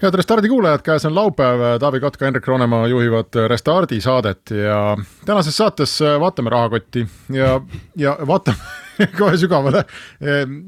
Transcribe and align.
Head 0.00 0.16
Restardi 0.16 0.48
kuulajad, 0.48 0.80
käes 0.84 1.04
on 1.04 1.14
laupäev, 1.14 1.62
Taavi 1.80 2.00
Kotka, 2.00 2.24
Hendrik 2.24 2.46
Roonemaa 2.48 2.86
juhivad 2.88 3.36
Restardi 3.48 4.00
saadet 4.00 4.50
ja 4.50 4.96
tänases 5.26 5.56
saates 5.56 5.98
vaatame 6.20 6.50
rahakotti 6.50 7.04
ja, 7.36 7.60
ja 7.96 8.16
vaatame 8.26 8.56
kohe 9.18 9.36
sügavale. 9.36 9.84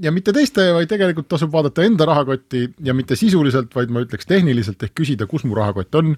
ja 0.03 0.13
mitte 0.13 0.33
teiste, 0.37 0.67
vaid 0.77 0.89
tegelikult 0.89 1.31
tasub 1.33 1.53
vaadata 1.53 1.85
enda 1.85 2.05
rahakotti 2.09 2.67
ja 2.85 2.95
mitte 2.95 3.17
sisuliselt, 3.17 3.73
vaid 3.75 3.93
ma 3.93 4.05
ütleks 4.05 4.29
tehniliselt 4.29 4.83
ehk 4.85 4.95
küsida, 5.01 5.27
kus 5.27 5.45
mu 5.49 5.57
rahakott 5.57 5.95
on. 5.95 6.17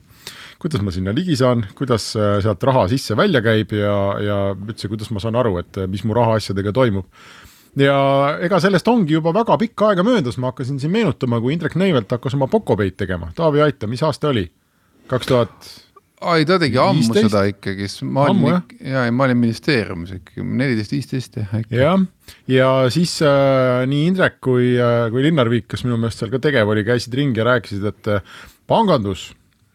kuidas 0.59 0.83
ma 0.83 0.91
sinna 0.95 1.15
ligi 1.15 1.37
saan, 1.39 1.67
kuidas 1.79 2.11
sealt 2.15 2.63
raha 2.67 2.89
sisse-välja 2.91 3.43
käib 3.47 3.79
ja, 3.79 3.97
ja 4.23 4.39
üldse, 4.55 4.91
kuidas 4.91 5.15
ma 5.15 5.23
saan 5.23 5.39
aru, 5.39 5.59
et 5.63 5.85
mis 5.87 6.03
mu 6.05 6.19
rahaasjadega 6.19 6.75
toimub 6.75 7.07
ja 7.81 7.97
ega 8.45 8.61
sellest 8.63 8.89
ongi 8.89 9.17
juba 9.17 9.33
väga 9.35 9.57
pikka 9.61 9.93
aega 9.93 10.05
möödas, 10.07 10.39
ma 10.39 10.53
hakkasin 10.53 10.81
siin 10.83 10.93
meenutama, 10.95 11.41
kui 11.43 11.55
Indrek 11.57 11.75
Neivelt 11.81 12.13
hakkas 12.13 12.37
oma 12.39 12.49
Pocopeid 12.51 12.99
tegema, 13.01 13.33
Taavi 13.37 13.65
aita, 13.65 13.91
mis 13.91 14.03
aasta 14.03 14.31
oli? 14.35 14.47
kaks 15.09 15.29
tuhat 15.29 15.67
ai, 16.25 16.45
ta 16.49 16.57
tegi 16.61 16.79
ammu 16.81 17.03
15? 17.03 17.29
seda 17.29 17.45
ikkagi, 17.51 17.89
sest 17.91 18.05
ma 18.09 18.29
olin, 18.31 18.59
ja, 18.81 19.05
ja 19.07 19.13
ma 19.13 19.27
olin 19.27 19.41
ministeeriumis 19.43 20.15
ikkagi. 20.19 20.47
neliteist, 20.63 20.95
viisteist 20.97 21.39
jah. 21.41 21.55
jah, 21.71 22.05
ja 22.51 22.71
siis 22.95 23.17
äh, 23.27 23.85
nii 23.91 24.09
Indrek 24.11 24.41
kui 24.45 24.75
äh,, 24.79 25.07
kui 25.13 25.25
Linnar 25.27 25.51
Viik, 25.53 25.69
kes 25.75 25.85
minu 25.87 25.99
meelest 26.01 26.23
seal 26.23 26.33
ka 26.33 26.41
tegev 26.43 26.73
oli, 26.73 26.87
käisid 26.87 27.15
ringi 27.19 27.43
ja 27.43 27.49
rääkisid, 27.51 27.85
et 27.91 28.13
äh, 28.13 28.37
pangandus, 28.71 29.33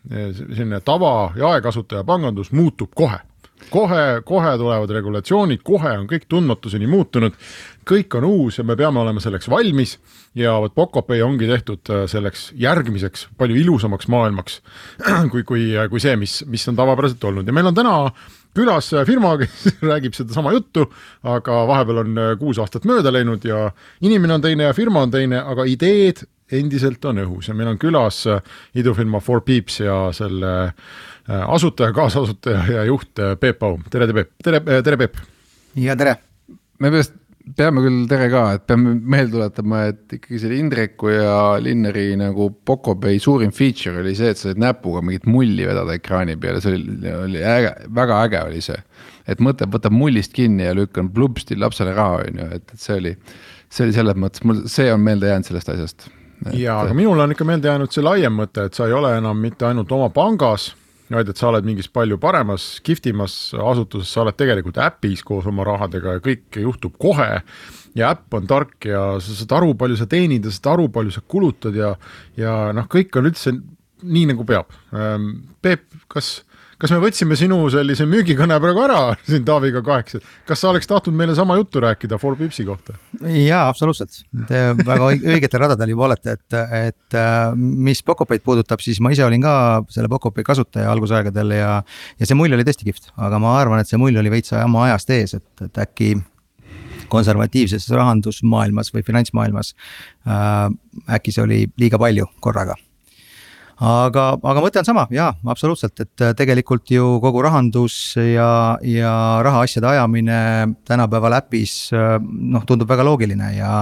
äh, 0.09 0.31
selline 0.34 0.81
tava 0.86 1.34
jaekasutaja 1.38 2.06
pangandus 2.08 2.53
muutub 2.56 2.95
kohe 2.97 3.22
kohe, 3.70 4.22
kohe 4.25 4.53
tulevad 4.58 4.92
regulatsioonid, 4.98 5.62
kohe 5.66 5.95
on 6.02 6.08
kõik 6.09 6.28
tundmatuseni 6.31 6.88
muutunud, 6.89 7.36
kõik 7.89 8.17
on 8.20 8.28
uus 8.28 8.59
ja 8.59 8.66
me 8.67 8.78
peame 8.80 9.02
olema 9.02 9.22
selleks 9.23 9.50
valmis 9.50 9.98
ja 10.38 10.56
vot 10.62 10.75
Pocopay 10.75 11.23
ongi 11.25 11.48
tehtud 11.50 11.90
äh, 11.94 12.03
selleks 12.12 12.50
järgmiseks 12.59 13.28
palju 13.38 13.58
ilusamaks 13.64 14.09
maailmaks 14.12 14.59
kui, 15.31 15.44
kui, 15.44 15.72
kui 15.90 16.03
see, 16.03 16.16
mis, 16.20 16.42
mis 16.47 16.67
on 16.70 16.78
tavapäraselt 16.80 17.23
olnud. 17.31 17.47
Ja 17.47 17.56
meil 17.56 17.70
on 17.72 17.78
täna 17.78 17.95
külas 18.58 18.92
firma, 19.08 19.36
kes 19.42 19.70
räägib 19.92 20.17
sedasama 20.17 20.53
juttu, 20.56 20.88
aga 21.23 21.62
vahepeal 21.70 22.03
on 22.03 22.17
äh, 22.17 22.34
kuus 22.42 22.59
aastat 22.62 22.88
mööda 22.90 23.14
läinud 23.14 23.45
ja 23.47 23.70
inimene 24.02 24.38
on 24.40 24.45
teine 24.45 24.70
ja 24.70 24.75
firma 24.78 25.06
on 25.06 25.14
teine, 25.14 25.42
aga 25.42 25.66
ideed 25.70 26.25
endiselt 26.52 27.03
on 27.06 27.22
õhus. 27.22 27.50
Ja 27.50 27.56
meil 27.58 27.70
on 27.73 27.80
külas 27.81 28.23
äh, 28.30 28.42
idufirma 28.78 29.22
Four 29.23 29.44
Peeps 29.45 29.81
ja 29.84 30.02
selle 30.16 30.73
asutaja, 31.30 31.94
kaasasutaja 31.94 32.66
ja 32.73 32.83
juht 32.89 33.19
Peep 33.39 33.59
Paum, 33.59 33.83
tere, 33.91 34.08
Peep, 34.13 34.35
tere, 34.44 34.61
tere, 34.83 34.97
Peep. 34.97 35.17
ja 35.77 35.95
tere. 35.99 36.16
me 36.80 36.91
peaks 36.91 37.11
peame 37.58 37.81
küll 37.83 38.05
tere 38.09 38.27
ka, 38.31 38.44
et 38.58 38.66
peame 38.69 38.94
meelde 38.97 39.33
tuletama, 39.33 39.83
et 39.91 40.17
ikkagi 40.19 40.41
selle 40.41 40.57
Indreku 40.59 41.11
ja 41.11 41.35
Linneri 41.61 42.11
nagu 42.19 42.50
Pocopay 42.66 43.19
suurim 43.22 43.53
feature 43.55 44.03
oli 44.03 44.16
see, 44.17 44.33
et 44.33 44.39
sa 44.39 44.50
said 44.50 44.61
näpuga 44.61 45.02
mingit 45.05 45.27
mulli 45.30 45.66
vedada 45.67 45.95
ekraani 45.97 46.38
peale, 46.41 46.61
see 46.63 46.75
oli, 46.75 47.13
oli 47.13 47.44
äge, 47.45 47.73
väga 47.95 48.19
äge 48.27 48.44
oli 48.52 48.61
see. 48.66 48.77
et 49.30 49.41
mõte, 49.45 49.67
võtab 49.69 49.94
mullist 49.94 50.33
kinni 50.33 50.66
ja 50.66 50.75
lükkan 50.77 51.11
plupsti 51.13 51.57
lapsele 51.59 51.94
raha, 51.97 52.23
on 52.25 52.44
ju, 52.44 52.47
et, 52.57 52.66
et 52.73 52.81
see 52.81 52.97
oli, 52.97 53.16
see 53.69 53.88
oli 53.88 53.97
selles 53.97 54.17
mõttes, 54.17 54.45
mul 54.45 54.63
see 54.69 54.89
on 54.94 55.03
meelde 55.05 55.30
jäänud 55.30 55.50
sellest 55.50 55.73
asjast. 55.75 56.09
ja, 56.53 56.79
aga 56.81 56.97
minul 56.97 57.19
on 57.22 57.35
ikka 57.35 57.47
meelde 57.47 57.72
jäänud 57.72 57.94
see 57.94 58.06
laiem 58.06 58.38
mõte, 58.41 58.69
et 58.69 58.78
sa 58.78 58.89
ei 58.89 58.95
ole 58.97 59.16
enam 59.18 59.41
mitte 59.41 59.68
ainult 59.69 59.91
oma 59.95 60.12
pangas 60.13 60.72
vaid 61.18 61.31
et 61.31 61.40
sa 61.42 61.50
oled 61.50 61.66
mingis 61.66 61.90
palju 61.92 62.20
paremas, 62.22 62.68
kihvtimas 62.86 63.56
asutuses, 63.58 64.12
sa 64.14 64.24
oled 64.24 64.38
tegelikult 64.38 64.78
äpis 64.84 65.24
koos 65.25 65.47
oma 65.50 65.66
rahadega 65.68 66.18
ja 66.18 66.24
kõik 66.24 66.59
juhtub 66.62 66.97
kohe 67.02 67.30
ja 67.97 68.12
äpp 68.14 68.38
on 68.38 68.47
tark 68.50 68.86
ja 68.86 69.03
sa 69.24 69.38
saad 69.40 69.58
aru, 69.58 69.74
palju 69.80 69.98
sa 70.00 70.09
teenid 70.09 70.46
ja 70.46 70.53
saad 70.53 70.75
aru, 70.75 70.90
palju 70.94 71.16
sa 71.16 71.25
kulutad 71.25 71.78
ja 71.78 71.96
ja 72.38 72.56
noh, 72.75 72.88
kõik 72.92 73.18
on 73.18 73.30
üldse 73.31 73.56
nii, 74.00 74.30
nagu 74.31 74.46
peab. 74.48 74.69
Ehm, 74.96 75.31
Peep, 75.62 75.90
kas 76.12 76.40
kas 76.79 76.94
me 76.94 77.00
võtsime 77.03 77.35
sinu 77.40 77.57
sellise 77.72 78.07
müügikõne 78.09 78.57
praegu 78.63 78.84
ära 78.85 79.00
siin 79.28 79.44
Taaviga 79.47 79.81
kaheksa, 79.85 80.22
kas 80.47 80.63
sa 80.63 80.72
oleks 80.72 80.88
tahtnud 80.90 81.17
meile 81.19 81.35
sama 81.38 81.57
juttu 81.59 81.84
rääkida 81.84 82.19
Forbipsi 82.22 82.66
kohta? 82.67 82.95
jaa, 83.19 83.66
absoluutselt, 83.67 84.22
te 84.50 84.63
väga 84.78 85.12
õigetel 85.18 85.63
radadel 85.66 85.94
juba 85.94 86.07
olete, 86.09 86.38
et, 86.39 86.57
et 86.79 87.19
äh, 87.19 87.51
mis 87.56 88.03
Pocopeid 88.06 88.45
puudutab, 88.45 88.84
siis 88.84 89.01
ma 89.03 89.12
ise 89.16 89.25
olin 89.28 89.44
ka 89.44 89.53
selle 89.91 90.12
Pocopei 90.12 90.47
kasutaja 90.47 90.91
algusaegadel 90.94 91.56
ja. 91.57 91.78
ja 92.19 92.29
see 92.29 92.39
mulje 92.39 92.57
oli 92.57 92.68
tõesti 92.68 92.88
kihvt, 92.88 93.13
aga 93.19 93.41
ma 93.44 93.57
arvan, 93.59 93.84
et 93.84 93.91
see 93.91 94.00
mulje 94.00 94.22
oli 94.22 94.34
veits 94.34 94.56
oma 94.56 94.88
ajast 94.88 95.16
ees, 95.16 95.38
et, 95.39 95.66
et 95.68 95.81
äkki 95.84 96.13
konservatiivses 97.09 97.89
rahandusmaailmas 97.89 98.94
või 98.94 99.03
finantsmaailmas 99.07 99.73
äh,. 100.29 100.69
äkki 101.18 101.34
see 101.34 101.44
oli 101.44 101.63
liiga 101.81 102.00
palju 102.01 102.29
korraga 102.44 102.78
aga, 103.79 104.23
aga 104.44 104.63
mõte 104.63 104.81
on 104.81 104.88
sama, 104.88 105.06
jaa, 105.13 105.29
absoluutselt, 105.47 105.95
et 106.03 106.23
äh, 106.23 106.34
tegelikult 106.38 106.91
ju 106.91 107.06
kogu 107.23 107.44
rahandus 107.45 107.95
ja, 108.19 108.50
ja 108.84 109.13
rahaasjade 109.45 109.88
ajamine 109.94 110.40
tänapäeval 110.88 111.38
äpis 111.40 111.94
äh, 111.95 112.18
noh, 112.19 112.66
tundub 112.68 112.89
väga 112.89 113.06
loogiline 113.07 113.53
ja. 113.56 113.73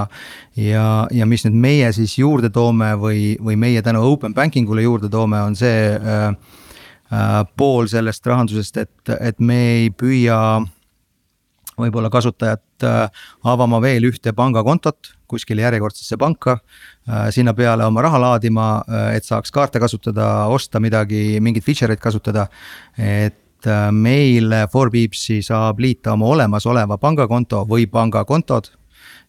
ja, 0.59 0.85
ja 1.11 1.29
mis 1.29 1.47
nüüd 1.47 1.57
meie 1.65 1.91
siis 1.97 2.17
juurde 2.19 2.51
toome 2.53 2.93
või, 3.01 3.35
või 3.41 3.57
meie 3.59 3.81
tänu 3.85 4.05
open 4.11 4.37
banking 4.37 4.69
ule 4.69 4.85
juurde 4.85 5.09
toome, 5.09 5.41
on 5.41 5.57
see 5.57 5.91
äh, 5.97 6.29
äh, 7.11 7.43
pool 7.57 7.89
sellest 7.89 8.25
rahandusest, 8.29 8.83
et, 8.85 9.15
et 9.17 9.39
me 9.41 9.61
ei 9.79 9.89
püüa 9.89 10.39
võib-olla 11.77 12.09
kasutajat 12.13 12.85
äh, 12.85 13.25
avama 13.47 13.79
veel 13.83 14.07
ühte 14.09 14.33
pangakontot 14.37 15.13
kuskile 15.29 15.65
järjekordsesse 15.65 16.17
panka. 16.19 16.57
Äh, 17.07 17.27
sinna 17.35 17.53
peale 17.57 17.85
oma 17.85 18.03
raha 18.05 18.21
laadima, 18.21 18.69
äh, 18.87 19.09
et 19.17 19.27
saaks 19.27 19.53
kaarte 19.53 19.81
kasutada, 19.83 20.47
osta 20.53 20.81
midagi, 20.83 21.39
mingeid 21.43 21.65
feature 21.65 21.93
eid 21.93 22.03
kasutada. 22.03 22.47
et 22.97 23.43
meil 23.91 24.53
Forbeepsi 24.71 25.41
saab 25.41 25.79
liita 25.81 26.13
oma 26.13 26.27
olemasoleva 26.29 26.97
pangakonto 27.01 27.63
või 27.67 27.87
pangakontod 27.89 28.69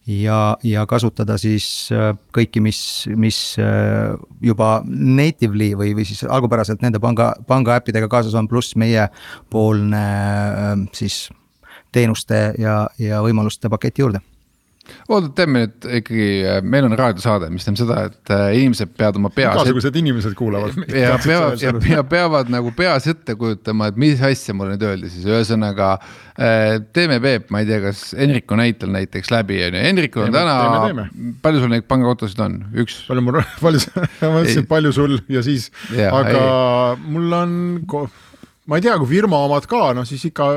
ja, 0.05 0.55
ja 0.63 0.85
kasutada 0.87 1.35
siis 1.41 1.89
kõiki, 2.31 2.61
mis, 2.61 2.79
mis 3.17 3.39
juba 4.41 4.69
natively 4.85 5.73
või, 5.75 5.95
või 5.97 6.05
siis 6.07 6.21
algupäraselt 6.29 6.85
nende 6.85 7.01
panga, 7.01 7.33
panga 7.49 7.79
äppidega 7.81 8.07
kaasas 8.07 8.37
on, 8.37 8.47
pluss 8.47 8.77
meiepoolne 8.77 10.05
siis 10.93 11.25
teenuste 11.91 12.41
ja, 12.61 12.81
ja 12.99 13.23
võimaluste 13.25 13.71
paketi 13.71 14.05
juurde 14.05 14.21
oota, 15.09 15.29
teeme 15.37 15.63
nüüd 15.63 15.87
ikkagi, 15.99 16.27
meil 16.65 16.87
on 16.87 16.95
raadiosaade, 16.97 17.49
mis 17.53 17.65
tähendab 17.65 17.81
seda, 17.81 17.97
et 18.09 18.31
äh, 18.33 18.45
inimesed 18.59 18.91
peavad 18.97 19.19
oma 19.19 19.31
peas. 19.33 19.53
igasugused 19.55 19.91
et... 19.91 19.99
inimesed 20.01 20.35
kuulavad. 20.37 20.77
ja 21.03 21.15
peavad, 21.23 21.61
ja, 21.63 21.73
ja 21.93 22.03
peavad 22.07 22.51
nagu 22.53 22.71
peas 22.77 23.07
ette 23.11 23.35
kujutama, 23.39 23.89
et 23.91 23.99
mis 24.01 24.21
asja 24.25 24.55
mulle 24.57 24.75
nüüd 24.75 24.87
öeldi 24.89 25.11
siis, 25.13 25.27
ühesõnaga 25.29 25.91
äh,. 25.99 26.79
teeme 26.95 27.19
Peep, 27.23 27.49
ma 27.53 27.63
ei 27.63 27.69
tea, 27.69 27.81
kas 27.83 28.03
Henriku 28.17 28.57
näitel 28.59 28.93
näiteks 28.95 29.33
läbi 29.33 29.61
on 29.67 29.77
ju, 29.77 29.85
Henrikul 29.85 30.27
on 30.27 30.35
täna, 30.35 31.07
palju 31.43 31.63
sul 31.63 31.73
neid 31.73 31.87
pangakontosid 31.89 32.43
on, 32.45 32.59
üks? 32.83 33.01
palju 33.09 33.25
mul, 33.25 33.41
palju, 33.65 33.85
ma 33.95 34.33
mõtlesin, 34.39 34.67
palju 34.69 34.95
sul 34.95 35.17
ja 35.31 35.45
siis, 35.45 35.69
aga 36.09 36.35
ei. 36.35 37.09
mul 37.09 37.39
on, 37.43 37.57
ma 38.69 38.79
ei 38.79 38.85
tea, 38.85 38.97
kui 39.01 39.17
firma 39.17 39.43
omad 39.47 39.69
ka, 39.69 39.89
no 39.97 40.05
siis 40.07 40.29
ikka 40.31 40.53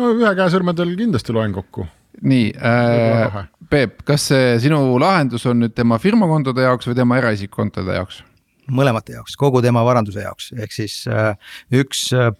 no 0.00 0.12
ühe 0.14 0.34
käe 0.38 0.50
sõrmedel 0.52 0.94
kindlasti 0.98 1.34
loen 1.36 1.54
kokku. 1.56 1.86
nii 2.22 2.52
äh,, 2.58 3.42
Peep, 3.70 4.02
kas 4.06 4.28
see 4.30 4.54
sinu 4.62 4.78
lahendus 5.02 5.46
on 5.50 5.64
nüüd 5.64 5.74
tema 5.74 5.98
firmakontode 6.02 6.62
jaoks 6.66 6.90
või 6.90 6.98
tema 7.00 7.18
eraisikkontode 7.22 7.98
jaoks? 7.98 8.22
mõlemate 8.70 9.12
jaoks, 9.12 9.34
kogu 9.36 9.60
tema 9.64 9.82
varanduse 9.84 10.22
jaoks, 10.24 10.52
ehk 10.56 10.72
siis 10.72 11.02
äh, 11.10 11.34
üks 11.82 12.06
äh, 12.16 12.30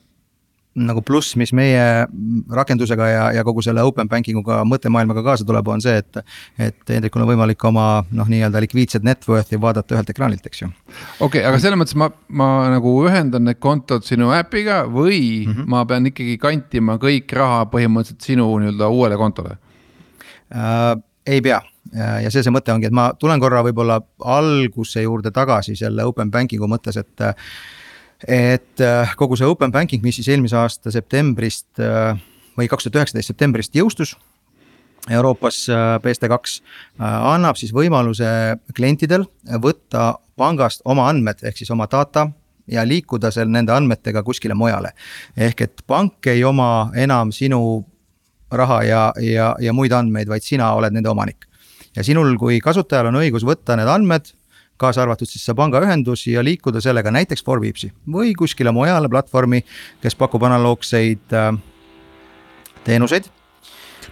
nagu 0.74 1.02
pluss, 1.06 1.36
mis 1.38 1.52
meie 1.54 1.82
rakendusega 2.50 3.08
ja, 3.08 3.24
ja 3.36 3.44
kogu 3.46 3.62
selle 3.62 3.82
open 3.86 4.08
banking 4.10 4.40
uga 4.40 4.62
mõttemaailmaga 4.66 5.22
kaasa 5.26 5.46
tuleb, 5.46 5.68
on 5.70 5.82
see, 5.84 5.96
et. 6.02 6.22
et 6.58 6.94
Hendrikul 6.94 7.22
on 7.24 7.30
võimalik 7.30 7.62
oma 7.68 8.04
noh, 8.14 8.28
nii-öelda 8.30 8.62
likviidset 8.64 9.06
net 9.06 9.26
worth'i 9.28 9.58
vaadata 9.60 9.96
ühelt 9.96 10.10
ekraanilt, 10.10 10.46
eks 10.46 10.64
ju. 10.64 10.70
okei 10.70 11.26
okay,, 11.26 11.44
aga 11.48 11.60
selles 11.62 11.78
mõttes 11.80 11.98
ma, 11.98 12.10
ma 12.28 12.48
nagu 12.74 12.94
ühendan 13.06 13.46
need 13.48 13.60
kontod 13.62 14.06
sinu 14.06 14.32
äpiga 14.34 14.82
või 14.90 15.44
mm 15.46 15.52
-hmm. 15.52 15.68
ma 15.70 15.84
pean 15.86 16.10
ikkagi 16.10 16.38
kantima 16.42 16.98
kõik 17.02 17.32
raha 17.38 17.64
põhimõtteliselt 17.70 18.26
sinu 18.26 18.50
nii-öelda 18.58 18.90
uuele 18.90 19.20
kontole 19.20 19.56
äh,? 20.50 20.94
ei 21.26 21.40
pea 21.40 21.62
ja 21.94 22.30
see, 22.30 22.42
see 22.42 22.52
mõte 22.52 22.72
ongi, 22.74 22.88
et 22.88 22.96
ma 22.96 23.10
tulen 23.20 23.40
korra 23.42 23.62
võib-olla 23.64 24.00
alguse 24.34 25.02
juurde 25.04 25.30
tagasi 25.34 25.76
selle 25.76 26.04
open 26.04 26.30
banking'u 26.30 26.68
mõttes, 26.70 26.98
et 27.00 27.24
et 28.28 28.80
äh, 28.80 29.16
kogu 29.16 29.36
see 29.36 29.48
open 29.48 29.72
banking, 29.72 30.02
mis 30.02 30.20
siis 30.20 30.30
eelmise 30.32 30.56
aasta 30.60 30.92
septembrist 30.94 31.82
äh, 31.82 32.14
või 32.58 32.70
kaks 32.70 32.86
tuhat 32.86 33.02
üheksateist 33.02 33.32
septembrist 33.32 33.74
jõustus 33.76 34.14
Euroopas 35.12 35.66
BSD2 36.00 36.62
annab 37.04 37.58
siis 37.60 37.74
võimaluse 37.76 38.24
klientidel 38.72 39.26
võtta 39.60 40.14
pangast 40.38 40.80
oma 40.88 41.10
andmed 41.10 41.42
ehk 41.44 41.58
siis 41.60 41.72
oma 41.74 41.84
data 41.92 42.30
ja 42.70 42.84
liikuda 42.88 43.30
seal 43.34 43.50
nende 43.52 43.72
andmetega 43.72 44.22
kuskile 44.24 44.54
mujale. 44.54 44.94
ehk 45.36 45.60
et 45.60 45.82
pank 45.86 46.26
ei 46.26 46.44
oma 46.44 46.90
enam 46.96 47.32
sinu 47.32 47.84
raha 48.52 48.82
ja, 48.82 49.02
ja, 49.20 49.54
ja 49.60 49.72
muid 49.72 49.92
andmeid, 49.92 50.28
vaid 50.28 50.42
sina 50.42 50.72
oled 50.74 50.92
nende 50.92 51.08
omanik. 51.10 51.46
ja 51.96 52.04
sinul 52.04 52.36
kui 52.38 52.60
kasutajal 52.60 53.10
on 53.12 53.20
õigus 53.20 53.44
võtta 53.44 53.76
need 53.76 53.88
andmed, 53.88 54.32
kaasa 54.80 55.04
arvatud 55.04 55.30
siis 55.30 55.44
see 55.46 55.56
pangaühendus 55.58 56.26
ja 56.30 56.42
liikuda 56.44 56.82
sellega 56.84 57.12
näiteks 57.14 57.44
Forbeepsi 57.46 57.92
või 58.10 58.34
kuskile 58.38 58.72
mujale 58.74 59.08
platvormi, 59.12 59.62
kes 60.02 60.18
pakub 60.18 60.42
analoogseid 60.48 61.34
äh, 61.34 61.54
teenuseid. 62.84 63.30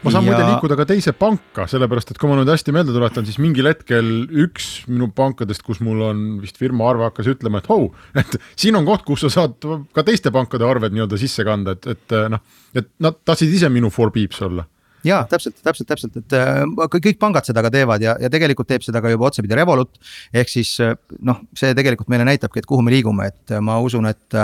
Ma 0.02 0.10
saan 0.10 0.24
ja... 0.24 0.32
muide 0.32 0.46
liikuda 0.48 0.76
ka 0.78 0.86
teise 0.88 1.12
panka, 1.14 1.68
sellepärast 1.70 2.10
et 2.10 2.18
kui 2.18 2.30
ma 2.30 2.38
nüüd 2.38 2.50
hästi 2.50 2.74
meelde 2.74 2.94
tuletan, 2.94 3.26
siis 3.28 3.38
mingil 3.42 3.68
hetkel 3.70 4.08
üks 4.44 4.70
minu 4.90 5.12
pankadest, 5.14 5.62
kus 5.66 5.82
mul 5.84 6.00
on 6.08 6.24
vist 6.42 6.58
firma 6.58 6.88
arve, 6.90 7.06
hakkas 7.06 7.28
ütlema, 7.30 7.60
et 7.62 7.68
hou, 7.70 7.92
et 8.18 8.38
siin 8.58 8.78
on 8.78 8.88
koht, 8.88 9.04
kus 9.06 9.22
sa 9.26 9.30
saad 9.36 9.68
ka 9.94 10.06
teiste 10.06 10.32
pankade 10.34 10.66
arved 10.66 10.96
nii-öelda 10.96 11.20
sisse 11.20 11.46
kanda, 11.46 11.76
et, 11.76 11.86
et 11.94 12.16
noh, 12.34 12.42
et 12.74 12.88
nad 13.04 13.20
tahtsid 13.22 13.52
ise 13.54 13.70
minu 13.70 13.92
for 13.94 14.10
beeps 14.14 14.42
olla 14.48 14.66
jaa, 15.06 15.22
täpselt, 15.30 15.58
täpselt, 15.64 15.88
täpselt, 15.88 16.16
et 16.20 16.36
äh, 16.36 16.62
kõik 16.92 17.18
pangad 17.20 17.46
seda 17.46 17.62
ka 17.64 17.70
teevad 17.74 18.02
ja, 18.04 18.14
ja 18.20 18.30
tegelikult 18.32 18.68
teeb 18.70 18.84
seda 18.86 19.02
ka 19.02 19.10
juba 19.12 19.28
otsapidi 19.28 19.56
Revolut. 19.58 19.98
ehk 20.34 20.50
siis 20.52 20.74
äh, 20.82 20.94
noh, 21.26 21.42
see 21.58 21.74
tegelikult 21.78 22.10
meile 22.12 22.26
näitabki, 22.28 22.62
et 22.62 22.68
kuhu 22.68 22.84
me 22.84 22.94
liigume, 22.94 23.28
et 23.32 23.54
äh, 23.54 23.62
ma 23.64 23.78
usun, 23.82 24.06
et 24.10 24.38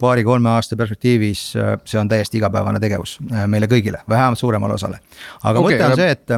paari-kolme 0.00 0.50
aasta 0.54 0.78
perspektiivis 0.78 1.44
see 1.54 2.00
on 2.00 2.10
täiesti 2.10 2.38
igapäevane 2.40 2.80
tegevus 2.82 3.18
meile 3.50 3.68
kõigile, 3.70 4.02
vähemalt 4.08 4.40
suuremale 4.40 4.78
osale. 4.78 5.00
aga 5.42 5.60
okay, 5.60 5.78
mõte 5.78 5.90
on 5.90 5.98
see, 5.98 6.10
et 6.10 6.36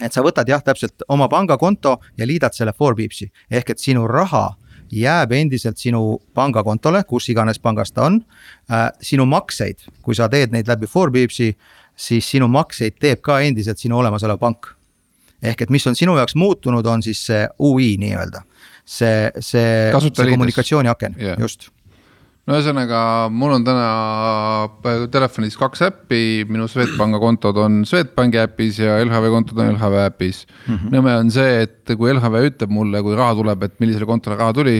et 0.00 0.16
sa 0.16 0.24
võtad 0.24 0.48
jah, 0.48 0.62
täpselt 0.64 1.04
oma 1.12 1.28
pangakonto 1.28 1.98
ja 2.16 2.26
liidad 2.26 2.56
selle 2.56 2.72
Forbeepsi 2.76 3.28
ehk 3.50 3.74
et 3.74 3.82
sinu 3.82 4.06
raha 4.08 4.48
jääb 4.90 5.32
endiselt 5.36 5.78
sinu 5.78 6.18
pangakontole, 6.34 7.04
kus 7.06 7.28
iganes 7.30 7.60
pangas 7.62 7.92
ta 7.92 8.08
on 8.08 8.22
äh,. 8.70 8.88
sinu 9.00 9.26
makseid, 9.26 9.84
kui 10.02 10.14
sa 10.14 10.28
teed 10.28 10.50
neid 10.54 10.68
läbi 10.68 10.88
Forbeepsi 10.90 11.52
äh,, 11.52 11.79
siis 12.00 12.28
sinu 12.32 12.48
makseid 12.48 12.96
teeb 13.00 13.20
ka 13.24 13.40
endiselt 13.44 13.80
sinu 13.80 13.98
olemasolev 14.00 14.40
pank. 14.40 14.74
ehk 15.42 15.62
et 15.64 15.70
mis 15.72 15.86
on 15.88 15.96
sinu 15.96 16.16
jaoks 16.18 16.34
muutunud, 16.36 16.86
on 16.86 17.02
siis 17.02 17.20
see 17.26 17.46
ui 17.64 17.94
nii-öelda, 18.00 18.42
see, 18.84 19.30
see, 19.38 19.92
see 19.92 20.30
kommunikatsiooniaken 20.32 21.16
yeah., 21.20 21.38
just 21.40 21.70
no 22.50 22.58
ühesõnaga, 22.58 23.00
mul 23.30 23.52
on 23.54 23.64
täna 23.66 25.04
telefonis 25.12 25.54
kaks 25.58 25.84
äppi, 25.86 26.22
minu 26.50 26.66
Swedbanka 26.70 27.20
kontod 27.22 27.58
on 27.62 27.80
Swedbanki 27.86 28.40
äpis 28.42 28.80
ja 28.82 28.96
LHV 29.04 29.30
kontod 29.34 29.60
on 29.62 29.70
LHV 29.76 29.98
äpis 30.08 30.42
mm. 30.48 30.74
-hmm. 30.74 30.94
nõme 30.96 31.14
on 31.20 31.30
see, 31.30 31.62
et 31.66 31.92
kui 31.94 32.10
LHV 32.10 32.42
ütleb 32.48 32.72
mulle, 32.74 33.02
kui 33.06 33.14
raha 33.18 33.36
tuleb, 33.38 33.62
et 33.66 33.76
millisele 33.82 34.08
kontole 34.08 34.38
raha 34.40 34.54
tuli, 34.56 34.76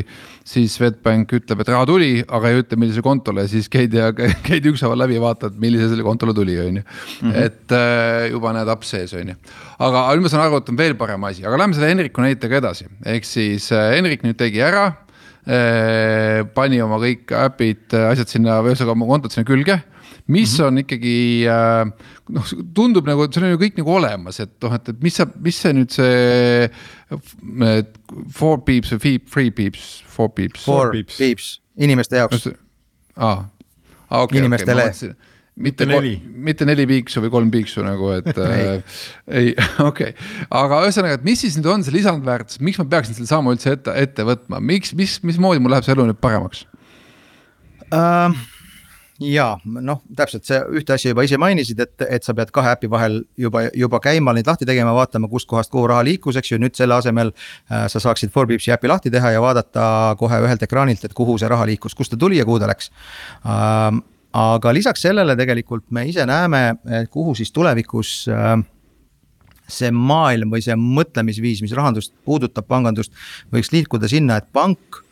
siis 0.46 0.74
Swedbank 0.78 1.34
ütleb, 1.38 1.62
et 1.62 1.70
raha 1.70 1.86
tuli, 1.86 2.10
aga 2.26 2.50
ei 2.50 2.62
ütle, 2.64 2.78
millisele 2.80 3.06
kontole, 3.06 3.46
siis 3.50 3.68
käid 3.70 3.94
ja 3.94 4.10
käid 4.14 4.66
ükshaaval 4.72 5.04
läbi, 5.04 5.20
vaatad, 5.22 5.58
millisele 5.60 6.06
kontole 6.06 6.34
tuli, 6.34 6.58
on 6.60 6.80
ju. 6.80 6.86
Mhm. 7.22 7.36
et 7.36 7.76
äh, 7.76 8.30
juba 8.30 8.54
näed 8.56 8.68
app 8.68 8.82
sees, 8.82 9.14
on 9.14 9.30
ju. 9.34 9.36
aga 9.78 10.08
nüüd 10.14 10.26
ma 10.26 10.32
saan 10.32 10.46
aru, 10.48 10.58
et 10.58 10.72
on 10.74 10.80
veel 10.80 10.98
parem 10.98 11.28
asi, 11.30 11.46
aga 11.46 11.62
lähme 11.62 11.78
selle 11.78 11.92
Henriku 11.92 12.24
näitega 12.24 12.58
edasi, 12.58 12.90
ehk 13.06 13.24
siis 13.24 13.70
äh, 13.72 13.94
Henrik 13.94 14.26
nüüd 14.26 14.38
tegi 14.40 14.62
ära 14.64 14.90
Äh, 14.90 15.09
pani 16.54 16.82
oma 16.84 16.98
kõik 17.00 17.32
äpid, 17.32 17.94
asjad 17.96 18.28
sinna, 18.28 18.58
ühesõnaga 18.60 18.92
oma 18.92 19.08
kontod 19.08 19.32
sinna 19.32 19.48
külge 19.48 19.78
mis 20.30 20.58
mm 20.58 20.64
-hmm. 20.64 20.66
on 20.66 20.78
ikkagi 20.78 21.44
äh, 21.46 21.92
noh, 22.28 22.46
tundub 22.74 23.06
nagu, 23.06 23.24
et 23.24 23.34
see 23.34 23.44
on 23.44 23.54
ju 23.54 23.60
kõik 23.60 23.78
nagu 23.80 23.94
olemas, 23.94 24.40
et 24.40 24.52
noh, 24.62 24.74
et, 24.74 24.88
et 24.88 25.02
mis 25.02 25.16
sa, 25.16 25.26
mis 25.40 25.56
see 25.56 25.72
nüüd 25.76 25.94
see. 25.94 26.70
Four 28.30 28.60
beeps 28.66 28.92
või 28.94 29.18
three 29.32 29.50
beeps, 29.50 30.04
four 30.06 30.30
beeps. 30.36 30.62
Four 30.64 30.94
beeps, 30.94 31.60
inimeste 31.76 32.16
jaoks. 32.16 32.48
aa, 33.16 33.48
aa 34.10 34.22
okei. 34.22 34.38
inimestele 34.38 34.86
okay, 34.92 35.14
mitte 35.60 35.86
neli, 35.88 36.14
mitte 36.48 36.66
neli 36.68 36.86
piiksu 36.88 37.22
või 37.24 37.32
kolm 37.32 37.50
piiksu 37.52 37.84
nagu, 37.86 38.12
et 38.16 38.30
äh, 38.44 39.00
ei, 39.28 39.52
okei 39.90 40.12
okay., 40.12 40.30
aga 40.62 40.82
ühesõnaga, 40.86 41.18
et 41.20 41.26
mis 41.26 41.44
siis 41.44 41.58
nüüd 41.58 41.70
on 41.72 41.86
see 41.86 41.96
lisandväärtus, 41.98 42.62
miks 42.64 42.80
ma 42.80 42.88
peaksin 42.96 43.18
selle 43.18 43.30
saama 43.30 43.54
üldse 43.54 43.76
ette, 43.76 43.96
ette 44.06 44.26
võtma, 44.26 44.62
miks, 44.72 44.94
mis, 44.98 45.18
mismoodi 45.26 45.62
mul 45.62 45.76
läheb 45.76 45.86
see 45.86 45.96
elu 45.96 46.08
nüüd 46.10 46.22
paremaks 46.22 46.64
uh,? 47.90 48.40
ja 49.20 49.50
noh, 49.64 50.00
täpselt 50.16 50.46
see 50.48 50.58
ühte 50.80 50.94
asja 50.94 51.12
juba 51.12 51.24
ise 51.26 51.36
mainisid, 51.40 51.80
et, 51.84 52.04
et 52.08 52.24
sa 52.24 52.32
pead 52.36 52.52
kahe 52.56 52.72
äpi 52.72 52.88
vahel 52.90 53.18
juba, 53.38 53.66
juba 53.76 54.00
käima 54.02 54.32
neid 54.32 54.48
lahti 54.48 54.64
tegema, 54.68 54.94
vaatama, 54.96 55.28
kustkohast 55.28 55.72
kuhu 55.72 55.90
raha 55.90 56.06
liikus, 56.08 56.38
eks 56.40 56.54
ju, 56.54 56.60
nüüd 56.62 56.78
selle 56.78 56.96
asemel 56.96 57.34
äh,. 57.34 57.84
sa 57.92 58.00
saaksid 58.00 58.32
Forbipsi 58.32 58.72
äpi 58.72 58.88
lahti 58.88 59.12
teha 59.12 59.34
ja 59.36 59.42
vaadata 59.44 60.16
kohe 60.20 60.40
ühelt 60.46 60.64
ekraanilt, 60.64 61.04
et 61.04 61.16
kuhu 61.16 61.36
see 61.38 61.50
raha 61.52 61.68
liikus, 61.68 61.94
kust 61.98 62.14
ta 62.14 62.20
tuli 62.20 62.40
ja 62.40 62.48
kuhu 62.48 62.62
ta 62.62 62.70
läks 62.70 62.88
uh, 63.44 64.00
aga 64.36 64.72
lisaks 64.74 65.02
sellele 65.06 65.36
tegelikult 65.38 65.88
me 65.90 66.06
ise 66.08 66.26
näeme, 66.26 66.76
kuhu 67.10 67.34
siis 67.38 67.50
tulevikus 67.52 68.28
äh, 68.30 68.58
see 69.70 69.92
maailm 69.94 70.50
või 70.54 70.64
see 70.64 70.76
mõtlemisviis, 70.78 71.62
mis 71.64 71.76
rahandust 71.76 72.14
puudutab, 72.26 72.66
pangandust, 72.70 73.14
võiks 73.54 73.72
liikuda 73.74 74.10
sinna, 74.10 74.40
et 74.40 74.50
pank 74.52 75.02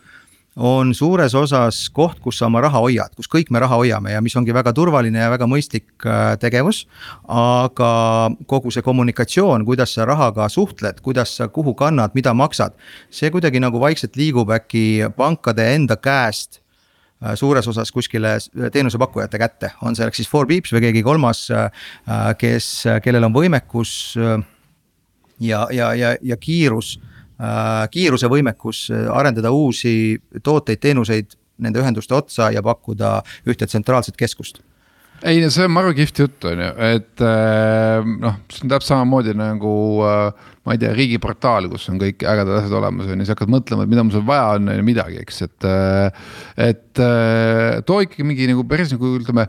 on 0.59 0.91
suures 0.97 1.35
osas 1.39 1.85
koht, 1.95 2.19
kus 2.19 2.41
sa 2.41 2.49
oma 2.49 2.59
raha 2.65 2.81
hoiad, 2.83 3.13
kus 3.15 3.31
kõik 3.31 3.53
me 3.55 3.61
raha 3.63 3.79
hoiame 3.79 4.11
ja 4.11 4.23
mis 4.25 4.35
ongi 4.37 4.55
väga 4.55 4.73
turvaline 4.75 5.21
ja 5.21 5.31
väga 5.31 5.47
mõistlik 5.47 5.87
äh, 6.03 6.35
tegevus. 6.43 6.85
aga 7.31 7.91
kogu 8.51 8.73
see 8.75 8.83
kommunikatsioon, 8.83 9.65
kuidas 9.69 9.95
sa 9.95 10.07
rahaga 10.09 10.49
suhtled, 10.51 10.99
kuidas 11.03 11.37
sa 11.39 11.49
kuhu 11.49 11.77
kannad, 11.79 12.15
mida 12.19 12.35
maksad, 12.35 12.75
see 13.11 13.31
kuidagi 13.31 13.63
nagu 13.63 13.79
vaikselt 13.79 14.19
liigub 14.19 14.51
äkki 14.51 15.07
pankade 15.17 15.75
enda 15.77 15.97
käest 15.97 16.61
suures 17.35 17.69
osas 17.69 17.93
kuskile 17.93 18.37
teenusepakkujate 18.73 19.39
kätte, 19.39 19.71
on 19.83 19.97
selleks 19.97 20.23
siis 20.23 20.31
Forbeeps 20.31 20.73
või 20.75 20.85
keegi 20.87 21.03
kolmas, 21.03 21.47
äh, 21.51 21.71
kes, 22.39 22.71
kellel 23.03 23.27
on 23.27 23.35
võimekus 23.35 23.93
äh, 24.19 24.39
ja, 25.41 25.67
ja, 25.75 25.93
ja, 25.95 26.17
ja 26.23 26.37
kiirus, 26.37 26.99
kiiruse 27.95 28.27
võimekus 28.27 28.89
arendada 29.15 29.53
uusi 29.55 30.19
tooteid, 30.43 30.81
teenuseid 30.83 31.37
nende 31.63 31.79
ühenduste 31.79 32.17
otsa 32.17 32.49
ja 32.51 32.63
pakkuda 32.67 33.21
ühte 33.47 33.67
tsentraalset 33.71 34.19
keskust 34.19 34.59
ei 35.27 35.43
see 35.51 35.65
on 35.67 35.73
maru 35.75 35.95
kihvt 35.97 36.23
jutt, 36.23 36.45
on 36.51 36.63
ju, 36.63 36.71
et 36.93 37.25
noh, 37.25 38.39
see 38.53 38.65
on 38.65 38.75
täpselt 38.75 38.93
samamoodi 38.93 39.35
nagu 39.39 39.73
äh, 40.07 40.47
ma 40.69 40.75
ei 40.77 40.81
tea, 40.83 40.91
riigiportaal, 40.93 41.71
kus 41.73 41.87
on 41.89 41.97
kõik 42.01 42.23
ägedad 42.29 42.59
asjad 42.59 42.75
olemas, 42.77 43.09
on 43.09 43.23
ju, 43.23 43.25
sa 43.25 43.33
hakkad 43.33 43.53
mõtlema, 43.53 43.87
et 43.87 43.93
mida 43.93 44.05
mul 44.05 44.13
seal 44.13 44.27
vaja 44.29 44.59
on, 44.59 44.69
on 44.69 44.77
ju 44.77 44.85
midagi, 44.85 45.23
eks, 45.25 45.41
et. 45.47 45.69
et 46.61 47.03
too 47.89 48.05
ikkagi 48.05 48.27
mingi 48.27 48.49
nagu 48.51 48.67
päris 48.69 48.93
nagu 48.93 49.15
ütleme, 49.17 49.47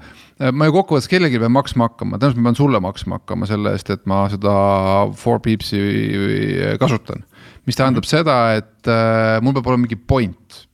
ma 0.56 0.70
ju 0.70 0.76
kokkuvõttes 0.78 1.10
kellelegi 1.12 1.42
pean 1.42 1.52
maksma 1.56 1.90
hakkama, 1.90 2.22
tõenäoliselt 2.22 2.40
ma 2.40 2.48
pean 2.48 2.60
sulle 2.62 2.82
maksma 2.86 3.20
hakkama 3.20 3.50
selle 3.50 3.76
eest, 3.76 3.92
et 3.92 4.08
ma 4.08 4.22
seda 4.32 4.54
four 5.20 5.44
peeps'i 5.44 5.82
kasutan. 6.80 7.26
mis 7.68 7.76
tähendab 7.76 8.06
mm 8.06 8.08
-hmm. 8.08 8.16
seda, 8.16 8.56
et 8.56 8.88
äh, 8.88 9.42
mul 9.42 9.54
peab 9.54 9.68
olema 9.68 9.88
mingi 9.88 10.00
point. 10.00 10.68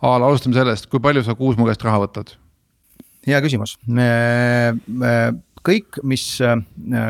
a 0.00 0.18
la 0.18 0.26
alustame 0.26 0.54
sellest, 0.54 0.86
kui 0.86 1.00
palju 1.00 1.24
sa 1.24 1.34
kuus 1.34 1.56
mu 1.58 1.66
käest 1.66 1.82
raha 1.82 1.98
võtad? 2.06 2.38
Hea 3.34 3.42
küsimus, 3.44 3.76
kõik, 5.68 5.98
mis, 6.06 6.24
äh, 6.44 6.60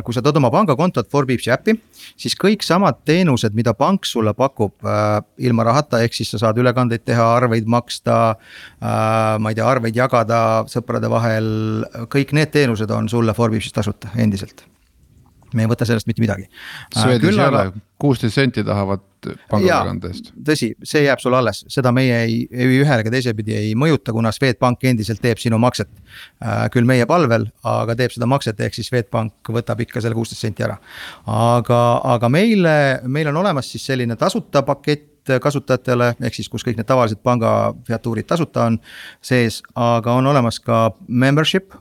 kui 0.05 0.17
sa 0.17 0.23
tood 0.25 0.39
oma 0.41 0.51
pangakontot 0.53 1.11
Forbeepsi 1.13 1.53
äppi, 1.55 1.77
siis 2.19 2.37
kõik 2.39 2.65
samad 2.67 3.03
teenused, 3.09 3.55
mida 3.57 3.75
pank 3.79 4.09
sulle 4.09 4.35
pakub 4.37 4.75
äh, 4.87 5.19
ilma 5.49 5.67
rahata, 5.69 6.03
ehk 6.05 6.17
siis 6.17 6.33
sa 6.35 6.43
saad 6.43 6.59
ülekandeid 6.61 7.05
teha, 7.07 7.27
arveid 7.39 7.69
maksta 7.71 8.19
äh,. 8.35 9.37
ma 9.39 9.53
ei 9.53 9.59
tea, 9.59 9.69
arveid 9.69 9.97
jagada 9.97 10.41
sõprade 10.71 11.11
vahel, 11.11 11.53
kõik 12.13 12.35
need 12.37 12.53
teenused 12.55 12.91
on 12.95 13.09
sulle 13.11 13.37
Forbeepsis 13.37 13.77
tasuta 13.77 14.13
endiselt 14.17 14.65
me 15.57 15.65
ei 15.65 15.71
võta 15.71 15.87
sellest 15.89 16.05
mitte 16.05 16.21
midagi. 16.21 16.45
Swedis 16.93 17.33
ei 17.33 17.41
ole, 17.41 17.63
kuusteist 17.99 18.39
senti 18.39 18.63
tahavad 18.65 19.03
pangaülekande 19.51 20.11
eest. 20.13 20.31
tõsi, 20.47 20.69
see 20.87 21.03
jääb 21.05 21.19
sulle 21.23 21.41
alles, 21.41 21.65
seda 21.73 21.91
meie 21.95 22.21
ei, 22.23 22.37
ei 22.53 22.79
ühele 22.79 23.03
ega 23.03 23.11
teise 23.13 23.35
pidi 23.39 23.57
ei 23.59 23.73
mõjuta, 23.79 24.15
kuna 24.15 24.31
Swedbank 24.35 24.87
endiselt 24.87 25.21
teeb 25.23 25.41
sinu 25.43 25.59
makset. 25.63 25.91
Äh, 26.45 26.69
küll 26.75 26.87
meie 26.89 27.07
palvel, 27.11 27.49
aga 27.67 27.97
teeb 27.99 28.15
seda 28.15 28.29
makset, 28.31 28.61
ehk 28.63 28.79
siis 28.79 28.91
Swedbank 28.93 29.53
võtab 29.59 29.83
ikka 29.83 30.03
selle 30.05 30.19
kuusteist 30.19 30.47
senti 30.47 30.67
ära. 30.67 30.79
aga, 31.27 31.83
aga 32.15 32.31
meile, 32.33 32.77
meil 33.05 33.33
on 33.33 33.43
olemas 33.43 33.73
siis 33.73 33.87
selline 33.91 34.17
tasuta 34.17 34.63
pakett 34.63 35.35
kasutajatele, 35.43 36.15
ehk 36.25 36.39
siis 36.39 36.49
kus 36.49 36.65
kõik 36.65 36.79
need 36.79 36.89
tavalised 36.89 37.21
pangafeatuurid 37.27 38.27
tasuta 38.27 38.71
on 38.71 38.79
sees, 39.21 39.61
aga 39.75 40.15
on 40.17 40.27
olemas 40.27 40.63
ka 40.63 40.89
membership, 41.09 41.75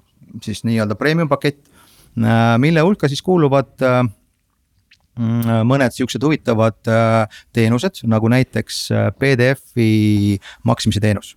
siis 0.43 0.65
nii-öelda 0.67 0.97
premium 0.99 1.29
pakett 1.31 1.77
Äh, 2.17 2.57
mille 2.57 2.81
hulka 2.81 3.07
siis 3.07 3.21
kuuluvad 3.21 3.77
äh, 3.81 4.07
mõned 5.17 5.95
siuksed 5.95 6.23
huvitavad 6.23 6.79
äh, 6.91 7.41
teenused 7.53 8.03
nagu 8.09 8.29
näiteks 8.31 8.87
PDF-i 9.19 10.37
maksmise 10.67 11.03
teenus 11.03 11.35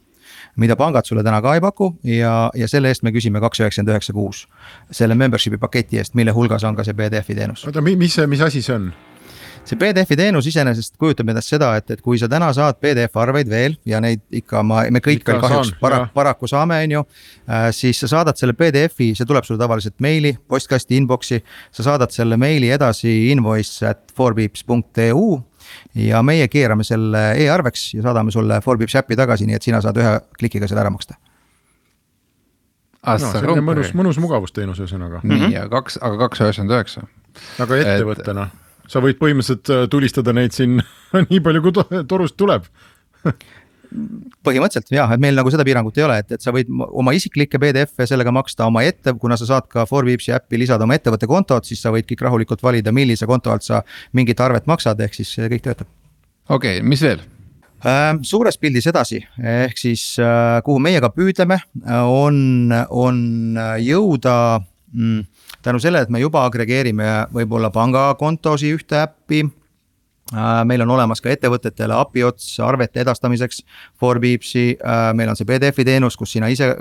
mida 0.61 0.77
pangad 0.77 1.07
sulle 1.07 1.23
täna 1.25 1.41
ka 1.43 1.55
ei 1.57 1.61
paku 1.61 1.93
ja, 2.05 2.51
ja 2.55 2.69
selle 2.69 2.91
eest 2.91 3.05
me 3.07 3.13
küsime 3.15 3.41
kaks 3.43 3.63
üheksakümmend 3.63 3.95
üheksa 3.95 4.15
kuus. 4.17 4.47
selle 4.91 5.15
membership'i 5.15 5.59
paketi 5.61 6.01
eest, 6.01 6.15
mille 6.15 6.35
hulgas 6.37 6.65
on 6.65 6.77
ka 6.77 6.85
see 6.85 6.97
PDF-i 6.97 7.37
teenus. 7.39 7.65
oota, 7.67 7.81
mis 7.81 8.19
mis 8.29 8.45
asi 8.45 8.63
see 8.63 8.75
on? 8.75 8.91
See 9.69 9.79
PDF-i 9.79 10.17
teenus 10.19 10.47
iseenesest 10.51 10.97
kujutab 11.01 11.29
endast 11.31 11.53
seda, 11.53 11.71
et, 11.79 11.91
et 11.95 12.01
kui 12.05 12.19
sa 12.21 12.29
täna 12.31 12.51
saad 12.57 12.79
PDF 12.83 13.17
arveid 13.21 13.51
veel 13.51 13.77
ja 13.89 14.01
neid 14.03 14.23
ikka 14.41 14.63
ma, 14.67 14.83
me 14.93 15.03
kõik 15.05 15.23
ikka 15.23 15.37
veel 15.37 15.45
kahjuks 15.45 15.73
saan, 15.73 15.81
para, 15.83 16.01
paraku 16.15 16.49
saame, 16.51 16.81
on 16.87 16.97
ju 16.97 17.03
äh,. 17.05 17.69
siis 17.77 18.01
sa 18.03 18.11
saadad 18.11 18.41
selle 18.41 18.57
PDF-i, 18.59 19.13
see 19.19 19.29
tuleb 19.29 19.47
sulle 19.47 19.61
tavaliselt 19.61 19.99
meili, 20.03 20.35
postkasti, 20.49 20.99
inbox'i. 21.01 21.41
sa 21.73 21.87
saadad 21.87 22.15
selle 22.15 22.39
meili 22.41 22.71
edasi 22.73 23.31
invoice 23.31 23.87
at 23.87 24.15
fourbeeps.eu 24.17 25.25
ja 25.95 26.23
meie 26.27 26.49
keerame 26.51 26.85
selle 26.87 27.25
e-arveks 27.45 27.93
ja 27.95 28.07
saadame 28.09 28.33
sulle 28.35 28.61
Fourbeeps 28.65 28.97
äpi 29.03 29.19
tagasi, 29.19 29.47
nii 29.47 29.59
et 29.59 29.67
sina 29.67 29.83
saad 29.85 29.99
ühe 30.01 30.15
klikiga 30.39 30.69
selle 30.71 30.83
ära 30.83 30.91
maksta 30.91 31.19
ah, 33.03 33.21
no, 33.21 33.29
selline 33.37 33.63
mõnus, 33.65 33.93
mõnus 33.97 34.19
mugavusteenus 34.23 34.81
ühesõnaga. 34.83 35.23
nii, 35.23 35.53
ja 35.55 35.69
kaks, 35.71 36.01
aga 36.01 36.27
kaks 36.27 36.43
üheksakümmend 36.47 36.77
üheksa. 36.79 37.07
aga 37.63 37.79
ettevõttena 37.85 38.49
et 38.49 38.70
sa 38.91 39.03
võid 39.05 39.21
põhimõtteliselt 39.21 39.71
äh, 39.73 39.87
tulistada 39.93 40.35
neid 40.37 40.57
siin 40.57 40.81
nii 41.31 41.41
palju, 41.45 41.65
kui 41.65 42.05
torust 42.11 42.39
tuleb 42.41 42.69
põhimõtteliselt 44.47 44.93
jah, 44.95 45.11
et 45.11 45.23
meil 45.23 45.35
nagu 45.35 45.51
seda 45.51 45.65
piirangut 45.67 45.99
ei 45.99 46.05
ole, 46.07 46.21
et, 46.23 46.37
et 46.37 46.45
sa 46.45 46.53
võid 46.55 46.71
oma 46.71 47.15
isiklikke 47.17 47.59
PDF-e 47.61 48.07
sellega 48.07 48.33
maksta 48.35 48.69
oma 48.71 48.85
ette, 48.87 49.15
kuna 49.19 49.39
sa 49.41 49.49
saad 49.49 49.67
ka 49.71 49.85
Forbipsi 49.89 50.35
äppi 50.37 50.61
lisada 50.61 50.87
oma 50.87 50.97
ettevõtte 50.99 51.29
kontot, 51.31 51.67
siis 51.67 51.83
sa 51.83 51.93
võid 51.95 52.07
kõik 52.09 52.23
rahulikult 52.27 52.63
valida, 52.63 52.95
millise 52.95 53.27
konto 53.31 53.53
alt 53.53 53.67
sa 53.67 53.83
mingit 54.17 54.41
arvet 54.41 54.71
maksad, 54.71 55.03
ehk 55.03 55.19
siis 55.19 55.35
see 55.35 55.51
kõik 55.51 55.67
töötab. 55.67 55.91
okei 56.49 56.79
okay,, 56.79 56.87
mis 56.87 57.03
veel? 57.03 57.25
Äh, 57.81 58.13
suures 58.29 58.61
pildis 58.61 58.87
edasi, 58.93 59.25
ehk 59.43 59.79
siis 59.81 60.05
äh, 60.23 60.61
kuhu 60.67 60.79
meie 60.83 61.03
ka 61.03 61.11
püüdleme, 61.15 61.59
on, 62.07 62.71
on 62.91 63.23
jõuda 63.83 64.37
mm, 64.93 65.25
tänu 65.63 65.81
sellele, 65.81 66.05
et 66.07 66.13
me 66.13 66.21
juba 66.21 66.45
agregeerime 66.49 67.09
võib-olla 67.35 67.71
pangakontosi 67.75 68.73
ühte 68.75 68.99
äppi 69.03 69.43
äh, 69.45 70.49
meil 70.65 70.83
on 70.85 70.95
olemas 70.97 71.23
ka 71.23 71.31
ettevõtetele 71.33 71.95
API 71.97 72.25
ots 72.27 72.49
arvete 72.65 73.03
edastamiseks 73.05 73.63
Forbeepsi, 74.01 74.65
äh, 74.77 75.03
meil 75.17 75.31
on 75.33 75.39
see 75.39 75.49
PDF-i 75.49 75.87
teenus, 75.87 76.17
kus 76.19 76.35
sina 76.37 76.51
ise 76.53 76.73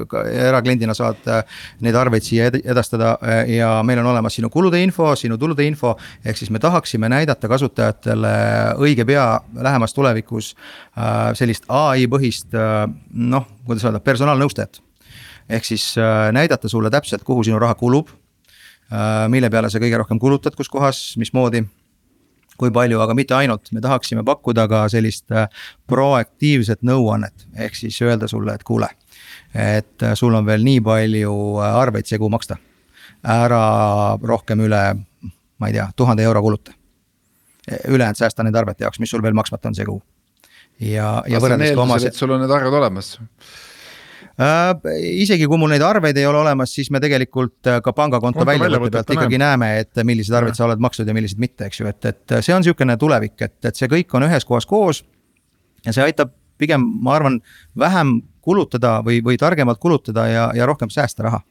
erakliendina 0.47 0.95
saad 0.97 1.29
äh, 1.29 1.61
neid 1.85 1.97
arveid 1.99 2.25
siia 2.25 2.49
edastada 2.63 3.15
ja 3.49 3.71
meil 3.85 4.01
on 4.03 4.11
olemas 4.13 4.39
sinu 4.39 4.49
kulude 4.53 4.81
info, 4.83 5.13
sinu 5.19 5.37
tulude 5.37 5.67
info. 5.67 5.95
ehk 6.25 6.37
siis 6.37 6.51
me 6.51 6.59
tahaksime 6.59 7.09
näidata 7.09 7.47
kasutajatele 7.51 8.35
õige 8.81 9.05
pea 9.05 9.31
lähemas 9.53 9.93
tulevikus 9.93 10.55
sellist 11.33 11.65
ai 11.69 12.07
põhist 12.11 12.53
noh, 13.13 13.49
kuidas 13.65 13.85
öelda, 13.85 13.99
personaalnõustajat 14.03 14.81
ehk 15.49 15.65
siis 15.65 15.95
näidata 16.31 16.69
sulle 16.69 16.89
täpselt, 16.93 17.23
kuhu 17.23 17.43
sinu 17.43 17.59
raha 17.59 17.75
kulub 17.75 18.09
Äh, 18.89 19.27
mille 19.29 19.51
peale 19.53 19.69
sa 19.69 19.77
kõige 19.81 19.99
rohkem 20.01 20.17
kulutad, 20.21 20.55
kus 20.57 20.69
kohas, 20.71 20.99
mismoodi 21.21 21.61
kui 22.59 22.71
palju, 22.75 22.97
aga 22.99 23.13
mitte 23.15 23.35
ainult, 23.37 23.69
me 23.71 23.83
tahaksime 23.85 24.23
pakkuda 24.25 24.65
ka 24.67 24.79
sellist 24.91 25.29
äh, 25.31 25.45
proaktiivset 25.87 26.81
nõuannet, 26.83 27.45
ehk 27.53 27.77
siis 27.77 27.99
öelda 28.01 28.27
sulle, 28.27 28.57
et 28.57 28.65
kuule. 28.65 28.89
et 29.53 30.03
äh, 30.03 30.15
sul 30.17 30.33
on 30.33 30.45
veel 30.45 30.65
nii 30.65 30.81
palju 30.81 31.35
arveid 31.69 32.09
see 32.09 32.17
kuu 32.17 32.33
maksta. 32.33 32.57
ära 33.23 34.17
rohkem 34.17 34.65
üle, 34.65 34.83
ma 35.59 35.67
ei 35.67 35.73
tea, 35.77 35.87
tuhande 35.95 36.23
euro 36.23 36.41
kuluta. 36.41 36.73
ülejäänud 37.87 38.17
säästa 38.17 38.43
nende 38.43 38.59
arvete 38.59 38.83
jaoks, 38.83 38.99
mis 38.99 39.09
sul 39.09 39.21
veel 39.21 39.37
maksmata 39.37 39.69
on 39.69 39.75
see 39.75 39.85
kuu. 39.85 40.01
ja, 40.79 41.21
ja 41.27 41.39
võrreldes 41.39 41.75
ka 41.75 41.81
oma. 41.85 41.99
sul 41.99 42.31
on 42.31 42.41
need 42.41 42.57
arved 42.57 42.73
olemas 42.73 43.19
äh,. 43.21 43.68
Isegi 44.39 45.47
kui 45.51 45.59
mul 45.59 45.73
neid 45.73 45.83
arveid 45.83 46.17
ei 46.17 46.25
ole 46.29 46.39
olemas, 46.39 46.71
siis 46.75 46.87
me 46.95 47.01
tegelikult 47.03 47.67
äh, 47.67 47.81
ka 47.83 47.93
pangakonto 47.95 48.45
väljavõtte 48.47 48.93
pealt 48.93 49.13
ikkagi 49.17 49.39
näeme, 49.41 49.73
et 49.83 50.03
milliseid 50.07 50.37
arveid 50.39 50.55
sa 50.55 50.67
oled 50.67 50.79
maksnud 50.79 51.07
ja 51.09 51.15
milliseid 51.17 51.41
mitte, 51.43 51.67
eks 51.67 51.81
ju, 51.81 51.89
et, 51.91 51.99
et 52.07 52.39
see 52.39 52.55
on 52.55 52.63
sihukene 52.63 52.95
tulevik, 52.99 53.35
et, 53.41 53.57
et 53.67 53.75
see 53.75 53.91
kõik 53.91 54.15
on 54.15 54.29
ühes 54.29 54.47
kohas 54.47 54.69
koos. 54.69 55.03
ja 55.85 55.95
see 55.95 56.07
aitab 56.07 56.31
pigem, 56.59 56.83
ma 57.03 57.15
arvan, 57.15 57.39
vähem 57.79 58.19
kulutada 58.43 58.99
või, 59.05 59.19
või 59.23 59.37
targemalt 59.39 59.79
kulutada 59.79 60.27
ja, 60.27 60.49
ja 60.55 60.67
rohkem 60.67 60.91
säästa 60.91 61.27
raha 61.27 61.43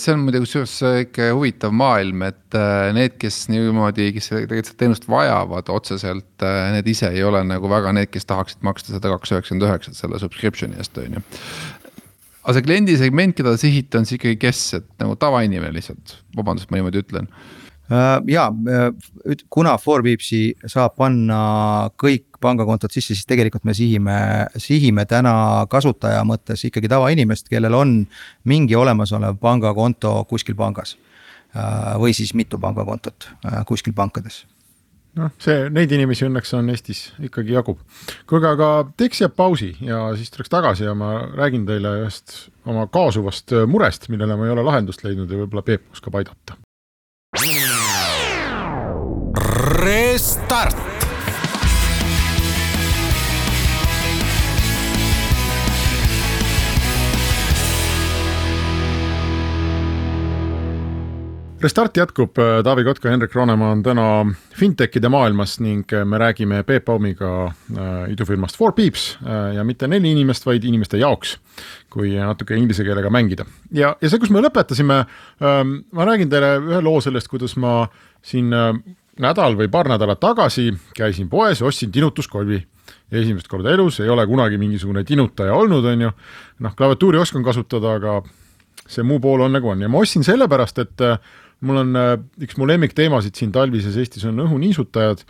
see 0.00 0.12
on 0.12 0.24
muidugi 0.26 0.44
kusjuures 0.44 0.74
ikka 1.06 1.30
huvitav 1.32 1.72
maailm, 1.76 2.24
et 2.26 2.56
äh, 2.56 2.90
need, 2.96 3.16
kes 3.20 3.46
niimoodi, 3.48 4.10
kes 4.16 4.28
tegelikult 4.32 4.68
seda 4.68 4.80
teenust 4.82 5.06
vajavad 5.08 5.70
otseselt, 5.72 6.28
äh, 6.44 6.58
need 6.76 6.90
ise 6.92 7.08
ei 7.14 7.24
ole 7.24 7.40
nagu 7.48 7.70
väga 7.70 7.94
need, 7.96 8.10
kes 8.12 8.28
tahaksid 8.28 8.64
maksta 8.66 8.92
seda 8.92 9.14
kaks 9.14 9.32
üheksakümmend 9.32 9.68
üheksat 9.70 9.98
selle 9.98 10.20
subscription'i 10.20 10.76
eest, 10.82 11.00
on 11.00 11.16
ju 11.18 11.24
aga 12.46 12.54
see 12.54 12.66
kliendi 12.66 12.96
segment, 12.98 13.34
keda 13.36 13.54
te 13.56 13.66
sihite, 13.66 13.98
on 13.98 14.06
siis 14.06 14.20
ikkagi 14.20 14.38
kes, 14.40 14.62
et 14.78 14.88
nagu 15.02 15.16
tavainimene 15.18 15.74
lihtsalt, 15.74 16.20
vabandust, 16.36 16.70
ma 16.70 16.78
niimoodi 16.78 17.02
ütlen 17.02 17.26
uh,. 17.90 18.20
ja 18.30 18.46
kuna 19.50 19.74
Forbipsi 19.82 20.52
saab 20.70 20.94
panna 21.00 21.40
kõik 21.98 22.38
pangakontod 22.42 22.94
sisse, 22.94 23.14
siis 23.16 23.26
tegelikult 23.26 23.66
me 23.66 23.74
sihime, 23.74 24.18
sihime 24.62 25.06
täna 25.10 25.66
kasutaja 25.72 26.22
mõttes 26.28 26.62
ikkagi 26.68 26.90
tavainimest, 26.92 27.50
kellel 27.50 27.74
on 27.74 27.96
mingi 28.46 28.78
olemasolev 28.78 29.40
pangakonto 29.42 30.20
kuskil 30.30 30.58
pangas. 30.58 30.96
Uh, 31.56 31.94
või 32.02 32.12
siis 32.12 32.34
mitu 32.36 32.58
pangakontot 32.60 33.30
uh, 33.46 33.62
kuskil 33.64 33.94
pankades 33.96 34.42
noh, 35.20 35.32
see, 35.42 35.66
neid 35.72 35.92
inimesi 35.96 36.26
õnneks 36.28 36.54
on 36.58 36.70
Eestis 36.72 37.02
ikkagi 37.28 37.56
jagub. 37.56 37.80
kuulge, 38.28 38.52
aga 38.56 38.70
teeks 38.98 39.22
siia 39.22 39.30
pausi 39.32 39.72
ja 39.84 40.02
siis 40.18 40.32
tuleks 40.34 40.52
tagasi 40.52 40.86
ja 40.86 40.94
ma 40.98 41.12
räägin 41.36 41.66
teile 41.68 41.96
ühest 42.02 42.48
oma 42.66 42.86
kaasuvast 42.92 43.54
murest, 43.70 44.10
millele 44.12 44.38
ma 44.38 44.48
ei 44.48 44.54
ole 44.54 44.66
lahendust 44.66 45.04
leidnud 45.06 45.30
ja 45.30 45.42
võib-olla 45.42 45.66
Peep 45.66 45.90
oskab 45.96 46.20
aidata. 46.20 46.58
Restart 49.76 50.85
Restart 61.60 61.96
jätkub, 61.96 62.36
Taavi 62.64 62.84
Kotka, 62.84 63.08
Hendrik 63.08 63.34
Roonemaa 63.34 63.70
on 63.72 63.82
täna 63.82 64.26
fintechide 64.54 65.08
maailmas 65.08 65.54
ning 65.60 65.88
me 66.04 66.18
räägime 66.18 66.62
Peep 66.62 66.84
Baumiga 66.84 67.30
äh, 67.46 68.10
idufirmast 68.12 68.56
Four 68.56 68.72
Peeps 68.72 69.18
äh, 69.22 69.54
ja 69.56 69.64
mitte 69.64 69.88
neli 69.88 70.10
inimest, 70.12 70.44
vaid 70.46 70.64
inimeste 70.64 71.00
jaoks, 71.00 71.38
kui 71.90 72.12
natuke 72.12 72.56
inglise 72.56 72.84
keelega 72.84 73.10
mängida. 73.10 73.46
ja, 73.72 73.94
ja 74.00 74.10
see, 74.10 74.20
kus 74.20 74.30
me 74.30 74.42
lõpetasime, 74.44 74.98
ähm, 75.40 75.72
ma 75.96 76.04
räägin 76.04 76.28
teile 76.28 76.58
ühe 76.60 76.82
loo 76.84 77.00
sellest, 77.00 77.28
kuidas 77.32 77.56
ma 77.56 77.86
siin 78.20 78.52
äh, 78.52 78.74
nädal 79.24 79.56
või 79.56 79.70
paar 79.72 79.88
nädalat 79.88 80.20
tagasi 80.20 80.74
käisin 80.96 81.32
poes 81.32 81.62
ostsin 81.64 81.92
tinutuskolvi 81.92 82.60
esimest 83.16 83.48
korda 83.48 83.72
elus 83.72 84.02
ei 84.04 84.12
ole 84.12 84.26
kunagi 84.26 84.60
mingisugune 84.60 85.04
tinutaja 85.04 85.56
olnud, 85.56 85.88
on 85.88 86.04
ju. 86.04 86.12
noh, 86.60 86.76
klaviatuuri 86.76 87.18
oskan 87.18 87.44
kasutada, 87.44 87.96
aga 87.96 88.20
see 88.86 89.02
muu 89.02 89.18
pool 89.20 89.40
on 89.40 89.56
nagu 89.56 89.72
on 89.72 89.80
ja 89.82 89.88
ma 89.88 90.04
ostsin 90.04 90.24
sellepärast, 90.24 90.84
et 90.84 91.08
mul 91.64 91.80
on 91.80 91.96
äh, 91.96 92.14
üks 92.44 92.58
mu 92.60 92.66
lemmikteemasid 92.68 93.38
siin 93.38 93.52
talvises 93.54 93.96
Eestis 93.96 94.26
on 94.28 94.42
õhuniisutajad 94.44 95.22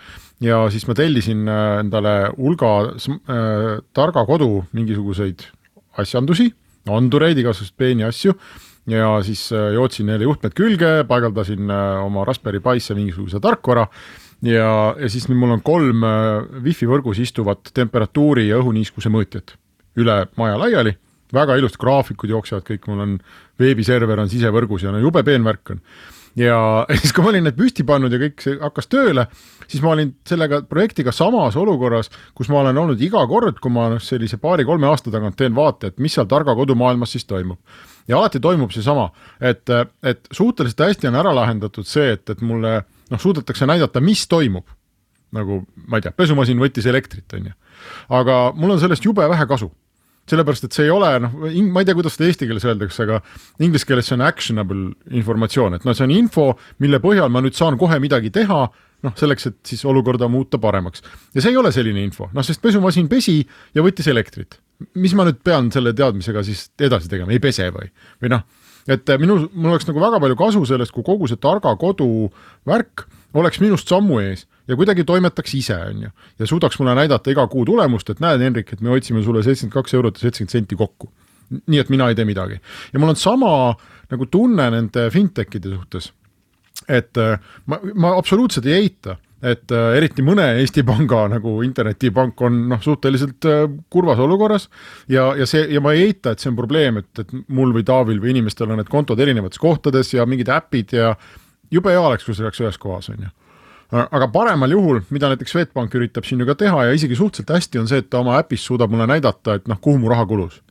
ja 0.45 0.64
siis 0.73 0.87
ma 0.88 0.97
tellisin 0.99 1.47
äh, 1.49 1.80
endale 1.85 2.16
hulga 2.37 2.73
äh, 2.90 3.68
targa 3.97 4.26
kodu 4.26 4.64
mingisuguseid 4.76 5.47
asjandusi, 6.02 6.50
andureid, 6.90 7.38
igasuguseid 7.40 7.78
peeni 7.78 8.06
asju 8.06 8.35
ja 8.90 9.23
siis 9.26 9.49
äh, 9.52 9.73
jootsin 9.75 10.11
neile 10.11 10.26
juhtmed 10.28 10.54
külge, 10.56 10.92
paigaldasin 11.09 11.71
äh, 11.71 12.04
oma 12.04 12.25
Raspberry 12.26 12.61
Pi'sse 12.62 12.95
mingisuguse 12.95 13.40
tarkvara 13.42 13.87
ja, 14.47 14.95
ja 14.99 15.09
siis 15.11 15.28
mul 15.33 15.56
on 15.56 15.62
kolm 15.66 16.04
äh, 16.06 16.62
wifi 16.64 16.88
võrgus 16.90 17.21
istuvat 17.23 17.73
temperatuuri 17.75 18.49
ja 18.50 18.61
õhuniiskuse 18.62 19.11
mõõtjat 19.12 19.56
üle 19.97 20.18
maja 20.37 20.59
laiali, 20.61 20.92
väga 21.35 21.56
ilusad 21.59 21.80
graafikud 21.80 22.30
jooksevad 22.30 22.66
kõik, 22.66 22.87
mul 22.90 23.02
on 23.06 23.16
veebiserver 23.59 24.21
on 24.21 24.30
sisevõrgus 24.30 24.85
ja 24.85 24.92
no 24.95 25.00
jube 25.02 25.25
peen 25.26 25.47
värk 25.47 25.75
on 25.75 25.83
ja 26.37 26.59
siis, 27.00 27.12
kui 27.14 27.25
ma 27.25 27.33
olin 27.33 27.47
need 27.49 27.57
püsti 27.59 27.85
pannud 27.87 28.12
ja 28.12 28.21
kõik 28.21 28.45
see 28.45 28.59
hakkas 28.61 28.90
tööle, 28.93 29.26
siis 29.66 29.83
ma 29.85 29.95
olin 29.95 30.12
sellega 30.28 30.62
projektiga 30.69 31.14
samas 31.14 31.57
olukorras, 31.59 32.11
kus 32.37 32.50
ma 32.52 32.61
olen 32.62 32.78
olnud 32.83 33.02
iga 33.02 33.25
kord, 33.31 33.61
kui 33.62 33.73
ma 33.73 33.88
noh, 33.95 34.02
sellise 34.02 34.38
paari-kolme 34.43 34.88
aasta 34.90 35.12
tagant 35.14 35.38
teen 35.38 35.57
vaate, 35.57 35.93
et 35.93 36.02
mis 36.02 36.14
seal 36.16 36.28
targa 36.31 36.55
kodumaailmas 36.59 37.16
siis 37.16 37.26
toimub. 37.28 37.59
ja 38.09 38.19
alati 38.19 38.40
toimub 38.40 38.71
seesama, 38.71 39.11
et, 39.40 39.64
et 40.02 40.28
suhteliselt 40.31 40.85
hästi 40.87 41.11
on 41.11 41.21
ära 41.23 41.35
lahendatud 41.35 41.87
see, 41.88 42.12
et, 42.14 42.28
et 42.31 42.43
mulle 42.43 42.78
noh, 42.83 43.21
suudetakse 43.21 43.66
näidata, 43.66 44.00
mis 44.00 44.26
toimub. 44.28 44.66
nagu 45.33 45.64
ma 45.88 45.99
ei 45.99 46.05
tea, 46.05 46.12
pesumasin 46.12 46.61
võttis 46.61 46.87
elektrit, 46.87 47.26
on 47.35 47.50
ju. 47.50 47.57
aga 48.14 48.52
mul 48.55 48.76
on 48.76 48.81
sellest 48.81 49.05
jube 49.05 49.26
vähe 49.28 49.47
kasu 49.47 49.73
sellepärast 50.30 50.66
et 50.66 50.76
see 50.76 50.87
ei 50.88 50.92
ole 50.92 51.12
noh, 51.23 51.37
ma 51.73 51.83
ei 51.83 51.88
tea, 51.88 51.97
kuidas 51.97 52.16
seda 52.16 52.28
eesti 52.30 52.49
keeles 52.49 52.66
öeldakse, 52.66 53.06
aga 53.06 53.21
inglise 53.62 53.87
keeles 53.88 54.09
see 54.09 54.16
on 54.18 54.25
actionable 54.26 54.90
informatsioon, 55.14 55.78
et 55.78 55.87
noh, 55.87 55.97
see 55.97 56.06
on 56.06 56.14
info, 56.14 56.50
mille 56.83 57.00
põhjal 57.02 57.33
ma 57.33 57.42
nüüd 57.45 57.56
saan 57.59 57.78
kohe 57.80 57.99
midagi 58.02 58.33
teha, 58.35 58.61
noh, 59.06 59.16
selleks, 59.18 59.50
et 59.50 59.59
siis 59.71 59.85
olukorda 59.87 60.28
muuta 60.33 60.61
paremaks. 60.62 61.04
ja 61.35 61.42
see 61.42 61.54
ei 61.54 61.61
ole 61.61 61.73
selline 61.75 62.02
info, 62.02 62.30
noh, 62.35 62.47
sest 62.47 62.62
pesumasin 62.64 63.11
pesi 63.12 63.38
ja 63.75 63.85
võttis 63.87 64.11
elektrit. 64.11 64.61
mis 64.99 65.14
ma 65.16 65.25
nüüd 65.25 65.38
pean 65.45 65.71
selle 65.73 65.95
teadmisega 65.97 66.42
siis 66.45 66.68
edasi 66.80 67.09
tegema, 67.09 67.33
ei 67.33 67.40
pese 67.40 67.71
või, 67.73 67.88
või 68.23 68.35
noh, 68.35 68.42
et 68.90 69.14
minu, 69.23 69.38
mul 69.54 69.75
oleks 69.75 69.87
nagu 69.88 70.02
väga 70.02 70.21
palju 70.23 70.37
kasu 70.38 70.66
sellest, 70.68 70.92
kui 70.95 71.06
kogu 71.06 71.30
see 71.30 71.40
targa 71.40 71.73
kodu 71.80 72.28
värk 72.66 73.06
oleks 73.37 73.61
minust 73.62 73.88
sammu 73.88 74.21
ees 74.25 74.47
ja 74.68 74.76
kuidagi 74.76 75.04
toimetaks 75.04 75.54
ise, 75.54 75.76
on 75.90 76.02
ju. 76.02 76.11
ja 76.38 76.46
suudaks 76.46 76.78
mulle 76.78 76.94
näidata 76.94 77.30
iga 77.30 77.46
kuu 77.46 77.64
tulemust, 77.64 78.11
et 78.11 78.20
näed, 78.20 78.42
Henrik, 78.42 78.73
et 78.73 78.80
me 78.80 78.90
otsime 78.94 79.23
sulle 79.23 79.42
seitsekümmend 79.46 79.75
kaks 79.75 79.94
eurot 79.94 80.18
ja 80.18 80.26
seitsekümmend 80.26 80.52
senti 80.58 80.76
kokku. 80.76 81.11
nii 81.66 81.78
et 81.78 81.90
mina 81.94 82.08
ei 82.11 82.14
tee 82.14 82.25
midagi. 82.25 82.61
ja 82.92 82.99
mul 82.99 83.14
on 83.14 83.16
sama 83.16 83.52
nagu 84.11 84.26
tunne 84.26 84.70
nende 84.70 85.11
fintech'ide 85.11 85.75
suhtes. 85.75 86.12
et 86.88 87.16
äh, 87.16 87.38
ma, 87.66 87.80
ma 87.94 88.16
absoluutselt 88.18 88.66
ei 88.66 88.73
eita, 88.82 89.16
et 89.42 89.73
äh, 89.73 89.94
eriti 89.96 90.23
mõne 90.23 90.49
Eesti 90.61 90.82
panga 90.82 91.26
nagu 91.30 91.61
internetipank 91.62 92.40
on 92.42 92.61
noh, 92.73 92.82
suhteliselt 92.82 93.46
äh, 93.46 93.64
kurvas 93.90 94.18
olukorras 94.18 94.68
ja, 95.08 95.30
ja 95.38 95.46
see 95.46 95.66
ja 95.73 95.80
ma 95.80 95.94
ei 95.94 96.08
eita, 96.11 96.32
et 96.32 96.42
see 96.42 96.50
on 96.50 96.58
probleem, 96.58 97.02
et, 97.02 97.11
et 97.23 97.35
mul 97.49 97.75
või 97.76 97.87
Taavil 97.87 98.20
või 98.23 98.35
inimestel 98.35 98.70
on 98.70 98.80
need 98.82 98.90
kontod 98.92 99.20
erinevates 99.20 99.62
kohtades 99.62 100.14
ja 100.14 100.26
mingid 100.26 100.50
äpid 100.52 100.96
ja 100.96 101.14
jube 101.70 101.92
hea 101.94 102.02
oleks, 102.02 102.26
kui 102.26 102.35
see 102.35 102.46
oleks 102.46 102.62
ühes 102.64 102.80
kohas, 102.82 103.11
on 103.14 103.28
ju 103.28 103.35
aga 103.93 104.28
paremal 104.33 104.71
juhul, 104.71 105.00
mida 105.14 105.31
näiteks 105.31 105.55
Swedbank 105.55 105.95
üritab 105.95 106.26
siin 106.26 106.43
ju 106.43 106.49
ka 106.49 106.57
teha 106.59 106.88
ja 106.88 106.97
isegi 106.97 107.19
suhteliselt 107.19 107.52
hästi, 107.55 107.81
on 107.83 107.88
see, 107.90 108.02
et 108.02 108.11
ta 108.11 108.21
oma 108.23 108.38
äpis 108.40 108.64
suudab 108.66 108.90
mulle 108.90 109.07
näidata, 109.11 109.61
et 109.61 109.69
noh, 109.71 109.78
kuhu 109.81 110.00
mu 110.02 110.11
raha 110.11 110.26
kulus. 110.26 110.62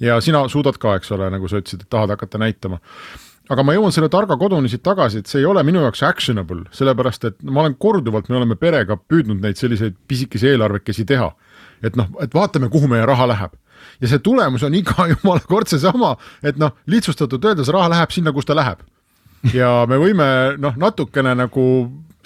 ja 0.00 0.20
sina 0.20 0.46
suudad 0.48 0.78
ka, 0.80 0.94
eks 0.96 1.12
ole, 1.12 1.30
nagu 1.30 1.48
sa 1.48 1.60
ütlesid, 1.60 1.82
et 1.84 1.90
tahad 1.90 2.10
hakata 2.10 2.38
näitama. 2.38 2.80
aga 3.50 3.62
ma 3.62 3.74
jõuan 3.74 3.92
selle 3.92 4.08
targa 4.08 4.36
koduni 4.36 4.68
siit 4.68 4.82
tagasi, 4.82 5.18
et 5.18 5.26
see 5.26 5.40
ei 5.40 5.46
ole 5.46 5.62
minu 5.62 5.80
jaoks 5.80 6.02
actionable, 6.02 6.64
sellepärast 6.72 7.24
et 7.24 7.42
ma 7.42 7.64
olen 7.64 7.74
korduvalt, 7.74 8.28
me 8.28 8.36
oleme 8.36 8.56
perega 8.56 8.96
püüdnud 8.96 9.40
neid 9.40 9.56
selliseid 9.56 9.96
pisikesi 10.08 10.52
eelarvekesi 10.52 11.04
teha. 11.04 11.32
et 11.82 11.96
noh, 11.96 12.08
et 12.20 12.34
vaatame, 12.34 12.68
kuhu 12.68 12.88
meie 12.88 13.06
raha 13.06 13.26
läheb 13.26 13.56
ja 14.00 14.08
see 14.08 14.18
tulemus 14.18 14.62
on 14.62 14.74
iga 14.74 15.06
jumala 15.14 15.40
kord 15.48 15.68
seesama, 15.68 16.16
et 16.42 16.58
noh, 16.60 16.76
lihtsustatult 16.86 17.44
öeldes 17.44 17.72
raha 17.72 17.88
läheb 17.88 18.10
sinna, 18.12 18.32
kus 18.32 18.44
ta 18.44 18.54
läheb 18.54 18.84
ja 19.54 19.86
me 19.88 19.96
võime 20.00 20.28
noh, 20.60 20.76
natukene 20.76 21.34
nagu 21.38 21.64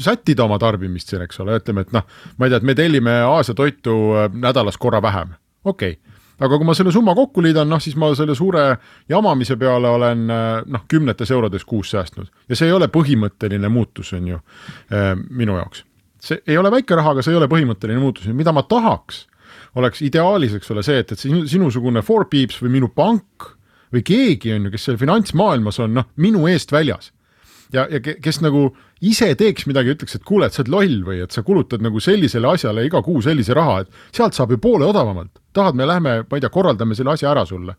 sättida 0.00 0.44
oma 0.44 0.58
tarbimist 0.58 1.12
siin, 1.12 1.22
eks 1.24 1.40
ole, 1.44 1.58
ütleme, 1.60 1.84
et 1.84 1.94
noh, 1.94 2.06
ma 2.38 2.46
ei 2.46 2.52
tea, 2.52 2.62
et 2.62 2.66
me 2.66 2.74
tellime 2.78 3.20
Aasia 3.28 3.54
toitu 3.54 3.94
äh, 4.18 4.28
nädalas 4.32 4.80
korra 4.80 5.02
vähem, 5.02 5.36
okei. 5.64 5.96
Okay 5.98 6.14
aga 6.42 6.58
kui 6.58 6.66
ma 6.66 6.74
selle 6.74 6.92
summa 6.94 7.14
kokku 7.14 7.42
liidan, 7.44 7.68
noh 7.70 7.82
siis 7.82 7.96
ma 8.00 8.08
selle 8.18 8.34
suure 8.34 8.64
jamamise 9.10 9.56
peale 9.60 9.90
olen 9.94 10.24
äh, 10.32 10.46
noh, 10.66 10.84
kümnetes 10.90 11.30
eurodes 11.30 11.64
kuus 11.68 11.92
säästnud. 11.94 12.30
Ja 12.48 12.58
see 12.58 12.70
ei 12.70 12.74
ole 12.74 12.88
põhimõtteline 12.92 13.70
muutus, 13.72 14.12
on 14.16 14.32
ju 14.32 14.40
äh, 14.40 15.12
minu 15.30 15.58
jaoks. 15.60 15.84
see 16.24 16.40
ei 16.48 16.56
ole 16.58 16.70
väike 16.72 16.96
raha, 16.96 17.12
aga 17.14 17.22
see 17.22 17.34
ei 17.34 17.38
ole 17.38 17.48
põhimõtteline 17.52 18.00
muutus, 18.00 18.26
mida 18.32 18.52
ma 18.52 18.64
tahaks, 18.66 19.26
oleks 19.76 20.00
ideaalis, 20.02 20.54
eks 20.56 20.70
ole, 20.72 20.82
see, 20.86 21.02
et, 21.02 21.12
et 21.12 21.20
sinu, 21.20 21.44
sinusugune 21.50 22.02
Four 22.02 22.26
Peeps 22.30 22.62
või 22.62 22.78
minu 22.78 22.88
pank 22.88 23.50
või 23.94 24.02
keegi 24.06 24.54
on 24.54 24.66
ju, 24.66 24.72
kes 24.74 24.88
seal 24.88 24.98
finantsmaailmas 24.98 25.78
on 25.84 26.00
noh, 26.00 26.08
minu 26.16 26.48
eest 26.50 26.72
väljas. 26.72 27.12
Ja, 27.74 27.86
ja 27.90 28.00
kes 28.00 28.40
nagu 28.42 28.68
ise 29.10 29.30
teeks 29.38 29.66
midagi, 29.68 29.94
ütleks, 29.94 30.16
et 30.18 30.26
kuule, 30.26 30.48
et 30.48 30.56
sa 30.56 30.62
oled 30.62 30.72
loll 30.72 30.98
või 31.06 31.22
et 31.24 31.34
sa 31.34 31.44
kulutad 31.46 31.82
nagu 31.84 32.00
sellisele 32.02 32.54
asjale 32.54 32.86
iga 32.86 33.02
kuu 33.04 33.22
sellise 33.24 33.56
raha, 33.56 33.82
et 33.84 34.16
sealt 34.16 34.36
saab 34.36 34.54
ju 34.54 34.60
poole 34.62 34.86
odavamalt. 34.86 35.40
tahad, 35.54 35.76
me 35.78 35.86
lähme, 35.86 36.14
ma 36.30 36.36
ei 36.36 36.42
tea, 36.42 36.50
korraldame 36.50 36.94
selle 36.94 37.14
asja 37.14 37.30
ära 37.30 37.44
sulle. 37.46 37.76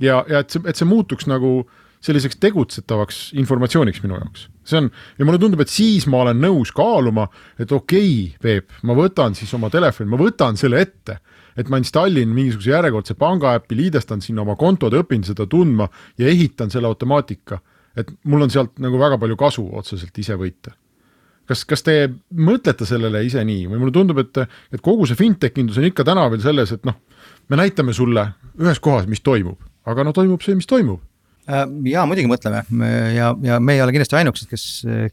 ja, 0.00 0.24
ja 0.28 0.42
et 0.42 0.50
see, 0.50 0.62
et 0.66 0.76
see 0.76 0.88
muutuks 0.88 1.28
nagu 1.30 1.62
selliseks 2.02 2.40
tegutsetavaks 2.42 3.18
informatsiooniks 3.38 4.02
minu 4.02 4.18
jaoks. 4.18 4.48
see 4.64 4.78
on, 4.78 4.90
ja 5.18 5.24
mulle 5.24 5.38
tundub, 5.38 5.60
et 5.60 5.70
siis 5.70 6.06
ma 6.06 6.22
olen 6.24 6.40
nõus 6.42 6.72
kaaluma, 6.74 7.28
et 7.58 7.72
okei 7.72 8.08
okay,, 8.32 8.38
Peep, 8.42 8.72
ma 8.82 8.96
võtan 8.98 9.36
siis 9.38 9.52
oma 9.54 9.70
telefoni, 9.70 10.10
ma 10.10 10.20
võtan 10.20 10.58
selle 10.58 10.82
ette 10.82 11.20
et 11.56 11.68
ma 11.68 11.76
installin 11.76 12.30
mingisuguse 12.32 12.70
järjekordse 12.72 13.14
pangaäpi, 13.20 13.76
liidestan 13.76 14.22
sinna 14.24 14.40
oma 14.40 14.56
kontod, 14.56 14.94
õpin 14.96 15.24
seda 15.26 15.44
tundma 15.46 15.88
ja 16.18 16.30
ehitan 16.30 16.72
selle 16.72 16.88
automaatika 16.88 17.58
et 17.98 18.12
mul 18.28 18.46
on 18.46 18.52
sealt 18.52 18.78
nagu 18.82 19.00
väga 19.00 19.18
palju 19.20 19.36
kasu 19.40 19.64
otseselt 19.80 20.18
ise 20.18 20.36
võita. 20.40 20.74
kas, 21.48 21.64
kas 21.68 21.82
te 21.84 21.96
mõtlete 22.32 22.86
sellele 22.88 23.24
ise 23.26 23.42
nii 23.44 23.66
või 23.68 23.80
mulle 23.80 23.94
tundub, 23.94 24.22
et, 24.22 24.44
et 24.72 24.80
kogu 24.80 25.08
see 25.10 25.18
fintech 25.18 25.58
indus 25.58 25.80
on 25.80 25.88
ikka 25.88 26.06
täna 26.06 26.28
veel 26.32 26.42
selles, 26.44 26.72
et 26.72 26.84
noh, 26.88 26.98
me 27.50 27.58
näitame 27.60 27.92
sulle 27.96 28.28
ühes 28.60 28.80
kohas, 28.80 29.08
mis 29.10 29.20
toimub, 29.20 29.58
aga 29.84 30.06
no 30.06 30.14
toimub 30.16 30.44
see, 30.44 30.54
mis 30.56 30.70
toimub. 30.70 31.02
Äh, 31.50 31.64
ja 31.90 32.04
muidugi 32.06 32.30
mõtleme. 32.30 32.62
Ja, 33.16 33.32
ja 33.42 33.58
me 33.58 33.74
ei 33.74 33.82
ole 33.82 33.94
kindlasti 33.94 34.20
ainukesed, 34.20 34.48
kes, 34.52 34.66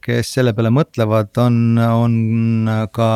kes 0.05 0.35
selle 0.37 0.53
peale 0.53 0.69
mõtlevad, 0.73 1.33
on, 1.41 1.79
on 1.81 2.69
ka 2.93 3.09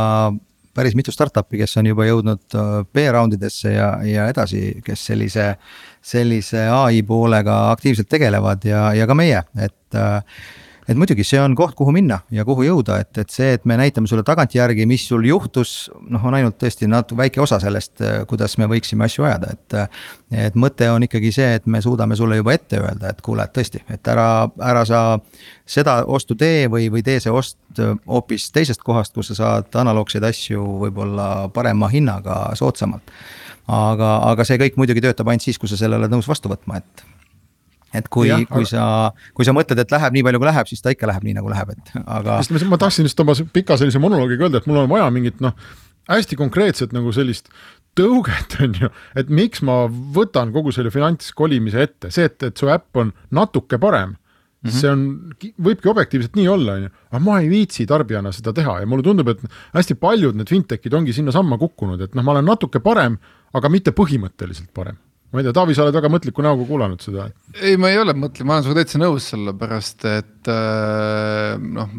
päris 0.74 0.96
mitu 0.98 1.14
startup'i, 1.14 1.60
kes 1.62 1.78
on 1.82 1.90
juba 1.92 2.08
jõudnud 2.08 2.58
äh, 2.58 2.74
B-round 2.94 3.38
idesse 3.38 3.76
ja, 3.76 3.94
ja 4.08 4.28
edasi, 4.32 4.80
kes 4.86 5.06
sellise, 5.12 5.54
sellise 6.02 6.68
ai 6.74 7.04
poolega 7.08 7.70
aktiivselt 7.72 8.10
tegelevad 8.12 8.66
ja, 8.68 8.88
ja 8.98 9.08
ka 9.10 9.18
meie, 9.18 9.44
et 9.58 10.00
äh, 10.00 10.20
et 10.88 11.00
muidugi 11.00 11.26
see 11.28 11.40
on 11.42 11.56
koht, 11.56 11.76
kuhu 11.80 11.94
minna 11.96 12.20
ja 12.34 12.46
kuhu 12.48 12.66
jõuda, 12.68 13.00
et, 13.04 13.18
et 13.22 13.34
see, 13.34 13.54
et 13.58 13.66
me 13.70 13.78
näitame 13.80 14.10
sulle 14.10 14.24
tagantjärgi, 14.28 14.86
mis 14.90 15.06
sul 15.08 15.26
juhtus, 15.28 15.92
noh, 16.12 16.24
on 16.28 16.38
ainult 16.38 16.58
tõesti 16.62 16.90
natuke 16.92 17.22
väike 17.24 17.44
osa 17.44 17.60
sellest, 17.64 18.04
kuidas 18.30 18.58
me 18.62 18.68
võiksime 18.72 19.08
asju 19.08 19.28
ajada, 19.28 19.54
et. 19.54 19.78
et 20.34 20.56
mõte 20.60 20.88
on 20.90 21.04
ikkagi 21.06 21.32
see, 21.34 21.60
et 21.60 21.68
me 21.70 21.82
suudame 21.82 22.16
sulle 22.18 22.40
juba 22.40 22.56
ette 22.56 22.80
öelda, 22.82 23.14
et 23.14 23.22
kuule, 23.22 23.46
et 23.46 23.54
tõesti, 23.54 23.84
et 23.94 24.08
ära, 24.10 24.48
ära 24.62 24.84
sa 24.90 25.04
seda 25.66 26.02
ostu 26.10 26.36
tee 26.40 26.68
või, 26.72 26.90
või 26.92 27.04
tee 27.06 27.20
see 27.24 27.32
ost 27.32 27.58
hoopis 28.08 28.50
teisest 28.54 28.84
kohast, 28.84 29.14
kus 29.14 29.32
sa 29.32 29.40
saad 29.40 29.80
analoogseid 29.84 30.26
asju 30.28 30.64
võib-olla 30.84 31.48
parema 31.54 31.90
hinnaga 31.94 32.48
soodsamalt 32.60 33.14
aga, 33.68 34.10
aga 34.32 34.46
see 34.48 34.60
kõik 34.62 34.78
muidugi 34.80 35.04
töötab 35.04 35.30
ainult 35.32 35.46
siis, 35.46 35.60
kui 35.60 35.72
sa 35.72 35.80
selle 35.80 35.98
oled 36.00 36.12
nõus 36.12 36.28
vastu 36.30 36.52
võtma, 36.52 36.82
et 36.82 37.06
et 37.94 38.10
kui, 38.10 38.32
kui 38.50 38.66
aga... 38.66 38.70
sa, 38.70 38.86
kui 39.38 39.48
sa 39.48 39.54
mõtled, 39.56 39.80
et 39.84 39.94
läheb 39.94 40.18
nii 40.18 40.26
palju, 40.28 40.42
kui 40.42 40.50
läheb, 40.50 40.70
siis 40.72 40.84
ta 40.84 40.94
ikka 40.94 41.10
läheb 41.12 41.28
nii, 41.28 41.38
nagu 41.38 41.52
läheb, 41.52 41.76
et 41.76 41.94
aga. 42.04 42.40
ma 42.72 42.82
tahtsin 42.82 43.10
just 43.10 43.20
oma 43.24 43.36
pika 43.54 43.78
sellise 43.80 44.02
monoloogiga 44.04 44.48
öelda, 44.48 44.64
et 44.64 44.70
mul 44.70 44.84
on 44.84 44.90
vaja 44.92 45.12
mingit 45.14 45.44
noh, 45.44 45.54
hästi 46.10 46.40
konkreetset 46.40 46.96
nagu 46.96 47.14
sellist 47.16 47.52
tõuget, 47.98 48.58
on 48.66 48.76
ju, 48.82 48.92
et 49.20 49.30
miks 49.30 49.64
ma 49.66 49.84
võtan 49.90 50.54
kogu 50.56 50.74
selle 50.76 50.94
finantskolimise 50.94 51.88
ette, 51.88 52.12
see, 52.14 52.28
et, 52.30 52.50
et 52.50 52.60
su 52.60 52.72
äpp 52.74 53.04
on 53.04 53.16
natuke 53.36 53.82
parem 53.82 54.18
Mm 54.64 54.70
-hmm. 54.70 54.80
see 54.80 54.92
on, 54.92 55.02
võibki 55.60 55.90
objektiivselt 55.92 56.38
nii 56.40 56.46
olla, 56.48 56.74
on 56.78 56.84
ju, 56.86 56.90
aga 57.12 57.20
ma 57.20 57.40
ei 57.42 57.50
viitsi 57.52 57.84
tarbijana 57.86 58.32
seda 58.32 58.54
teha 58.56 58.78
ja 58.80 58.86
mulle 58.88 59.04
tundub, 59.04 59.28
et 59.28 59.42
hästi 59.76 59.98
paljud 60.00 60.38
need 60.40 60.48
fintech'id 60.48 60.94
ongi 60.96 61.14
sinnasamma 61.14 61.58
kukkunud, 61.60 62.00
et 62.02 62.16
noh, 62.16 62.24
ma 62.24 62.32
olen 62.32 62.46
natuke 62.48 62.80
parem, 62.80 63.18
aga 63.54 63.70
mitte 63.70 63.92
põhimõtteliselt 63.92 64.72
parem 64.74 64.96
ma 65.34 65.42
ei 65.42 65.48
tea, 65.48 65.56
Taavi, 65.58 65.74
sa 65.74 65.86
oled 65.88 65.96
väga 65.98 66.12
mõtliku 66.14 66.44
näoga 66.46 66.66
kuulanud 66.68 67.02
seda. 67.02 67.28
ei, 67.58 67.78
ma 67.82 67.90
ei 67.90 67.98
ole 68.02 68.14
mõtlev, 68.18 68.46
ma 68.46 68.58
olen 68.58 68.68
sinuga 68.68 68.84
täitsa 68.84 69.02
nõus, 69.02 69.30
sellepärast 69.34 70.06
et 70.12 70.52
äh, 70.54 71.56
noh, 71.58 71.96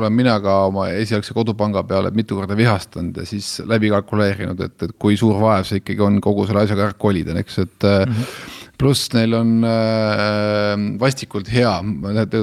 olen 0.00 0.16
mina 0.16 0.38
ka 0.40 0.56
oma 0.70 0.88
esialgse 0.96 1.36
kodupanga 1.36 1.84
peale 1.88 2.12
mitu 2.16 2.38
korda 2.38 2.56
vihastanud 2.56 3.20
ja 3.20 3.26
siis 3.28 3.58
läbi 3.68 3.92
kalkuleerinud, 3.92 4.64
et, 4.64 4.78
et 4.88 4.96
kui 4.98 5.18
suur 5.20 5.36
vaev 5.42 5.68
see 5.68 5.82
ikkagi 5.84 6.06
on 6.08 6.18
kogu 6.24 6.48
selle 6.48 6.64
asjaga 6.64 6.88
ära 6.88 6.98
kolida, 6.98 7.36
eks, 7.42 7.60
et 7.66 7.90
mm. 7.90 8.16
-hmm 8.16 8.58
pluss 8.80 9.10
neil 9.12 9.34
on 9.36 9.66
äh, 9.66 10.72
vastikult 11.00 11.50
hea, 11.52 11.72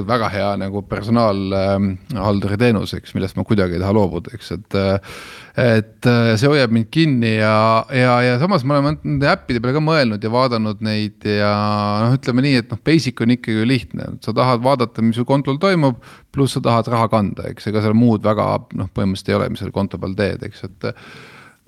väga 0.06 0.30
hea 0.32 0.52
nagu 0.60 0.84
personaalhalduri 0.86 2.54
äh, 2.54 2.62
teenus, 2.62 2.94
eks, 2.94 3.14
millest 3.16 3.38
ma 3.38 3.44
kuidagi 3.48 3.76
ei 3.76 3.82
taha 3.82 3.96
loobuda, 3.96 4.32
eks, 4.36 4.52
et 4.54 4.78
äh, 4.78 5.14
et 5.58 6.06
äh, 6.06 6.36
see 6.38 6.50
hoiab 6.50 6.70
mind 6.74 6.86
kinni 6.94 7.32
ja, 7.40 7.54
ja, 7.90 8.12
ja 8.22 8.36
samas 8.38 8.62
ma 8.62 8.76
olen 8.78 9.00
nende 9.02 9.30
äppide 9.32 9.62
peale 9.62 9.74
ka 9.74 9.82
mõelnud 9.82 10.22
ja 10.22 10.30
vaadanud 10.30 10.84
neid 10.86 11.26
ja 11.26 11.50
noh, 12.04 12.14
ütleme 12.14 12.44
nii, 12.46 12.60
et 12.62 12.70
noh, 12.70 12.78
basic 12.86 13.18
on 13.24 13.34
ikkagi 13.34 13.66
lihtne, 13.66 14.12
sa 14.22 14.34
tahad 14.36 14.62
vaadata, 14.62 15.02
mis 15.02 15.18
su 15.18 15.26
kontol 15.26 15.58
toimub, 15.62 15.98
pluss 16.34 16.54
sa 16.54 16.62
tahad 16.62 16.92
raha 16.94 17.10
kanda, 17.10 17.48
eks, 17.50 17.66
ega 17.72 17.82
seal 17.82 17.98
muud 17.98 18.22
väga 18.26 18.46
noh, 18.78 18.92
põhimõtteliselt 18.94 19.32
ei 19.34 19.40
ole, 19.40 19.50
mis 19.50 19.64
selle 19.64 19.74
konto 19.74 19.98
peal 19.98 20.14
teed, 20.18 20.46
eks, 20.46 20.68
et 20.70 20.88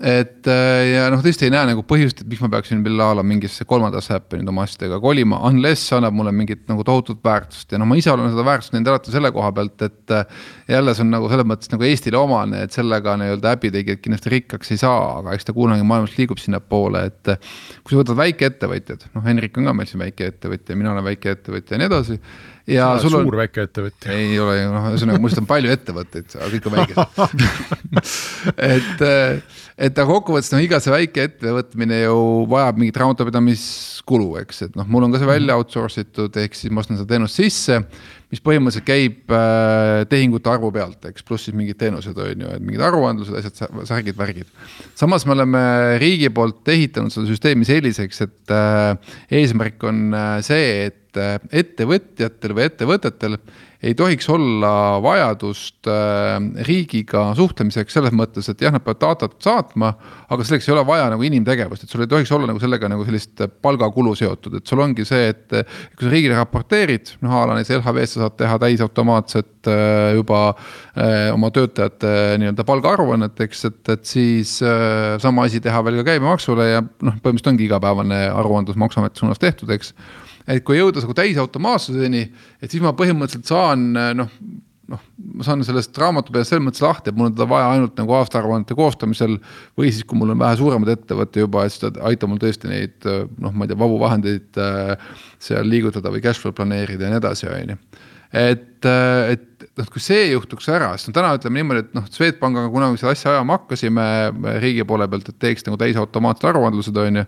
et 0.00 0.48
äh, 0.48 0.82
ja 0.94 1.08
noh, 1.12 1.20
tõesti 1.20 1.44
ei 1.44 1.52
näe 1.52 1.66
nagu 1.68 1.82
põhjust, 1.84 2.22
et 2.22 2.28
miks 2.30 2.40
ma 2.40 2.48
peaksin 2.54 2.80
veel 2.84 3.02
a 3.04 3.10
la 3.18 3.24
mingisse 3.26 3.66
kolmandasse 3.68 4.14
äppi 4.16 4.38
nüüd 4.40 4.48
oma 4.48 4.64
asjadega 4.64 4.96
kolima, 5.02 5.42
unless 5.48 5.84
see 5.90 5.98
annab 5.98 6.16
mulle 6.16 6.32
mingit 6.32 6.62
nagu 6.70 6.84
tohutut 6.88 7.20
väärtust 7.24 7.74
ja 7.74 7.80
noh, 7.80 7.88
ma 7.90 7.98
ise 8.00 8.12
olen 8.12 8.32
seda 8.32 8.46
väärtust 8.46 8.72
näinud 8.72 8.88
alati 8.94 9.12
selle 9.12 9.32
koha 9.36 9.52
pealt, 9.56 9.76
et. 9.84 10.16
Äh, 10.16 10.46
jälle 10.70 10.94
see 10.94 11.02
on 11.02 11.10
nagu 11.10 11.26
selles 11.26 11.48
mõttes 11.50 11.72
nagu 11.72 11.82
Eestile 11.82 12.16
omane, 12.20 12.60
et 12.64 12.74
sellega 12.74 13.16
nii-öelda 13.18 13.54
äpitegijad 13.56 14.00
kindlasti 14.04 14.30
rikkaks 14.36 14.70
ei 14.70 14.78
saa, 14.80 15.00
aga 15.18 15.34
eks 15.34 15.48
ta 15.48 15.54
kunagi 15.56 15.82
maailmas 15.84 16.14
liigub 16.16 16.38
sinnapoole, 16.40 17.02
et. 17.10 17.34
kui 17.82 17.92
sa 17.92 18.00
võtad 18.00 18.20
väikeettevõtjad, 18.20 19.08
noh, 19.16 19.26
Henrik 19.26 19.58
on 19.58 19.68
ka 19.68 19.74
meil 19.76 19.90
siin 19.90 20.04
väikeettevõtja, 20.04 20.78
mina 20.78 20.94
olen 20.94 21.08
väikeettevõtja 21.10 21.76
ja 21.76 21.82
nii 21.82 21.90
edasi 21.90 22.20
ja 22.68 22.90
sul 23.00 23.14
on. 23.16 23.24
suur 23.26 23.38
väikeettevõtja. 23.40 24.12
ei 24.14 24.38
ole 24.40 24.58
ju 24.58 24.68
noh, 24.74 24.86
ühesõnaga 24.92 25.22
mul 25.22 25.36
on 25.42 25.48
palju 25.48 25.72
ettevõtteid, 25.74 26.36
aga 26.36 26.50
kõik 26.54 26.68
on 26.68 26.76
väikesed 26.76 27.44
et, 28.76 29.04
et 29.88 29.98
aga 30.02 30.08
kokkuvõttes 30.10 30.52
noh, 30.54 30.62
iga 30.64 30.80
see 30.82 30.94
väike 30.94 31.26
ettevõtmine 31.30 32.02
ju 32.04 32.20
vajab 32.50 32.80
mingit 32.82 33.00
raamatupidamiskulu, 33.02 34.30
eks, 34.44 34.64
et 34.68 34.78
noh, 34.78 34.88
mul 34.88 35.08
on 35.08 35.14
ka 35.14 35.22
see 35.22 35.30
välja 35.30 35.58
outsource 35.60 36.06
itud, 36.06 36.40
ehk 36.40 36.58
siis 36.58 36.72
ma 36.74 36.84
ostan 36.84 37.00
seda 37.00 37.14
teenust 37.14 37.40
sisse 37.40 37.82
mis 38.30 38.42
põhimõtteliselt 38.46 38.86
käib 38.86 39.32
äh, 39.34 40.04
tehingute 40.10 40.50
arvu 40.52 40.70
pealt, 40.74 41.02
eks, 41.10 41.24
pluss 41.26 41.48
siis 41.48 41.56
mingid 41.58 41.80
teenused 41.80 42.14
on 42.14 42.44
ju, 42.44 42.52
et 42.54 42.62
mingid 42.62 42.84
aruandlused, 42.86 43.34
asjad, 43.40 43.82
särgid, 43.88 44.14
värgid. 44.18 44.50
samas 44.98 45.26
me 45.26 45.34
oleme 45.34 45.62
riigi 46.02 46.30
poolt 46.34 46.68
ehitanud 46.70 47.10
seda 47.14 47.26
süsteemi 47.30 47.66
selliseks, 47.66 48.22
et 48.28 48.54
äh, 48.54 49.16
eesmärk 49.40 49.82
on 49.90 50.14
see, 50.46 50.90
et 50.90 50.99
äh, 51.18 51.40
ettevõtjatel 51.62 52.56
või 52.56 52.68
ettevõtetel 52.68 53.36
ei 53.80 53.94
tohiks 53.96 54.26
olla 54.28 55.00
vajadust 55.00 55.88
äh, 55.88 56.36
riigiga 56.68 57.30
suhtlemiseks 57.36 57.94
selles 57.96 58.12
mõttes, 58.12 58.50
et 58.52 58.60
jah, 58.60 58.74
nad 58.74 58.84
peavad 58.84 59.00
datat 59.00 59.38
saatma, 59.40 59.94
aga 60.28 60.44
selleks 60.44 60.68
ei 60.68 60.74
ole 60.74 60.84
vaja 60.88 61.06
nagu 61.12 61.24
inimtegevust, 61.24 61.86
et 61.86 61.94
sul 61.94 62.04
ei 62.04 62.10
tohiks 62.10 62.32
olla 62.36 62.50
nagu 62.50 62.60
sellega 62.60 62.90
nagu 62.92 63.06
sellist 63.08 63.40
palgakulu 63.64 64.12
seotud, 64.20 64.58
et 64.60 64.68
sul 64.68 64.84
ongi 64.84 65.08
see, 65.08 65.32
et 65.32 65.56
kui 65.96 66.04
sa 66.04 66.12
riigile 66.12 66.36
raporteerid, 66.36 67.14
noh 67.24 67.38
a 67.38 67.46
la 67.48 67.56
näiteks 67.56 67.78
LHV-s 67.78 68.18
sa 68.18 68.26
saad 68.26 68.36
teha 68.42 68.60
täisautomaatset 68.66 69.72
äh, 69.72 70.12
juba 70.18 70.42
oma 71.32 71.48
töötajate 71.54 72.10
nii-öelda 72.42 72.64
palgaaruannet, 72.68 73.40
eks, 73.46 73.62
et, 73.70 73.80
et 73.94 74.02
siis 74.04 74.58
sama 74.60 75.46
asi 75.46 75.60
teha 75.62 75.80
veel 75.86 76.00
ka 76.00 76.10
käibemaksule 76.10 76.66
ja 76.68 76.82
noh, 76.82 77.16
põhimõtteliselt 77.22 77.52
ongi 77.54 77.64
igapäevane 77.70 78.18
aruandlus 78.28 78.76
Maksuameti 78.80 79.22
suunas 79.22 79.40
tehtud, 79.40 79.70
eks 79.72 79.94
et 80.48 80.64
kui 80.64 80.78
jõuda 80.78 81.02
nagu 81.04 81.14
täisautomaatsuseni, 81.16 82.24
et 82.62 82.70
siis 82.70 82.82
ma 82.84 82.94
põhimõtteliselt 82.96 83.50
saan 83.50 83.92
noh, 83.92 84.32
noh, 84.90 85.02
ma 85.36 85.46
saan 85.46 85.62
sellest 85.66 85.96
raamatupidajast 86.00 86.54
selles 86.54 86.66
mõttes 86.66 86.84
lahti, 86.84 87.10
et 87.10 87.18
mul 87.18 87.30
on 87.30 87.36
teda 87.36 87.46
vaja 87.50 87.68
ainult 87.74 87.98
nagu 88.00 88.14
aastaaruannete 88.18 88.76
koostamisel. 88.78 89.38
või 89.78 89.92
siis, 89.92 90.04
kui 90.04 90.18
mul 90.18 90.34
on 90.34 90.40
vähe 90.40 90.58
suuremad 90.58 90.90
ettevõte 90.94 91.44
juba, 91.44 91.64
et 91.64 91.74
siis 91.74 91.84
ta 91.84 91.92
aitab 92.10 92.32
mul 92.32 92.40
tõesti 92.42 92.70
neid 92.70 93.06
noh, 93.06 93.52
ma 93.52 93.66
ei 93.66 93.70
tea, 93.70 93.78
vabu 93.78 94.00
vahendeid 94.02 94.60
äh, 94.60 95.12
seal 95.42 95.68
liigutada 95.70 96.12
või 96.12 96.24
cash 96.24 96.42
flow 96.42 96.56
planeerida 96.56 97.06
ja 97.06 97.12
nii 97.14 97.22
edasi, 97.22 97.48
on 97.50 97.74
ju. 97.74 97.78
et, 98.42 98.86
et 98.86 99.46
noh, 99.78 99.88
kui 99.92 100.02
see 100.02 100.26
juhtuks 100.32 100.68
ära, 100.72 100.92
siis 100.98 101.10
no 101.10 101.16
täna 101.20 101.32
ütleme 101.38 101.60
niimoodi, 101.60 101.86
et 101.86 101.96
noh, 101.96 102.10
Swedbankiga 102.10 102.72
kunagi 102.72 103.00
seda 103.00 103.14
asja 103.14 103.36
ajama 103.36 103.60
hakkasime 103.60 104.04
riigi 104.62 104.86
poole 104.88 105.08
pealt, 105.10 105.30
et 105.30 105.40
teeks 105.42 105.66
nagu 105.68 105.78
täisautomaatsed 105.80 106.50
aruandlused, 106.50 106.98
on 106.98 107.22
ju. 107.22 107.26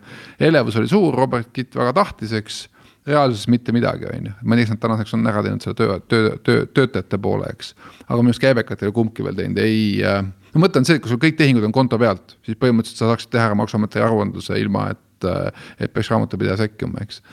elevus 0.51 0.79
oli 0.81 0.91
suur, 0.91 1.15
Robert 1.19 1.53
Kitt 1.55 1.79
väga 1.79 1.95
tahtis, 2.03 2.35
eks 2.43 2.65
reaalsuses 3.09 3.49
mitte 3.51 3.75
midagi, 3.75 4.07
on 4.07 4.29
ju, 4.31 4.35
ma 4.43 4.57
ei 4.57 4.63
tea, 4.63 4.69
kas 4.69 4.77
nad 4.77 4.83
tänaseks 4.85 5.17
on 5.17 5.31
ära 5.31 5.43
teinud 5.45 5.65
selle 5.65 5.79
töö, 5.79 5.99
töö, 6.11 6.35
töö, 6.47 6.67
töötajate 6.71 7.19
poole, 7.23 7.49
eks. 7.51 7.73
aga 8.07 8.19
minu 8.21 8.31
arust 8.31 8.43
käibekat 8.43 8.83
ei 8.83 8.91
ole 8.91 8.97
kumbki 8.99 9.27
veel 9.27 9.39
teinud, 9.39 9.63
ei 9.63 9.81
äh,, 10.07 10.21
no 10.53 10.63
mõte 10.63 10.79
on 10.79 10.87
see, 10.89 10.99
et 10.99 11.05
kui 11.05 11.11
sul 11.11 11.23
kõik 11.23 11.39
tehingud 11.39 11.67
on 11.67 11.75
konto 11.75 11.99
pealt, 11.99 12.37
siis 12.47 12.59
põhimõtteliselt 12.61 13.03
sa 13.03 13.11
saaksid 13.11 13.33
teha 13.35 13.49
ära 13.51 13.59
maksuameti 13.59 14.03
aruandluse 14.03 14.59
ilma, 14.63 14.93
et 14.95 15.27
äh,, 15.27 15.65
et 15.83 15.95
peaks 15.95 16.13
raamatupidaja 16.15 16.61
sekkuma, 16.63 17.03
eks. 17.03 17.25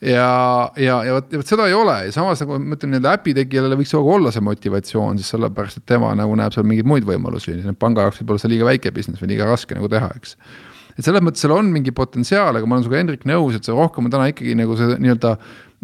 Ja, 0.00 0.70
ja, 0.80 0.94
ja 1.04 1.18
vot, 1.18 1.28
vot 1.36 1.50
seda 1.50 1.66
ei 1.68 1.74
ole. 1.76 1.92
Ja 2.06 2.12
samas 2.14 2.40
nagu 2.40 2.56
ma 2.56 2.72
ütlen, 2.72 2.94
nii-öelda 2.94 3.10
äpi 3.18 3.34
tegijale 3.36 3.76
võiks 3.76 3.92
kogu 3.92 4.14
olla 4.14 4.30
see 4.32 4.40
motivatsioon, 4.46 5.20
siis 5.20 5.28
sellepärast, 5.34 5.82
et 5.82 5.90
tema 5.92 6.14
nagu 6.16 6.32
näeb 6.40 6.56
seal 6.56 6.64
mingeid 6.64 6.88
muid 6.88 7.04
võimalusi, 7.04 7.58
panga 7.76 8.06
jaoks 8.06 8.22
võib 8.22 8.32
olla 8.32 8.40
see 8.40 8.54
liiga 8.54 8.70
väike 8.70 8.94
business 8.96 9.20
või 9.20 9.34
liiga 9.34 9.50
raske 9.50 9.76
nagu 9.76 9.92
teha, 9.92 10.08
eks 10.16 10.38
et 11.00 11.08
selles 11.08 11.24
mõttes 11.24 11.42
seal 11.44 11.56
on 11.56 11.72
mingi 11.72 11.94
potentsiaal, 11.96 12.58
aga 12.58 12.68
ma 12.68 12.76
olen 12.76 12.86
sinuga, 12.86 13.00
Hendrik, 13.00 13.26
nõus, 13.28 13.56
et 13.56 13.66
see 13.66 13.76
rohkem 13.76 14.06
on 14.06 14.14
täna 14.14 14.28
ikkagi 14.30 14.54
nagu 14.58 14.76
see 14.78 15.00
nii-öelda 15.00 15.34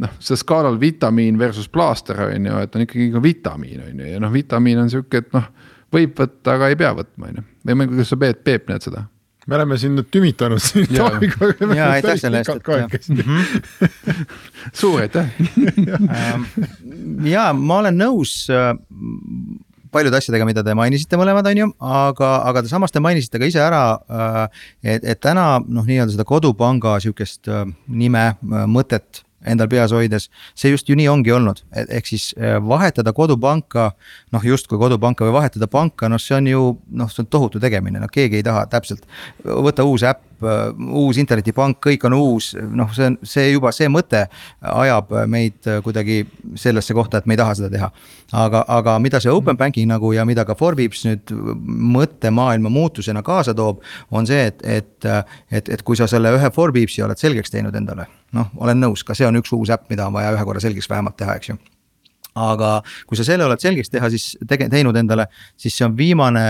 noh, 0.05 0.15
see 0.21 0.39
skaalal 0.39 0.79
vitamiin 0.81 1.41
versus 1.41 1.71
plaaster 1.73 2.21
on 2.29 2.49
ju, 2.51 2.63
et 2.63 2.77
on 2.77 2.85
ikkagi 2.85 3.11
nagu 3.11 3.25
vitamiin 3.25 3.83
on 3.89 4.05
ju 4.05 4.15
ja 4.15 4.23
noh, 4.23 4.33
vitamiin 4.33 4.85
on 4.85 4.93
sihuke, 4.93 5.25
et 5.25 5.37
noh, 5.37 5.51
võib 5.97 6.17
võtta, 6.21 6.57
aga 6.57 6.71
ei 6.73 6.79
pea 6.79 6.93
võtma, 6.97 7.31
on 7.31 7.41
ju. 7.41 7.47
või 7.65 7.79
ma 7.79 7.85
ei 7.85 7.89
tea, 7.89 7.95
kuidas 7.95 8.13
sa 8.13 8.19
Peep, 8.21 8.43
Peep 8.47 8.73
näed 8.73 8.89
seda? 8.89 9.07
me 9.47 9.55
oleme 9.55 9.77
siin 9.79 9.95
nüüd 9.95 10.09
tümitanud 10.11 10.63
siin 10.63 10.89
Taaviga. 10.91 11.53
ja 11.79 11.91
aitäh 11.95 12.19
selle 12.19 12.43
eest, 12.43 12.51
et. 12.51 13.09
Mhm. 13.15 13.37
suur 14.75 15.05
aitäh 15.05 15.31
ja 17.37 17.53
ma 17.55 17.81
olen 17.85 18.01
nõus 18.01 18.35
äh, 18.51 18.73
paljude 19.97 20.21
asjadega, 20.21 20.49
mida 20.49 20.65
te 20.67 20.77
mainisite 20.77 21.19
mõlemad, 21.21 21.49
on 21.51 21.63
ju, 21.63 21.69
aga, 21.97 22.33
aga 22.53 22.65
te 22.65 22.73
samas 22.73 22.95
te 22.95 23.03
mainisite 23.03 23.41
ka 23.43 23.49
ise 23.49 23.63
ära, 23.65 23.85
äh, 24.07 24.65
et, 24.95 25.07
et 25.15 25.23
täna 25.23 25.57
noh, 25.65 25.87
nii-öelda 25.89 26.15
seda 26.15 26.29
kodupanga 26.29 26.99
sihukest 27.03 27.51
äh, 27.53 27.65
nime, 27.89 28.29
äh, 28.37 28.67
mõtet 28.71 29.26
endal 29.47 29.69
peas 29.73 29.95
hoides, 29.95 30.29
see 30.55 30.73
just 30.73 30.89
ju 30.89 30.97
nii 30.99 31.09
ongi 31.13 31.33
olnud, 31.33 31.63
ehk 31.87 32.07
siis 32.07 32.33
vahetada 32.69 33.13
kodupanka. 33.17 33.93
noh, 34.33 34.45
justkui 34.45 34.79
kodupanka 34.79 35.25
või 35.25 35.33
vahetada 35.39 35.67
panka, 35.71 36.09
noh, 36.09 36.21
see 36.21 36.37
on 36.37 36.47
ju 36.47 36.63
noh, 36.91 37.11
see 37.11 37.23
on 37.23 37.31
tohutu 37.31 37.61
tegemine, 37.61 38.01
noh 38.03 38.11
keegi 38.13 38.41
ei 38.41 38.47
taha 38.47 38.67
täpselt 38.71 39.07
võtta 39.45 39.85
uus 39.87 40.03
äpp 40.07 40.27
Äh, 40.37 40.73
uus 40.93 41.17
internetipank, 41.17 41.79
kõik 41.81 42.03
on 42.05 42.13
uus, 42.13 42.51
noh, 42.77 42.91
see 42.93 43.07
on, 43.09 43.15
see 43.25 43.47
juba, 43.55 43.71
see 43.73 43.89
mõte 43.89 44.27
ajab 44.61 45.15
meid 45.33 45.65
kuidagi 45.85 46.19
sellesse 46.61 46.93
kohta, 46.97 47.23
et 47.23 47.29
me 47.29 47.33
ei 47.33 47.41
taha 47.41 47.55
seda 47.57 47.71
teha. 47.73 47.89
aga, 48.37 48.65
aga 48.69 48.99
mida 49.01 49.21
see 49.23 49.33
open 49.33 49.57
banking 49.57 49.89
nagu 49.89 50.11
ja 50.13 50.27
mida 50.29 50.45
ka 50.45 50.55
Forbips 50.55 51.07
nüüd 51.07 51.33
mõttemaailma 51.97 52.69
muutusena 52.69 53.23
kaasa 53.25 53.55
toob, 53.57 53.81
on 54.11 54.29
see, 54.29 54.51
et, 54.51 54.61
et, 54.61 55.09
et, 55.51 55.69
et 55.69 55.83
kui 55.83 55.97
sa 55.97 56.07
selle 56.11 56.35
ühe 56.37 56.51
Forbipsi 56.53 57.07
oled 57.07 57.17
selgeks 57.17 57.55
teinud 57.55 57.75
endale, 57.75 58.05
noh, 58.37 58.53
olen 58.61 58.85
nõus, 58.87 59.05
ka 59.07 59.17
see 59.17 59.29
on 59.29 59.41
üks 59.41 59.55
uus 59.57 59.73
äpp, 59.75 59.89
mida 59.93 60.07
on 60.07 60.17
vaja 60.17 60.35
ühe 60.37 60.45
korra 60.45 60.63
selgeks 60.63 60.91
vähemalt 60.93 61.19
teha, 61.21 61.39
eks 61.41 61.55
ju 61.55 61.59
aga 62.37 62.71
kui 63.09 63.19
sa 63.19 63.25
selle 63.27 63.47
oled 63.47 63.63
selgeks 63.63 63.91
teha, 63.93 64.11
siis 64.13 64.35
tege-, 64.49 64.69
teinud 64.73 64.97
endale, 64.99 65.27
siis 65.59 65.77
see 65.77 65.87
on 65.87 65.97
viimane 65.97 66.45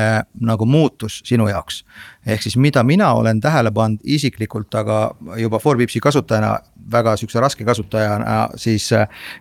nagu 0.47 0.67
muutus 0.69 1.21
sinu 1.27 1.49
jaoks. 1.51 1.83
ehk 2.27 2.43
siis, 2.43 2.57
mida 2.59 2.83
mina 2.83 3.13
olen 3.15 3.41
tähele 3.41 3.71
pannud 3.71 4.03
isiklikult, 4.03 4.75
aga 4.75 5.15
juba 5.39 5.61
Forbipsi 5.63 6.03
kasutajana, 6.03 6.57
väga 6.91 7.17
sihukese 7.17 7.41
raske 7.41 7.65
kasutajana, 7.65 8.49
siis. 8.57 8.91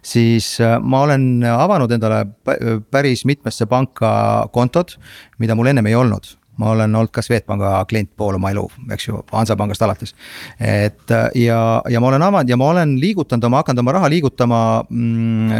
siis 0.05 0.57
ma 0.81 1.01
olen 1.05 1.43
avanud 1.49 1.91
endale 1.91 2.25
päris 2.91 3.25
mitmesse 3.25 3.65
panka 3.65 4.47
kontod, 4.53 4.97
mida 5.39 5.55
mul 5.55 5.73
ennem 5.73 5.85
ei 5.89 5.95
olnud 5.95 6.35
ma 6.57 6.69
olen 6.71 6.95
olnud 6.95 7.11
ka 7.13 7.21
Swedbanka 7.25 7.71
klient 7.89 8.09
pool 8.17 8.37
oma 8.37 8.51
elu, 8.53 8.63
eks 8.95 9.07
ju, 9.07 9.19
Hansapangast 9.31 9.81
alates. 9.85 10.15
et 10.59 11.13
ja, 11.35 11.59
ja 11.89 12.01
ma 12.01 12.07
olen 12.07 12.23
avanud 12.23 12.49
ja 12.49 12.57
ma 12.57 12.69
olen 12.71 12.95
liigutanud 12.99 13.43
oma, 13.49 13.61
hakanud 13.63 13.83
oma 13.83 13.95
raha 13.97 14.09
liigutama 14.13 14.59
mm, 14.89 15.51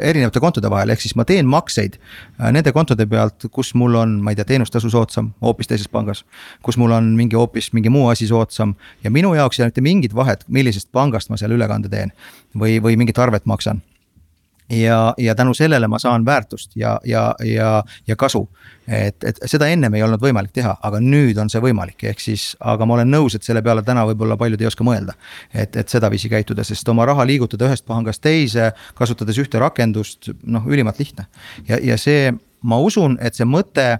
erinevate 0.00 0.40
kontode 0.40 0.70
vahel, 0.70 0.94
ehk 0.94 1.02
siis 1.02 1.16
ma 1.18 1.26
teen 1.28 1.48
makseid 1.50 1.98
äh, 1.98 2.52
nende 2.54 2.72
kontode 2.72 3.06
pealt, 3.10 3.48
kus 3.52 3.74
mul 3.78 3.98
on, 3.98 4.18
ma 4.22 4.34
ei 4.34 4.38
tea, 4.38 4.48
teenustasu 4.54 4.90
soodsam 4.92 5.32
hoopis 5.44 5.70
teises 5.70 5.90
pangas. 5.92 6.24
kus 6.62 6.78
mul 6.78 6.94
on 6.94 7.12
mingi 7.18 7.36
hoopis 7.36 7.72
mingi 7.72 7.92
muu 7.92 8.08
asi 8.12 8.26
soodsam 8.30 8.74
ja 9.04 9.10
minu 9.10 9.34
jaoks 9.34 9.58
ei 9.58 9.64
ole 9.64 9.72
mitte 9.72 9.84
mingit 9.84 10.14
vahet, 10.14 10.44
millisest 10.48 10.92
pangast 10.92 11.30
ma 11.30 11.36
seal 11.40 11.56
ülekande 11.56 11.88
teen 11.88 12.14
või, 12.56 12.78
või 12.82 12.96
mingit 13.00 13.18
arvet 13.18 13.46
maksan 13.46 13.82
ja, 14.70 15.14
ja 15.18 15.34
tänu 15.34 15.54
sellele 15.54 15.88
ma 15.88 15.98
saan 15.98 16.24
väärtust 16.24 16.76
ja, 16.76 17.00
ja, 17.04 17.34
ja, 17.44 17.84
ja 18.06 18.16
kasu. 18.16 18.48
et, 18.88 19.24
et 19.24 19.38
seda 19.44 19.66
ennem 19.68 19.94
ei 19.94 20.02
olnud 20.02 20.20
võimalik 20.20 20.52
teha, 20.52 20.76
aga 20.82 21.00
nüüd 21.00 21.38
on 21.40 21.50
see 21.52 21.60
võimalik, 21.60 22.04
ehk 22.10 22.20
siis, 22.20 22.50
aga 22.60 22.86
ma 22.86 22.96
olen 22.96 23.10
nõus, 23.12 23.36
et 23.36 23.44
selle 23.44 23.62
peale 23.62 23.82
täna 23.84 24.06
võib-olla 24.08 24.36
paljud 24.40 24.60
ei 24.60 24.68
oska 24.68 24.84
mõelda. 24.84 25.14
et, 25.54 25.76
et 25.76 25.88
sedaviisi 25.88 26.28
käituda, 26.28 26.64
sest 26.64 26.88
oma 26.88 27.06
raha 27.08 27.26
liigutada 27.26 27.68
ühest 27.68 27.86
pangast 27.86 28.22
teise, 28.24 28.72
kasutades 28.94 29.38
ühte 29.38 29.60
rakendust, 29.60 30.30
noh, 30.44 30.66
ülimalt 30.66 30.98
lihtne. 30.98 31.26
ja, 31.68 31.78
ja 31.82 31.98
see, 31.98 32.32
ma 32.62 32.80
usun, 32.80 33.18
et 33.20 33.34
see 33.34 33.48
mõte 33.48 33.98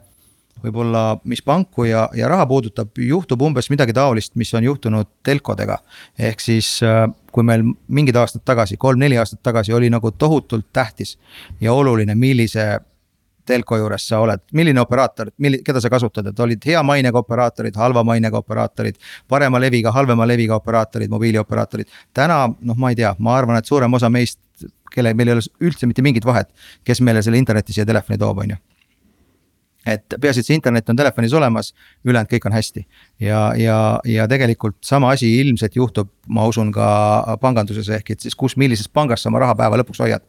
võib-olla, 0.65 1.19
mis 1.25 1.43
panku 1.43 1.85
ja, 1.89 2.09
ja 2.17 2.29
raha 2.29 2.47
puudutab, 2.51 2.91
juhtub 2.99 3.43
umbes 3.47 3.71
midagi 3.71 3.95
taolist, 3.97 4.35
mis 4.37 4.53
on 4.55 4.65
juhtunud 4.65 5.09
telkodega. 5.27 5.79
ehk 6.19 6.41
siis 6.41 6.79
äh, 6.83 7.07
kui 7.33 7.45
meil 7.47 7.65
mingid 7.89 8.17
aastad 8.17 8.45
tagasi, 8.45 8.77
kolm-neli 8.77 9.19
aastat 9.19 9.43
tagasi 9.43 9.73
oli 9.73 9.91
nagu 9.91 10.11
tohutult 10.11 10.67
tähtis 10.73 11.19
ja 11.61 11.73
oluline, 11.73 12.15
millise 12.15 12.81
telko 13.49 13.79
juures 13.81 14.05
sa 14.09 14.21
oled, 14.21 14.43
milline 14.53 14.81
operaator, 14.81 15.31
milli-, 15.41 15.63
keda 15.65 15.81
sa 15.81 15.91
kasutad, 15.93 16.27
et 16.31 16.41
olid 16.45 16.65
hea 16.69 16.83
mainega 16.85 17.23
operaatorid, 17.23 17.77
halva 17.81 18.05
mainega 18.05 18.43
operaatorid. 18.43 18.99
parema 19.29 19.61
leviga, 19.61 19.93
halvema 19.93 20.27
leviga 20.29 20.59
operaatorid, 20.61 21.11
mobiilioperaatorid. 21.11 21.87
täna 22.15 22.47
noh, 22.49 22.77
ma 22.77 22.93
ei 22.93 22.99
tea, 23.01 23.15
ma 23.19 23.37
arvan, 23.37 23.59
et 23.59 23.67
suurem 23.67 23.95
osa 23.95 24.11
meist, 24.11 24.41
kelle, 24.93 25.15
meil 25.15 25.33
ei 25.33 25.39
ole 25.39 25.47
üldse 25.71 25.87
mitte 25.87 26.03
mingit 26.03 26.27
vahet, 26.27 26.51
kes 26.85 27.01
meile 27.01 27.23
selle 27.23 27.41
interneti 27.41 27.73
siia 27.73 27.87
telefoni 27.87 28.19
toob, 28.21 28.45
on 28.45 28.57
ju 28.57 28.61
et 29.95 30.17
peaasi, 30.21 30.43
et 30.43 30.49
see 30.49 30.57
internet 30.59 30.91
on 30.91 30.99
telefonis 30.99 31.35
olemas, 31.37 31.73
ülejäänud 32.07 32.31
kõik 32.33 32.49
on 32.51 32.57
hästi. 32.57 32.85
ja, 33.25 33.41
ja, 33.59 33.79
ja 34.09 34.29
tegelikult 34.31 34.79
sama 34.85 35.13
asi 35.17 35.31
ilmselt 35.41 35.77
juhtub, 35.77 36.11
ma 36.29 36.47
usun 36.49 36.73
ka 36.75 37.39
panganduses, 37.43 37.89
ehk 37.99 38.15
et 38.15 38.27
siis 38.27 38.37
kus, 38.39 38.57
millises 38.61 38.89
pangas 38.89 39.25
sa 39.25 39.33
oma 39.33 39.43
raha 39.45 39.57
päeva 39.59 39.81
lõpuks 39.83 40.03
hoiad. 40.05 40.25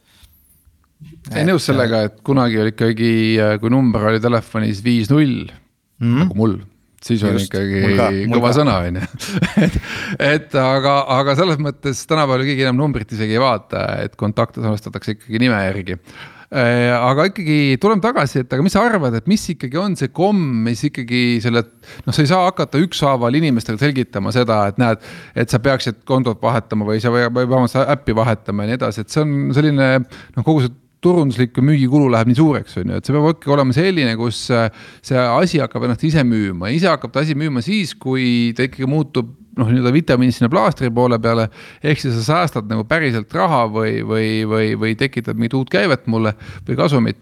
ei 1.36 1.46
nõus 1.48 1.70
sellega, 1.70 2.06
et 2.10 2.20
kunagi 2.26 2.60
oli 2.60 2.76
ikkagi, 2.76 3.14
kui 3.62 3.72
number 3.74 4.10
oli 4.12 4.24
telefonis 4.24 4.84
viis 4.84 5.12
null 5.12 5.48
mm, 5.48 6.04
-hmm. 6.04 6.20
nagu 6.24 6.36
mul 6.36 6.60
siis 7.04 7.24
on 7.24 7.38
Just, 7.38 7.54
ikkagi 7.54 8.26
kõva 8.32 8.52
sõna, 8.56 8.80
on 8.84 9.00
ju. 9.00 9.06
et, 9.66 9.78
et 10.20 10.58
aga, 10.60 10.98
aga 11.20 11.36
selles 11.40 11.62
mõttes 11.62 12.02
tänapäeval 12.10 12.44
keegi 12.48 12.68
enam 12.68 12.82
numbrit 12.82 13.14
isegi 13.16 13.38
ei 13.38 13.44
vaata, 13.44 13.86
et 14.04 14.20
kontakte 14.20 14.60
salvestatakse 14.60 15.16
ikkagi 15.16 15.40
nime 15.40 15.62
järgi 15.64 15.96
äh, 15.96 16.28
aga 16.50 17.28
ikkagi 17.30 17.78
tuleme 17.82 18.02
tagasi, 18.02 18.42
et 18.42 18.54
aga 18.56 18.64
mis 18.66 18.74
sa 18.74 18.82
arvad, 18.88 19.14
et 19.20 19.28
mis 19.30 19.44
ikkagi 19.54 19.78
on 19.78 19.96
see 20.00 20.10
komm, 20.10 20.42
mis 20.66 20.82
ikkagi 20.88 21.22
selle, 21.44 21.62
noh, 22.08 22.16
sa 22.16 22.24
ei 22.26 22.32
saa 22.32 22.48
hakata 22.48 22.82
ükshaaval 22.82 23.38
inimestele 23.38 23.78
selgitama 23.82 24.34
seda, 24.34 24.64
et 24.72 24.80
näed, 24.82 25.06
et 25.38 25.54
sa 25.54 25.62
peaksid 25.62 26.02
kontot 26.10 26.42
vahetama 26.42 26.88
või 26.90 27.02
sa 27.04 27.14
või, 27.14 27.28
vähemalt 27.38 27.78
äppi 27.86 28.18
vahetama 28.18 28.66
ja 28.66 28.72
nii 28.72 28.80
edasi, 28.80 29.06
et 29.06 29.14
see 29.14 29.22
on 29.26 29.36
selline 29.58 29.92
noh, 30.02 30.44
kogu 30.44 30.66
see 30.66 30.74
turunduslik 31.06 31.56
müügikulu 31.64 32.10
läheb 32.12 32.28
nii 32.28 32.40
suureks, 32.40 32.80
on 32.82 32.90
ju, 32.92 32.98
et 33.00 33.08
see 33.08 33.16
peab 33.16 33.30
ikkagi 33.32 33.54
olema 33.56 33.76
selline, 33.76 34.16
kus 34.20 34.42
äh, 34.52 34.68
see 35.06 35.20
asi 35.22 35.62
hakkab 35.62 35.86
ennast 35.88 36.04
ise 36.08 36.26
müüma, 36.28 36.74
ise 36.76 36.90
hakkab 36.92 37.14
ta 37.14 37.24
asi 37.24 37.38
müüma 37.40 37.64
siis, 37.64 37.94
kui 37.96 38.52
ta 38.58 38.66
ikkagi 38.68 38.90
muutub 38.90 39.32
noh, 39.58 39.70
nii-öelda 39.70 39.94
vitamiinist 39.96 40.42
sinna 40.42 40.52
plaastri 40.52 40.92
poole 40.94 41.20
peale. 41.20 41.50
ehk 41.84 42.02
siis 42.02 42.18
sa 42.20 42.26
säästad 42.34 42.70
nagu 42.70 42.86
päriselt 42.90 43.34
raha 43.34 43.66
või, 43.72 44.00
või, 44.06 44.32
või, 44.50 44.74
või 44.80 44.98
tekitad 45.00 45.40
mingit 45.40 45.58
uut 45.58 45.72
käivet 45.74 46.08
mulle 46.08 46.36
või 46.68 46.78
kasumit 46.80 47.22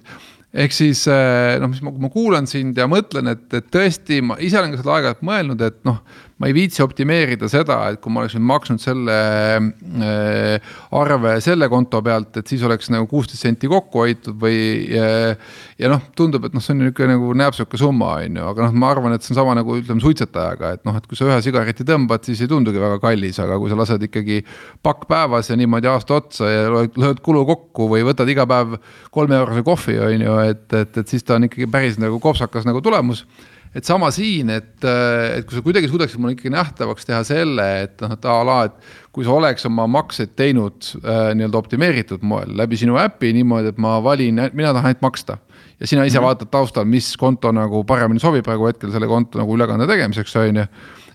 ehk 0.57 0.73
siis 0.73 1.03
äh, 1.11 1.57
noh, 1.61 1.71
mis 1.71 1.81
ma, 1.85 1.91
ma 1.91 2.09
kuulan 2.11 2.47
sind 2.49 2.77
ja 2.79 2.87
mõtlen, 2.89 3.33
et, 3.33 3.47
et 3.53 3.67
tõesti, 3.73 4.21
ma 4.25 4.37
ise 4.43 4.59
olen 4.59 4.73
ka 4.73 4.81
seda 4.81 4.95
aeg-ajalt 4.95 5.25
mõelnud, 5.27 5.63
et 5.67 5.79
noh 5.87 6.01
ma 6.37 6.49
ei 6.49 6.53
viitsi 6.53 6.83
optimeerida 6.85 7.47
seda, 7.49 7.79
et 7.89 8.01
kui 8.01 8.13
ma 8.13 8.21
oleks 8.21 8.35
nüüd 8.37 8.45
maksnud 8.45 8.81
selle 8.81 9.13
äh, 9.57 10.75
arve 10.93 11.33
selle 11.41 11.65
konto 11.71 12.01
pealt, 12.05 12.37
et 12.37 12.51
siis 12.51 12.61
oleks 12.67 12.91
nagu 12.93 13.07
kuusteist 13.09 13.41
senti 13.41 13.69
kokku 13.71 14.03
hoitud 14.03 14.37
või 14.41 14.59
äh,. 14.93 15.33
ja 15.81 15.89
noh, 15.89 16.03
tundub, 16.17 16.45
et 16.45 16.53
noh, 16.53 16.63
see 16.63 16.75
on 16.75 16.83
niisugune 16.83 17.15
nagu 17.15 17.31
näpsuke 17.41 17.79
summa, 17.81 18.13
on 18.21 18.37
ju, 18.37 18.45
aga 18.51 18.67
noh, 18.67 18.77
ma 18.83 18.93
arvan, 18.93 19.17
et 19.17 19.25
see 19.25 19.33
on 19.33 19.41
sama 19.41 19.57
nagu 19.57 19.79
ütleme 19.79 20.03
suitsetajaga, 20.03 20.75
et 20.77 20.85
noh, 20.85 21.01
et 21.01 21.09
kui 21.09 21.17
sa 21.17 21.25
ühe 21.25 21.39
sigareti 21.45 21.87
tõmbad, 21.87 22.25
siis 22.29 22.45
ei 22.45 22.53
tundugi 22.53 22.81
väga 22.85 23.01
kallis, 23.01 23.41
aga 23.41 23.57
kui 23.57 23.73
sa 23.73 23.81
lased 23.81 24.07
ikkagi 24.09 24.43
pakk 24.85 25.09
päevas 25.09 25.49
ja 25.49 25.57
niimoodi 25.57 25.89
aasta 25.89 26.21
otsa 26.21 26.53
ja 26.53 26.69
lööd 26.69 27.25
kulu 27.25 27.47
kokku 27.49 27.89
või 27.95 28.05
võtad 28.05 28.29
iga 28.29 28.45
päev 28.49 28.77
kolme 29.09 29.41
eurose 29.41 29.65
kohvi, 29.65 29.97
on 30.05 30.29
ju, 30.29 30.39
et, 30.53 30.65
et, 30.85 31.01
et 31.01 31.15
siis 31.17 31.25
ta 31.25 31.41
on 31.41 31.49
ikkagi 31.49 31.69
päris 31.71 31.97
nagu 32.01 32.21
kopsakas 32.21 32.69
nagu 32.69 32.85
tulemus 32.85 33.25
et 33.75 33.85
sama 33.85 34.09
siin, 34.13 34.49
et, 34.53 34.75
et 34.83 35.45
kui 35.47 35.57
sa 35.57 35.63
kuidagi 35.65 35.89
suudaksid 35.91 36.21
mulle 36.21 36.35
ikkagi 36.35 36.51
nähtavaks 36.53 37.07
teha 37.07 37.19
selle, 37.27 37.65
et 37.85 38.03
noh, 38.03 38.13
et 38.15 38.27
a 38.29 38.37
la, 38.47 38.57
et 38.69 38.93
kui 39.15 39.25
sa 39.25 39.33
oleks 39.35 39.67
oma 39.69 39.87
makseid 39.91 40.35
teinud 40.39 40.91
äh, 41.01 41.31
nii-öelda 41.37 41.59
optimeeritud 41.59 42.23
moel 42.27 42.53
läbi 42.57 42.79
sinu 42.79 42.99
äpi 43.01 43.33
niimoodi, 43.37 43.73
et 43.73 43.81
ma 43.81 43.97
valin, 44.03 44.43
mina 44.53 44.73
tahan 44.75 44.91
ainult 44.91 45.03
maksta. 45.05 45.37
ja 45.79 45.87
sina 45.87 46.03
ise 46.03 46.17
mm 46.17 46.21
-hmm. 46.21 46.25
vaatad 46.25 46.49
taustal, 46.51 46.85
mis 46.85 47.17
konto 47.17 47.51
nagu 47.51 47.83
paremini 47.83 48.19
sobib 48.19 48.43
praegu 48.43 48.65
hetkel 48.67 48.91
selle 48.91 49.07
konto 49.07 49.39
nagu 49.39 49.55
ülekande 49.55 49.87
tegemiseks, 49.87 50.35
on 50.35 50.55
ju. 50.55 50.65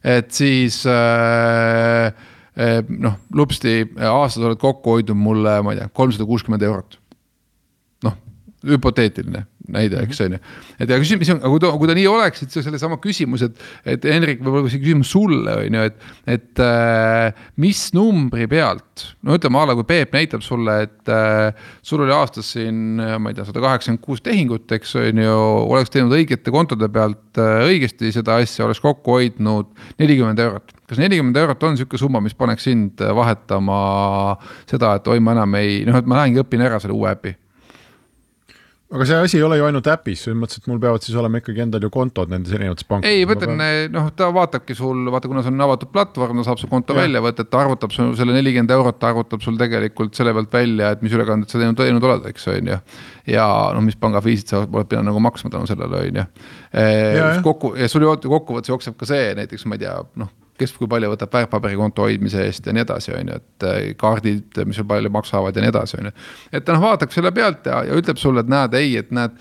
et 0.05 0.31
siis 0.31 0.87
äh, 0.87 2.13
äh 2.57 2.85
noh, 2.89 3.15
lupsti 3.35 3.89
aastas 4.11 4.45
oled 4.45 4.59
kokku 4.59 4.91
hoidnud 4.91 5.17
mulle, 5.17 5.63
ma 5.63 5.73
ei 5.73 5.79
tea, 5.79 5.89
kolmsada 5.89 6.25
kuuskümmend 6.25 6.63
eurot. 6.63 6.99
noh, 8.05 8.15
hüpoteetiline 8.67 9.47
näide, 9.73 10.03
eks 10.05 10.21
on 10.25 10.37
ju. 10.37 10.41
et 10.79 10.91
ja 10.91 10.99
küsimus 11.01 11.31
on, 11.33 11.41
aga 11.41 11.51
kui 11.53 11.63
ta, 11.63 11.71
kui 11.81 11.91
ta 11.91 11.97
nii 11.97 12.09
oleks, 12.11 12.45
et 12.45 12.55
see 12.55 12.65
sellesama 12.65 12.99
küsimus, 13.03 13.45
et, 13.47 13.63
et 13.95 14.07
Henrik, 14.09 14.43
võib-olla 14.45 14.71
see 14.73 14.83
küsimus 14.83 15.13
sulle 15.15 15.57
on 15.65 15.79
ju, 15.79 15.87
et, 15.89 16.07
et 16.37 16.63
äh, 16.65 17.45
mis 17.63 17.81
numbri 17.97 18.49
pealt, 18.51 19.07
no 19.27 19.39
ütleme 19.39 19.61
a 19.61 19.67
la 19.71 19.77
kui 19.79 19.89
Peep 19.89 20.15
näitab 20.17 20.45
sulle, 20.45 20.77
et 20.87 21.13
äh, 21.13 21.69
sul 21.85 22.05
oli 22.05 22.15
aastas 22.17 22.53
siin, 22.57 23.01
ma 23.01 23.33
ei 23.33 23.39
tea, 23.39 23.47
sada 23.49 23.65
kaheksakümmend 23.65 24.05
kuus 24.05 24.25
tehingut, 24.25 24.69
eks 24.77 24.97
on 25.01 25.23
ju, 25.25 25.37
oleks 25.73 25.93
teinud 25.95 26.17
õigete 26.19 26.55
kontode 26.55 26.91
pealt 26.93 27.41
äh, 27.41 27.65
õigesti 27.71 28.13
seda 28.15 28.39
asja, 28.43 28.67
oleks 28.69 28.83
kokku 28.85 29.19
hoidnud 29.19 29.73
nelikümmend 30.03 30.43
eurot. 30.43 30.77
Kas 30.93 31.01
nelikümmend 31.01 31.39
eurot 31.41 31.63
on 31.65 31.79
sihuke 31.81 32.01
summa, 32.01 32.21
mis 32.21 32.37
paneks 32.37 32.69
sind 32.69 33.01
vahetama 33.01 33.79
seda, 34.69 34.99
et 34.99 35.09
oi, 35.09 35.23
ma 35.25 35.39
enam 35.39 35.57
ei, 35.61 35.81
noh, 35.89 35.97
et 35.97 36.09
ma 36.09 36.21
lähengi 36.21 36.43
õpin 36.45 36.67
ära 36.67 36.83
selle 36.83 36.99
uue 36.99 37.15
äpi 37.15 37.33
aga 38.93 39.07
see 39.09 39.19
asi 39.25 39.39
ei 39.39 39.45
ole 39.47 39.57
ju 39.57 39.65
ainult 39.67 39.89
äpis, 39.89 40.25
selles 40.27 40.37
mõttes, 40.37 40.61
et 40.61 40.67
mul 40.69 40.81
peavad 40.83 41.05
siis 41.05 41.17
olema 41.19 41.41
ikkagi 41.41 41.63
endal 41.65 41.85
ju 41.87 41.91
kontod 41.93 42.33
nendes 42.33 42.53
erinevates 42.53 42.85
pankades. 42.89 43.15
ei, 43.15 43.25
ma 43.29 43.37
ütlen, 43.39 43.63
noh, 43.95 44.11
ta 44.17 44.29
vaatabki 44.35 44.77
sul, 44.77 45.07
vaata, 45.15 45.31
kuna 45.31 45.45
see 45.45 45.53
on 45.55 45.65
avatud 45.65 45.93
platvorm, 45.95 46.43
ta 46.43 46.51
saab 46.51 46.61
su 46.61 46.69
konto 46.71 46.97
ja. 46.97 47.01
välja 47.01 47.23
võtta, 47.25 47.47
et 47.47 47.53
ta 47.53 47.63
arvutab 47.63 47.95
sul 47.95 48.13
selle 48.19 48.37
nelikümmend 48.37 48.75
eurot, 48.77 48.99
ta 49.01 49.13
arvutab 49.13 49.45
sul 49.45 49.57
tegelikult 49.61 50.19
selle 50.19 50.35
pealt 50.37 50.53
välja, 50.59 50.93
et 50.93 51.07
mis 51.07 51.17
ülekanded 51.17 51.49
sa 51.49 51.63
teinud, 51.63 51.79
teinud 51.81 52.09
oled, 52.11 52.29
eks 52.33 52.47
on 52.53 52.71
ju. 52.75 52.79
ja 53.33 53.49
noh, 53.73 53.87
mis 53.87 53.97
pangafiisid 54.03 54.53
sa 54.53 54.63
oled 54.67 54.91
pidanud 54.91 55.13
nagu 55.13 55.25
maksma 55.25 55.53
tänu 55.55 55.71
sellele, 55.71 56.05
on 56.05 56.23
ju. 56.23 56.29
kokku 57.49 57.75
ja 57.81 57.89
sul 57.89 58.05
ju 58.05 58.15
kokkuvõttes 58.29 58.75
jookseb 58.75 59.01
ka 59.01 59.09
see 59.09 59.33
näiteks, 59.41 59.65
ma 59.71 59.81
ei 59.81 59.87
tea, 59.87 59.97
noh 60.21 60.37
kes 60.63 60.75
kui 60.79 60.91
palju 60.91 61.11
võtab 61.13 61.35
väärtpaberikonto 61.37 62.07
hoidmise 62.07 62.47
eest 62.47 62.67
ja 62.67 62.75
nii 62.75 62.85
edasi, 62.87 63.13
on 63.19 63.33
ju, 63.33 63.41
et 63.43 63.67
äh, 63.69 63.81
kaardid, 63.99 64.63
mis 64.69 64.79
sul 64.79 64.89
palju 64.89 65.13
maksavad 65.13 65.59
ja 65.59 65.65
nii 65.65 65.73
edasi, 65.73 65.99
on 66.01 66.09
ju. 66.09 66.15
et 66.53 66.65
ta 66.65 66.77
noh, 66.77 66.85
vaatab 66.87 67.13
selle 67.15 67.35
pealt 67.37 67.69
ja, 67.69 67.83
ja 67.89 67.99
ütleb 67.99 68.21
sulle, 68.23 68.45
et 68.45 68.53
näed, 68.53 68.79
ei, 68.79 68.97
et 69.03 69.13
näed, 69.15 69.37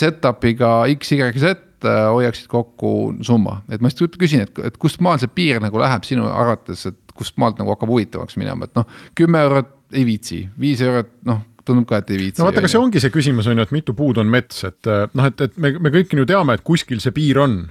setup'iga 0.00 0.74
X, 0.94 1.14
Y, 1.16 1.30
Z 1.38 1.54
äh, 1.54 2.02
hoiaksid 2.14 2.50
kokku 2.50 3.14
summa, 3.26 3.60
et 3.72 3.84
ma 3.84 3.92
just 3.92 4.18
küsin, 4.20 4.44
et, 4.48 4.60
et 4.66 4.76
kust 4.80 5.02
maal 5.04 5.20
see 5.22 5.30
piir 5.30 5.62
nagu 5.62 5.80
läheb 5.80 6.06
sinu 6.08 6.28
arvates, 6.30 6.86
et 6.90 7.00
kust 7.14 7.38
maalt 7.38 7.60
nagu 7.60 7.74
hakkab 7.74 7.90
huvitavaks 7.94 8.38
minema, 8.40 8.68
et 8.68 8.78
noh, 8.78 8.88
kümme 9.18 9.42
eurot 9.46 9.74
ei 9.94 10.06
viitsi, 10.08 10.44
viis 10.58 10.82
eurot, 10.82 11.12
noh 11.28 11.42
tundub 11.64 11.86
ka, 11.88 12.02
et 12.02 12.10
ei 12.12 12.18
viitsi. 12.20 12.42
no 12.42 12.48
vaata, 12.48 12.60
aga 12.60 12.70
see 12.70 12.80
ongi 12.80 13.00
see 13.00 13.12
küsimus 13.12 13.46
on 13.48 13.56
ju, 13.56 13.64
et 13.64 13.72
mitu 13.72 13.94
puud 13.96 14.18
on 14.20 14.28
mets, 14.30 14.64
et 14.68 14.90
äh, 14.90 15.06
noh, 15.16 15.30
et, 15.30 15.46
et 15.46 15.56
me, 15.60 15.72
me 15.80 15.92
kõik 15.94 16.12
ju 16.18 16.26
teame, 16.28 16.58
et 16.58 16.64
kuskil 16.66 17.00
see 17.00 17.14
piir 17.16 17.40
on 17.40 17.62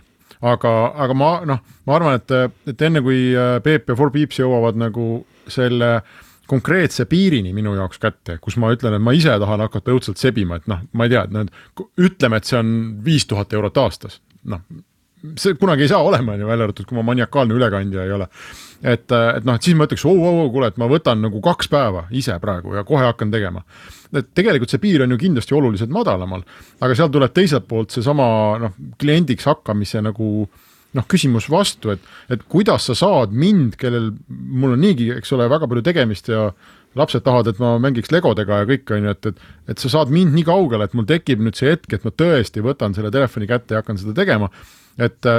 aga, 0.44 0.74
aga 1.06 1.18
ma 1.18 1.32
noh, 1.48 1.64
ma 1.88 1.98
arvan, 1.98 2.20
et, 2.20 2.36
et 2.74 2.86
enne 2.88 3.02
kui 3.06 3.32
äh, 3.32 3.58
Peep 3.64 3.90
ja 3.92 3.98
Forbeeps 4.00 4.42
jõuavad 4.42 4.80
nagu 4.80 5.24
selle 5.52 5.96
konkreetse 6.50 7.06
piirini 7.10 7.54
minu 7.56 7.74
jaoks 7.78 8.02
kätte, 8.04 8.38
kus 8.44 8.58
ma 8.60 8.74
ütlen, 8.76 8.98
et 8.98 9.04
ma 9.04 9.14
ise 9.16 9.32
tahan 9.40 9.64
hakata 9.64 9.94
õudselt 9.96 10.20
sebima, 10.20 10.60
et 10.60 10.68
noh, 10.72 10.84
ma 10.92 11.08
ei 11.08 11.14
tea, 11.14 11.24
et 11.24 11.34
noh, 11.34 11.86
ütleme, 12.04 12.40
et 12.40 12.50
see 12.50 12.60
on 12.60 12.74
viis 13.06 13.26
tuhat 13.30 13.56
eurot 13.56 13.80
aastas, 13.80 14.20
noh, 14.52 14.64
see 15.40 15.58
kunagi 15.60 15.86
ei 15.86 15.92
saa 15.92 16.04
olema, 16.04 16.36
on 16.36 16.44
ju, 16.44 16.48
välja 16.50 16.68
arvatud, 16.68 16.88
kui 16.90 16.98
ma 16.98 17.06
maniakaalne 17.08 17.56
ülekandja 17.56 18.06
ei 18.06 18.12
ole. 18.16 18.28
et, 18.84 19.12
et 19.12 19.46
noh, 19.48 19.56
et 19.56 19.64
siis 19.64 19.78
ma 19.80 19.88
ütleks, 19.88 20.06
oo, 20.06 20.16
oo, 20.16 20.44
oo, 20.44 20.50
kuule, 20.52 20.72
et 20.74 20.80
ma 20.82 20.90
võtan 20.92 21.22
nagu 21.24 21.42
kaks 21.44 21.72
päeva 21.72 22.08
ise 22.12 22.36
praegu 22.44 22.76
ja 22.76 22.84
kohe 22.88 23.06
hakkan 23.08 23.32
tegema 23.32 23.64
et 24.20 24.30
tegelikult 24.38 24.74
see 24.74 24.82
piir 24.84 25.04
on 25.06 25.14
ju 25.14 25.20
kindlasti 25.22 25.56
oluliselt 25.58 25.94
madalamal, 25.94 26.44
aga 26.84 26.98
seal 26.98 27.10
tuleb 27.14 27.34
teiselt 27.34 27.66
poolt 27.70 27.94
seesama 27.96 28.28
noh, 28.62 28.76
kliendiks 29.02 29.48
hakkamise 29.50 30.04
nagu 30.06 30.30
noh, 30.94 31.08
küsimus 31.10 31.48
vastu, 31.50 31.96
et, 31.96 32.12
et 32.30 32.44
kuidas 32.50 32.86
sa 32.90 32.96
saad 32.98 33.34
mind, 33.34 33.78
kellel 33.82 34.12
mul 34.30 34.76
on 34.76 34.84
niigi, 34.84 35.10
eks 35.16 35.34
ole, 35.34 35.50
väga 35.52 35.70
palju 35.70 35.86
tegemist 35.86 36.30
ja 36.30 36.52
lapsed 37.00 37.26
tahavad, 37.26 37.50
et 37.52 37.60
ma 37.62 37.76
mängiks 37.82 38.14
legodega 38.14 38.62
ja 38.62 38.70
kõik, 38.70 38.86
on 38.94 39.10
ju, 39.10 39.16
et, 39.16 39.32
et 39.32 39.74
et 39.74 39.84
sa 39.84 39.92
saad 39.92 40.14
mind 40.14 40.36
nii 40.36 40.46
kaugele, 40.48 40.88
et 40.88 40.96
mul 40.98 41.08
tekib 41.10 41.44
nüüd 41.44 41.58
see 41.58 41.74
hetk, 41.74 41.90
et 41.96 42.06
ma 42.06 42.14
tõesti 42.14 42.64
võtan 42.64 42.96
selle 42.96 43.12
telefoni 43.14 43.50
kätte 43.50 43.76
ja 43.76 43.84
hakkan 43.84 44.00
seda 44.02 44.16
tegema, 44.18 44.52
et 45.02 45.34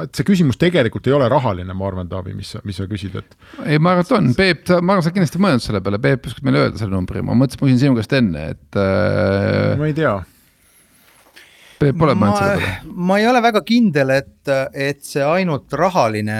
et 0.00 0.14
see 0.14 0.24
küsimus 0.24 0.56
tegelikult 0.56 1.08
ei 1.10 1.14
ole 1.16 1.26
rahaline, 1.28 1.74
ma 1.74 1.88
arvan, 1.88 2.08
Taavi, 2.08 2.32
mis 2.38 2.52
sa, 2.54 2.60
mis 2.64 2.76
sa 2.78 2.86
küsid, 2.88 3.16
et. 3.18 3.38
ei, 3.66 3.80
ma 3.82 3.96
arvan, 3.96 4.06
et 4.06 4.12
on, 4.16 4.28
Peep, 4.38 4.68
ma 4.78 4.94
arvan, 4.94 5.04
sa 5.04 5.12
kindlasti 5.14 5.40
mõelnud 5.42 5.64
selle 5.64 5.82
peale, 5.84 5.98
Peep 6.02 6.28
oskab 6.30 6.46
meile 6.46 6.62
öelda 6.64 6.80
selle 6.80 6.94
numbri, 6.94 7.24
ma 7.26 7.34
mõtlesin, 7.38 7.60
ma 7.60 7.70
küsin 7.70 7.82
sinu 7.82 7.98
käest 7.98 8.14
enne, 8.16 8.44
et 8.54 8.78
äh.... 8.80 9.80
ma 9.80 9.90
ei 9.90 9.96
tea 9.98 10.14
Peep, 11.80 11.96
oled 12.04 12.18
mõelnud 12.20 12.36
selle 12.36 12.56
peale? 12.60 12.94
ma 13.08 13.16
ei 13.16 13.26
ole 13.30 13.40
väga 13.40 13.62
kindel, 13.64 14.10
et, 14.12 14.50
et 14.76 14.98
see 15.06 15.22
ainult 15.24 15.72
rahaline 15.80 16.36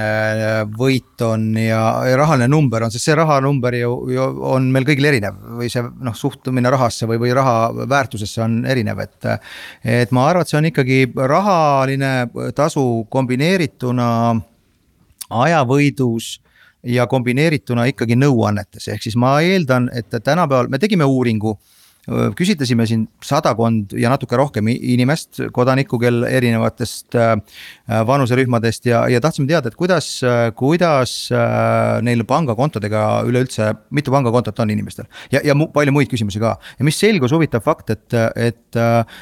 võit 0.77 1.25
on 1.25 1.47
ja, 1.57 1.81
ja 2.11 2.19
rahaline 2.21 2.49
number 2.53 2.85
on, 2.85 2.93
sest 2.93 3.09
see 3.09 3.17
rahanumber 3.17 3.79
ju, 3.79 3.95
ju 4.13 4.27
on 4.51 4.69
meil 4.75 4.85
kõigil 4.89 5.09
erinev 5.09 5.39
või 5.63 5.71
see 5.73 5.87
noh, 5.87 6.17
suhtumine 6.17 6.73
rahasse 6.75 7.09
või, 7.09 7.23
või 7.25 7.33
raha 7.37 7.71
väärtusesse 7.89 8.45
on 8.45 8.61
erinev, 8.69 9.01
et. 9.07 9.31
et 9.81 10.13
ma 10.13 10.29
arvan, 10.29 10.45
et 10.45 10.53
see 10.53 10.61
on 10.61 10.69
ikkagi 10.69 11.01
rahaline 11.33 12.13
tasu 12.57 12.85
kombineerituna 13.09 14.11
ajavõidus 15.41 16.35
ja 16.85 17.09
kombineerituna 17.09 17.89
ikkagi 17.91 18.17
nõuannetes, 18.21 18.93
ehk 18.93 19.09
siis 19.09 19.17
ma 19.21 19.39
eeldan, 19.45 19.89
et 19.97 20.13
tänapäeval 20.21 20.69
me 20.69 20.81
tegime 20.83 21.09
uuringu 21.09 21.57
küsitlesime 22.37 22.87
siin 22.89 23.05
sadakond 23.25 23.95
ja 23.99 24.11
natuke 24.13 24.39
rohkem 24.39 24.69
inimest, 24.73 25.43
kodanikku, 25.55 25.99
kel 26.03 26.25
erinevatest 26.29 27.17
äh, 27.19 27.35
vanuserühmadest 28.07 28.89
ja, 28.91 29.05
ja 29.11 29.21
tahtsime 29.23 29.49
teada, 29.51 29.71
et 29.71 29.79
kuidas, 29.79 30.09
kuidas 30.59 31.15
äh, 31.35 31.99
neil 32.07 32.25
pangakontodega 32.29 33.05
üleüldse, 33.29 33.73
mitu 33.95 34.15
pangakontot 34.15 34.59
on 34.65 34.75
inimestel. 34.75 35.09
ja, 35.33 35.43
ja 35.45 35.57
mu, 35.57 35.71
palju 35.75 35.95
muid 35.95 36.11
küsimusi 36.13 36.43
ka 36.43 36.57
ja 36.79 36.87
mis 36.87 36.99
selgus, 37.01 37.35
huvitav 37.37 37.65
fakt, 37.67 37.95
et, 37.95 38.19
et 38.37 38.81
äh, 38.81 39.21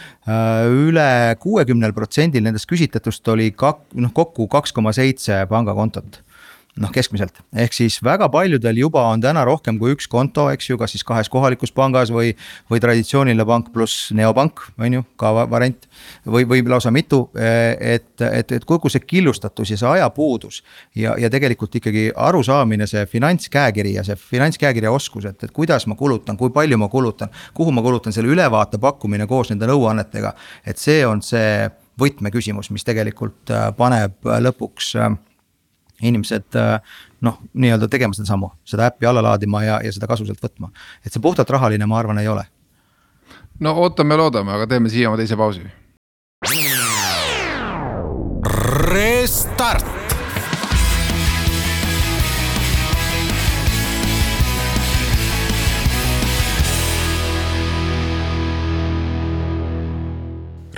üle 0.68 1.36
kuuekümnel 1.42 1.94
protsendil 1.96 2.44
nendest 2.44 2.68
küsitletust 2.70 3.28
oli 3.34 3.52
kak-, 3.56 3.88
noh 3.98 4.14
kokku 4.16 4.48
kaks 4.50 4.74
koma 4.76 4.94
seitse 4.96 5.44
pangakontot 5.50 6.22
noh, 6.78 6.90
keskmiselt, 6.94 7.40
ehk 7.58 7.74
siis 7.74 7.98
väga 8.04 8.28
paljudel 8.32 8.78
juba 8.78 9.02
on 9.10 9.22
täna 9.22 9.44
rohkem 9.46 9.78
kui 9.80 9.94
üks 9.94 10.08
konto, 10.10 10.48
eks 10.52 10.70
ju, 10.70 10.78
kas 10.80 10.94
siis 10.94 11.04
kahes 11.06 11.30
kohalikus 11.32 11.72
pangas 11.74 12.12
või. 12.14 12.34
või 12.70 12.80
traditsiooniline 12.82 13.44
pank 13.48 13.70
pluss 13.72 14.10
neopank, 14.16 14.60
on 14.78 14.98
ju, 14.98 15.04
ka 15.20 15.32
variant 15.50 15.88
või, 16.26 16.44
või 16.48 16.62
lausa 16.68 16.90
mitu, 16.94 17.22
et, 17.34 18.20
et, 18.20 18.52
et 18.52 18.66
kogu 18.68 18.90
see 18.92 19.00
killustatus 19.00 19.72
ja 19.72 19.78
see 19.80 19.88
ajapuudus. 19.88 20.62
ja, 20.94 21.14
ja 21.18 21.30
tegelikult 21.30 21.74
ikkagi 21.80 22.08
arusaamine, 22.16 22.86
see 22.86 23.06
finantskäekiri 23.06 23.94
ja 23.96 24.04
see 24.04 24.16
finantskäekirja 24.16 24.92
oskus, 24.92 25.28
et, 25.30 25.42
et 25.44 25.52
kuidas 25.54 25.86
ma 25.86 25.96
kulutan, 25.98 26.36
kui 26.36 26.50
palju 26.54 26.78
ma 26.78 26.88
kulutan. 26.88 27.32
kuhu 27.54 27.72
ma 27.72 27.82
kulutan, 27.82 28.12
selle 28.12 28.32
ülevaate 28.32 28.78
pakkumine 28.78 29.26
koos 29.26 29.50
nende 29.50 29.68
nõuannetega, 29.70 30.34
et 30.66 30.78
see 30.78 31.04
on 31.06 31.22
see 31.24 31.68
võtmeküsimus, 31.98 32.70
mis 32.70 32.86
tegelikult 32.86 33.50
äh, 33.50 33.70
paneb 33.76 34.28
lõpuks 34.46 34.92
äh, 34.98 35.16
inimesed 36.02 36.56
äh, 36.56 36.78
noh, 37.24 37.40
nii-öelda 37.54 37.88
tegema 37.90 38.16
seda 38.16 38.30
sammu, 38.30 38.52
seda 38.68 38.88
äppi 38.92 39.08
alla 39.08 39.22
laadima 39.24 39.62
ja, 39.64 39.80
ja 39.84 39.92
seda 39.94 40.06
kasu 40.10 40.26
sealt 40.28 40.42
võtma. 40.44 40.70
et 41.04 41.12
see 41.12 41.22
puhtalt 41.22 41.50
rahaline, 41.50 41.86
ma 41.86 41.98
arvan, 41.98 42.18
ei 42.22 42.28
ole. 42.28 42.46
no 43.60 43.74
ootame 43.82 44.14
ja 44.14 44.22
loodame, 44.22 44.54
aga 44.54 44.66
teeme 44.70 44.92
siia 44.92 45.10
oma 45.10 45.20
teise 45.20 45.36
pausi. 45.36 45.66
Restart 48.88 49.97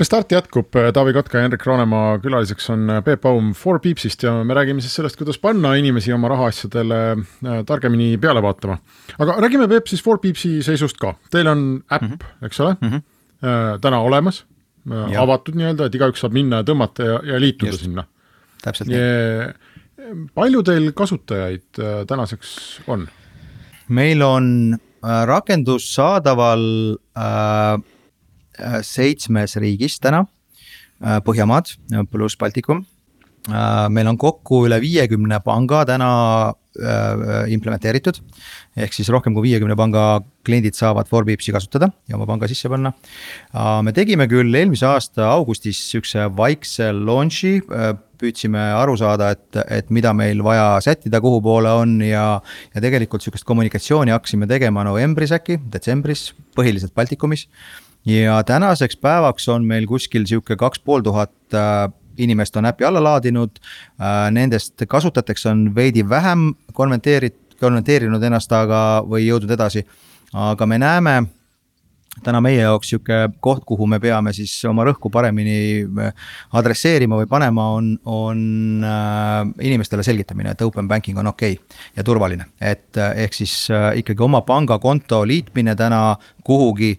Restart 0.00 0.32
jätkub, 0.32 0.72
Taavi 0.94 1.12
Kotka 1.12 1.36
ja 1.36 1.44
Henrik 1.44 1.64
Roonemaa 1.66 2.14
külaliseks 2.22 2.70
on 2.72 2.88
Peep 3.04 3.26
Aum 3.28 3.50
Four 3.52 3.82
Peepsist 3.84 4.22
ja 4.24 4.32
me 4.44 4.54
räägime 4.56 4.80
siis 4.80 4.94
sellest, 4.96 5.18
kuidas 5.20 5.36
panna 5.38 5.74
inimesi 5.76 6.12
oma 6.16 6.30
rahaasjadele 6.32 7.00
äh, 7.12 7.58
targemini 7.68 8.14
peale 8.20 8.40
vaatama. 8.42 8.78
aga 9.18 9.34
räägime, 9.44 9.68
Peep, 9.68 9.90
siis 9.92 10.00
Four 10.04 10.22
Peepsi 10.22 10.62
seisust 10.64 10.96
ka, 11.00 11.12
teil 11.30 11.50
on 11.52 11.66
äpp 11.92 12.06
mm, 12.06 12.14
-hmm. 12.14 12.46
eks 12.46 12.60
ole 12.60 12.76
mm, 12.80 12.88
-hmm. 12.88 13.80
täna 13.80 14.00
olemas, 14.00 14.46
äh, 14.90 15.20
avatud 15.20 15.60
nii-öelda, 15.60 15.86
et 15.86 15.94
igaüks 15.94 16.24
saab 16.24 16.32
minna 16.32 16.62
ja 16.62 16.68
tõmmata 16.72 17.04
ja, 17.04 17.20
ja 17.34 17.40
liituda 17.40 17.70
Just. 17.72 17.84
sinna. 17.84 18.04
täpselt 18.62 18.88
nii. 18.88 20.24
palju 20.34 20.62
teil 20.62 20.92
kasutajaid 20.92 21.82
tänaseks 22.06 22.80
on? 22.86 23.08
meil 23.88 24.22
on 24.22 24.78
rakendus 25.26 25.94
saadaval 25.94 26.64
Äh, 27.20 27.78
seitsmes 28.86 29.56
riigis 29.60 29.98
täna, 30.02 30.24
äh, 31.02 31.20
Põhjamaad 31.24 31.74
pluss 32.10 32.38
Baltikum. 32.40 32.84
Äh, 33.48 33.88
meil 33.88 34.08
on 34.10 34.18
kokku 34.20 34.66
üle 34.68 34.80
viiekümne 34.82 35.40
panga 35.44 35.84
täna 35.88 36.54
implementeeritud. 37.50 38.20
ehk 38.78 38.92
siis 38.94 39.08
rohkem 39.10 39.34
kui 39.34 39.42
viiekümne 39.48 39.74
panga 39.76 40.20
kliendid 40.46 40.76
saavad 40.78 41.08
Forbipsi 41.10 41.50
kasutada 41.52 41.88
ja 42.08 42.14
oma 42.14 42.28
panga 42.30 42.46
sisse 42.46 42.68
panna. 42.70 42.92
me 43.82 43.92
tegime 43.92 44.28
küll 44.28 44.54
eelmise 44.54 44.86
aasta 44.86 45.26
augustis 45.32 45.80
sihukese 45.90 46.30
vaikse 46.36 46.92
launch'i 46.92 47.58
püüdsime 48.20 48.60
aru 48.76 48.96
saada, 49.00 49.32
et, 49.34 49.60
et 49.80 49.90
mida 49.90 50.12
meil 50.16 50.42
vaja 50.44 50.78
sättida, 50.84 51.20
kuhu 51.20 51.40
poole 51.44 51.72
on 51.72 51.98
ja. 52.04 52.40
ja 52.74 52.82
tegelikult 52.84 53.24
sihukest 53.24 53.44
kommunikatsiooni 53.48 54.14
hakkasime 54.14 54.48
tegema 54.50 54.84
novembris 54.86 55.32
äkki, 55.36 55.58
detsembris, 55.72 56.30
põhiliselt 56.56 56.94
Baltikumis 56.94 57.48
ja 58.06 58.42
tänaseks 58.44 58.96
päevaks 58.96 59.48
on 59.48 59.64
meil 59.64 59.86
kuskil 59.86 60.26
sihuke 60.26 60.56
kaks 60.56 60.80
pool 60.80 61.00
tuhat 61.00 61.32
äh, 61.54 61.92
inimest 62.20 62.56
on 62.56 62.66
äpi 62.66 62.84
alla 62.84 63.02
laadinud. 63.04 63.50
Äh, 64.00 64.30
nendest 64.30 64.82
kasutatakse 64.88 65.48
on 65.48 65.74
veidi 65.74 66.08
vähem 66.08 66.52
konverteerit-, 66.72 67.56
konverteerinud 67.60 68.22
ennast, 68.22 68.52
aga, 68.52 69.02
või 69.08 69.26
jõudnud 69.26 69.56
edasi. 69.56 69.86
aga 70.32 70.66
me 70.66 70.78
näeme 70.78 71.22
täna 72.22 72.40
meie 72.40 72.60
jaoks 72.60 72.88
sihuke 72.90 73.16
koht, 73.40 73.64
kuhu 73.66 73.86
me 73.86 73.98
peame 74.00 74.32
siis 74.32 74.52
oma 74.68 74.84
rõhku 74.86 75.10
paremini 75.10 75.82
äh, 75.82 76.12
adresseerima 76.52 77.16
või 77.18 77.26
panema, 77.26 77.68
on, 77.74 77.96
on 78.04 78.84
inimestele 79.60 80.02
selgitamine, 80.02 80.50
et 80.50 80.62
open 80.62 80.88
banking 80.88 81.18
on 81.18 81.26
okei 81.26 81.52
okay 81.52 81.80
ja 81.96 82.04
turvaline. 82.04 82.46
et 82.60 82.96
ehk 82.96 83.34
siis 83.34 83.68
ikkagi 83.96 84.22
oma 84.22 84.40
pangakonto 84.40 85.24
liitmine 85.26 85.74
täna 85.76 86.16
kuhugi 86.44 86.98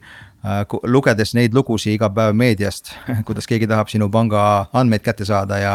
lugedes 0.89 1.36
neid 1.38 1.54
lugusid 1.54 1.95
iga 1.95 2.10
päev 2.13 2.34
meediast, 2.38 2.91
kuidas 3.27 3.47
keegi 3.49 3.67
tahab 3.69 3.91
sinu 3.91 4.08
panga 4.13 4.43
andmeid 4.73 5.04
kätte 5.06 5.25
saada 5.27 5.60
ja. 5.62 5.73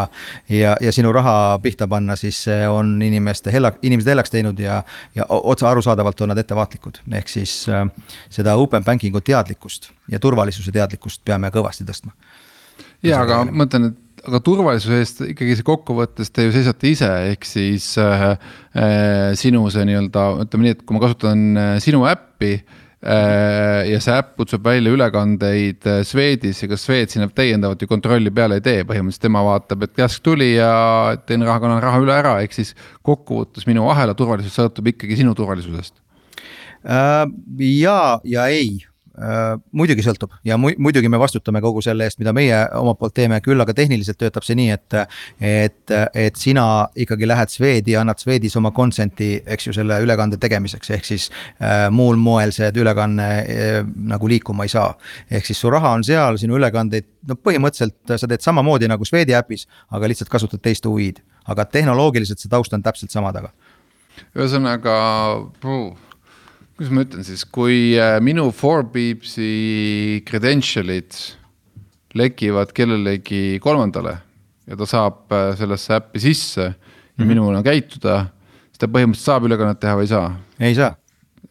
ja, 0.51 0.75
ja 0.83 0.93
sinu 0.93 1.13
raha 1.15 1.59
pihta 1.63 1.87
panna, 1.89 2.17
siis 2.19 2.41
see 2.49 2.67
on 2.69 2.97
inimeste 3.03 3.53
hella, 3.55 3.73
inimesed 3.87 4.11
hellaks 4.11 4.33
teinud 4.35 4.59
ja, 4.59 4.81
ja 5.15 5.27
otse 5.29 5.69
arusaadavalt 5.71 6.25
on 6.25 6.35
nad 6.35 6.41
ettevaatlikud, 6.43 6.99
ehk 7.15 7.31
siis 7.31 7.61
äh, 7.71 7.85
seda 8.33 8.57
open 8.59 8.85
banking'u 8.85 9.23
teadlikkust 9.23 9.93
ja 10.11 10.19
turvalisuse 10.23 10.75
teadlikkust 10.75 11.23
peame 11.25 11.53
kõvasti 11.55 11.87
tõstma. 11.87 12.11
ja 13.07 13.23
aga 13.23 13.45
ma 13.47 13.63
mõtlen, 13.63 13.93
et 13.93 14.27
aga 14.27 14.41
turvalisuse 14.43 14.99
eest 14.99 15.23
ikkagi 15.29 15.55
see 15.61 15.67
kokkuvõttes 15.67 16.33
te 16.35 16.49
ju 16.49 16.57
seisate 16.57 16.91
ise, 16.91 17.13
ehk 17.31 17.47
siis 17.47 17.93
äh, 18.03 18.27
äh, 18.75 19.31
sinu 19.39 19.63
see 19.71 19.87
nii-öelda, 19.87 20.27
ütleme 20.43 20.67
nii, 20.67 20.75
et 20.75 20.83
kui 20.83 20.99
ma 20.99 21.05
kasutan 21.07 21.47
äh, 21.55 21.71
sinu 21.85 22.03
äppi 22.11 22.57
Äh, 22.57 22.86
ja 23.05 23.99
see 24.01 24.15
äpp 24.17 24.33
kutsub 24.41 24.65
välja 24.65 24.91
ülekandeid 24.95 25.85
äh, 25.87 26.01
Swedis 26.07 26.63
ja 26.63 26.71
kas 26.71 26.87
Swed 26.89 27.13
sinna 27.13 27.29
täiendavat 27.29 27.83
ju 27.83 27.91
kontrolli 27.91 28.33
peale 28.35 28.59
ei 28.59 28.65
tee, 28.65 28.81
põhimõtteliselt 28.89 29.27
tema 29.29 29.45
vaatab, 29.47 29.85
et 29.85 29.95
käsk 29.99 30.25
tuli 30.25 30.55
ja 30.55 30.73
teen 31.29 31.45
raha, 31.47 31.61
kannan 31.63 31.85
raha 31.85 32.01
üle 32.03 32.17
ära, 32.17 32.35
ehk 32.43 32.57
siis 32.57 32.73
kokkuvõttes 33.07 33.69
minu 33.69 33.87
ahela 33.93 34.17
turvalisus 34.17 34.57
sõltub 34.57 34.89
ikkagi 34.95 35.21
sinu 35.21 35.37
turvalisusest. 35.37 36.01
Äh, 36.87 37.25
ja, 37.61 38.01
ja 38.25 38.51
ei 38.51 38.79
Äh, 38.79 38.96
muidugi 39.73 40.05
sõltub 40.05 40.35
ja 40.45 40.59
mu 40.61 40.71
muidugi 40.79 41.09
me 41.09 41.19
vastutame 41.21 41.61
kogu 41.65 41.81
selle 41.85 42.05
eest, 42.05 42.19
mida 42.21 42.33
meie 42.37 42.57
omalt 42.77 42.99
poolt 43.01 43.15
teeme, 43.17 43.39
küll 43.45 43.61
aga 43.63 43.75
tehniliselt 43.77 44.19
töötab 44.21 44.45
see 44.47 44.57
nii, 44.59 44.71
et. 44.75 44.97
et, 45.41 45.95
et 46.15 46.37
sina 46.37 46.87
ikkagi 46.97 47.29
lähed 47.29 47.53
Swedi, 47.53 47.97
annad 47.97 48.21
Swedis 48.21 48.57
oma 48.59 48.73
consent'i, 48.77 49.43
eks 49.47 49.69
ju, 49.69 49.75
selle 49.77 49.99
ülekande 50.05 50.39
tegemiseks, 50.41 50.91
ehk 50.97 51.09
siis 51.09 51.29
äh,. 51.61 51.87
muul 51.91 52.19
moel 52.21 52.53
see 52.55 52.71
ülekanne 52.77 53.29
äh, 53.41 53.79
nagu 54.13 54.29
liikuma 54.29 54.67
ei 54.67 54.73
saa. 54.73 54.95
ehk 55.31 55.47
siis 55.47 55.61
su 55.61 55.71
raha 55.73 55.95
on 55.97 56.05
seal, 56.05 56.41
sinu 56.41 56.59
ülekandeid, 56.61 57.09
no 57.29 57.39
põhimõtteliselt 57.41 58.17
sa 58.17 58.29
teed 58.29 58.45
samamoodi 58.45 58.91
nagu 58.91 59.05
Swedi 59.09 59.37
äpis, 59.37 59.67
aga 59.91 60.11
lihtsalt 60.11 60.33
kasutad 60.33 60.63
teist 60.63 60.87
UI-d. 60.87 61.23
aga 61.47 61.65
tehnoloogiliselt 61.65 62.43
see 62.43 62.51
taust 62.53 62.75
on 62.75 62.83
täpselt 62.83 63.15
sama 63.15 63.33
taga. 63.33 63.53
ühesõnaga 64.37 64.97
kuidas 66.77 66.93
ma 66.93 67.05
ütlen 67.07 67.25
siis, 67.25 67.45
kui 67.49 67.97
äh, 67.97 68.19
minu 68.21 68.51
Forbipsi 68.53 70.23
credential'id 70.29 71.17
lekivad 72.17 72.73
kellelegi 72.77 73.57
kolmandale 73.65 74.19
ja 74.69 74.77
ta 74.77 74.89
saab 74.89 75.33
äh, 75.33 75.55
sellesse 75.57 75.97
äppi 75.97 76.21
sisse 76.21 76.63
ja 76.63 76.71
mm 76.71 77.23
-hmm. 77.23 77.29
minul 77.33 77.55
on 77.55 77.65
käituda, 77.65 78.27
siis 78.69 78.79
ta 78.79 78.87
põhimõtteliselt 78.87 79.33
saab 79.33 79.49
ülekannet 79.49 79.81
teha 79.81 79.97
või 79.97 80.05
ei 80.05 80.13
saa? 80.13 80.29
ei 80.61 80.75
saa 80.75 80.95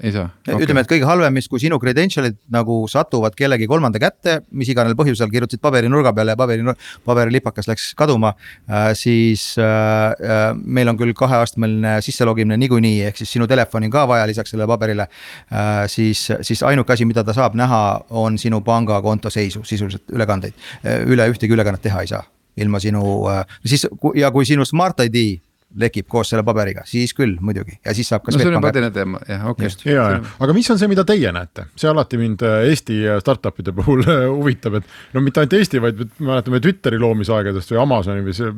ei 0.03 0.11
saa 0.11 0.27
okay.. 0.27 0.63
ütleme, 0.65 0.83
et 0.83 0.89
kõige 0.89 1.07
halvem, 1.07 1.35
mis, 1.37 1.47
kui 1.51 1.61
sinu 1.61 1.77
credential'id 1.81 2.37
nagu 2.53 2.81
satuvad 2.91 3.35
kellegi 3.37 3.67
kolmanda 3.69 3.99
kätte, 4.01 4.37
mis 4.55 4.69
iganes 4.71 4.95
põhjusel 4.97 5.31
kirjutasid 5.31 5.61
paberinurga 5.63 6.13
peale 6.15 6.35
ja 6.35 6.39
paberi, 6.39 6.75
paberilipakas 7.07 7.69
läks 7.71 7.87
kaduma 7.97 8.33
äh,. 8.35 8.91
siis 8.97 9.53
äh, 9.61 9.65
äh, 9.65 10.45
meil 10.55 10.91
on 10.91 10.99
küll 10.99 11.15
kaheastmeline 11.17 11.97
sisselogimine 12.05 12.57
niikuinii, 12.61 13.01
ehk 13.09 13.21
siis 13.21 13.35
sinu 13.37 13.47
telefoni 13.47 13.89
on 13.89 13.95
ka 13.95 14.05
vaja 14.11 14.27
lisaks 14.27 14.53
sellele 14.53 14.69
paberile 14.71 15.07
äh,. 15.07 15.85
siis, 15.91 16.27
siis 16.41 16.63
ainuke 16.63 16.93
asi, 16.93 17.07
mida 17.07 17.23
ta 17.23 17.35
saab 17.35 17.55
näha, 17.55 17.83
on 18.09 18.39
sinu 18.41 18.61
pangakonto 18.65 19.29
seisu, 19.29 19.63
sisuliselt 19.63 20.11
ülekandeid. 20.11 20.55
Äh, 20.83 21.03
üle 21.07 21.29
ühtegi 21.31 21.55
ülekannet 21.55 21.83
teha 21.85 22.03
ei 22.03 22.11
saa 22.11 22.23
ilma 22.57 22.79
sinu 22.79 23.03
äh,, 23.31 23.43
siis 23.65 23.87
ja 24.15 24.31
kui 24.31 24.45
sinu 24.47 24.65
Smart 24.65 24.99
ID 25.03 25.39
lekib 25.79 26.07
koos 26.11 26.31
selle 26.31 26.43
paberiga, 26.47 26.85
siis 26.89 27.13
küll 27.17 27.35
muidugi. 27.43 27.77
Ja 27.85 27.93
siis 27.97 28.09
saab 28.11 28.23
ka. 28.25 28.33
no 28.33 28.39
see 28.39 28.49
on 28.49 28.57
juba 28.57 28.71
teine 28.75 28.91
teema, 28.95 29.21
jah, 29.29 29.45
okei. 29.51 29.69
Okay.. 29.71 29.91
ja, 29.93 30.07
ja, 30.15 30.23
aga 30.45 30.55
mis 30.57 30.71
on 30.73 30.81
see, 30.81 30.89
mida 30.91 31.05
teie 31.07 31.31
näete, 31.35 31.67
see 31.79 31.91
alati 31.91 32.19
mind 32.21 32.45
äh, 32.47 32.69
Eesti 32.71 33.01
startup'ide 33.23 33.75
puhul 33.75 34.03
äh, 34.07 34.25
huvitab, 34.31 34.79
et 34.79 34.89
no 35.15 35.23
mitte 35.25 35.43
ainult 35.43 35.57
Eesti, 35.59 35.83
vaid 35.83 36.01
mäletame 36.17 36.61
Twitteri 36.63 36.99
loomisaegadest 37.01 37.75
või 37.75 37.83
Amazoni 37.83 38.25
või 38.25 38.35
see 38.37 38.51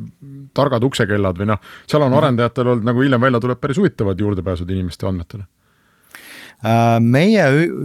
targad 0.56 0.86
uksekellad 0.88 1.38
või 1.42 1.52
noh, 1.52 1.62
seal 1.86 2.04
on 2.04 2.12
mhm. 2.12 2.22
arendajatel 2.22 2.74
olnud 2.74 2.90
nagu 2.92 3.04
hiljem 3.04 3.28
välja 3.28 3.42
tuleb 3.44 3.62
päris 3.62 3.80
huvitavad 3.80 4.26
juurdepääsud 4.26 4.76
inimeste 4.76 5.08
andmetele. 5.10 5.46
Äh, 5.46 5.57
meie 7.00 7.44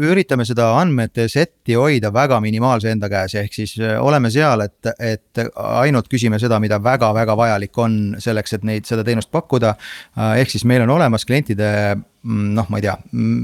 üritame 0.10 0.46
seda 0.50 0.72
andmete 0.80 1.28
setti 1.30 1.76
hoida 1.78 2.10
väga 2.14 2.40
minimaalse 2.42 2.90
enda 2.90 3.10
käes, 3.12 3.36
ehk 3.38 3.54
siis 3.54 3.76
äh, 3.78 4.00
oleme 4.02 4.32
seal, 4.34 4.66
et, 4.66 4.90
et 4.98 5.44
ainult 5.54 6.10
küsime 6.10 6.40
seda, 6.42 6.58
mida 6.64 6.80
väga-väga 6.82 7.38
vajalik 7.38 7.78
on 7.78 8.00
selleks, 8.24 8.58
et 8.58 8.66
neid, 8.66 8.90
seda 8.90 9.06
teenust 9.06 9.30
pakkuda. 9.34 9.76
Äh, 10.18 10.42
ehk 10.42 10.56
siis 10.56 10.66
meil 10.66 10.88
on 10.88 10.96
olemas 10.96 11.26
klientide 11.30 11.70
mm, 11.94 12.52
noh, 12.58 12.70
ma 12.70 12.82
ei 12.82 12.88
tea, 12.88 12.98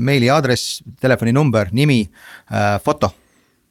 meiliaadress, 0.09 0.81
telefoninumber, 1.01 1.69
nimi, 1.77 2.03
foto 2.83 3.13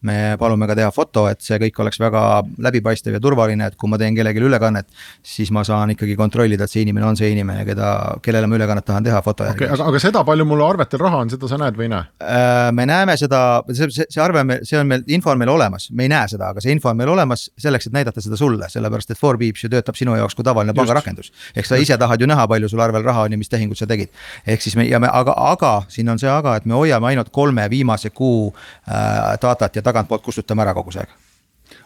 me 0.07 0.37
palume 0.39 0.67
ka 0.71 0.77
teha 0.79 0.91
foto, 0.95 1.25
et 1.31 1.41
see 1.43 1.59
kõik 1.59 1.81
oleks 1.83 1.99
väga 1.99 2.23
läbipaistev 2.63 3.17
ja 3.17 3.21
turvaline, 3.23 3.67
et 3.67 3.77
kui 3.79 3.91
ma 3.91 3.99
teen 3.99 4.15
kellelegi 4.15 4.45
ülekannet. 4.47 4.87
siis 5.23 5.51
ma 5.51 5.65
saan 5.65 5.91
ikkagi 5.91 6.15
kontrollida, 6.17 6.65
et 6.65 6.71
see 6.71 6.85
inimene 6.87 7.07
on 7.07 7.17
see 7.19 7.31
inimene, 7.33 7.65
keda, 7.67 8.19
kellele 8.23 8.47
ma 8.47 8.59
ülekannet 8.59 8.87
tahan 8.87 9.05
teha 9.05 9.21
foto 9.23 9.45
järgi 9.49 9.65
okay,. 9.65 9.75
aga, 9.75 9.89
aga 9.91 10.03
seda, 10.03 10.23
palju 10.25 10.47
mul 10.47 10.63
arvetel 10.63 11.03
raha 11.03 11.23
on, 11.25 11.33
seda 11.33 11.51
sa 11.51 11.59
näed 11.59 11.79
või 11.79 11.89
ei 11.89 11.93
näe? 11.95 12.07
Äh, 12.23 12.69
me 12.79 12.87
näeme 12.87 13.17
seda, 13.19 13.41
see, 13.73 13.91
see, 13.95 14.07
see 14.07 14.23
arve, 14.23 14.45
see 14.69 14.79
on 14.79 14.87
meil, 14.91 15.03
info 15.11 15.33
on 15.35 15.43
meil 15.43 15.53
olemas, 15.53 15.89
me 15.91 16.07
ei 16.07 16.13
näe 16.13 16.31
seda, 16.31 16.53
aga 16.55 16.63
see 16.63 16.77
info 16.77 16.93
on 16.93 17.01
meil 17.01 17.11
olemas 17.13 17.49
selleks, 17.59 17.91
et 17.91 17.99
näidata 17.99 18.23
seda 18.23 18.39
sulle, 18.39 18.71
sellepärast 18.71 19.11
et 19.15 19.19
Forbeeps 19.19 19.67
ju 19.67 19.73
töötab 19.73 19.99
sinu 19.99 20.15
jaoks 20.19 20.39
kui 20.39 20.47
tavaline 20.47 20.77
pangarakendus. 20.79 21.33
eks 21.59 21.75
sa 21.75 21.81
ise 21.81 21.99
tahad 21.99 22.23
ju 22.23 22.31
näha, 22.31 22.47
palju 22.49 22.71
sul 22.71 22.83
arvel 22.85 23.03
raha 23.03 23.27
on 23.27 23.35
ja 23.35 23.41
mis 23.41 23.51
tehingud 23.51 23.79
sa 23.79 23.87
tegid. 23.91 24.15
ehk 24.47 24.63
siis 24.63 24.77
me 24.79 24.87
ja 24.87 25.03
me, 25.03 25.11
aga, 25.11 25.35
aga 25.51 25.75
siin 25.91 26.09
on 26.09 26.23
see 26.23 26.31
aga, 26.31 26.57
et 26.57 26.67
me 26.67 26.79
hoiame 26.79 27.11
ainult 27.11 27.33
kolme 27.35 27.67
viimase 27.71 28.11
kuu 28.15 28.53
äh, 28.89 29.35
datat 29.43 29.77
ja 29.77 29.83
tagantpoolt 29.89 30.25
kustutame 30.25 30.65
ära 30.65 30.75
kogu 30.77 30.95
see 30.95 31.05
aeg. 31.05 31.15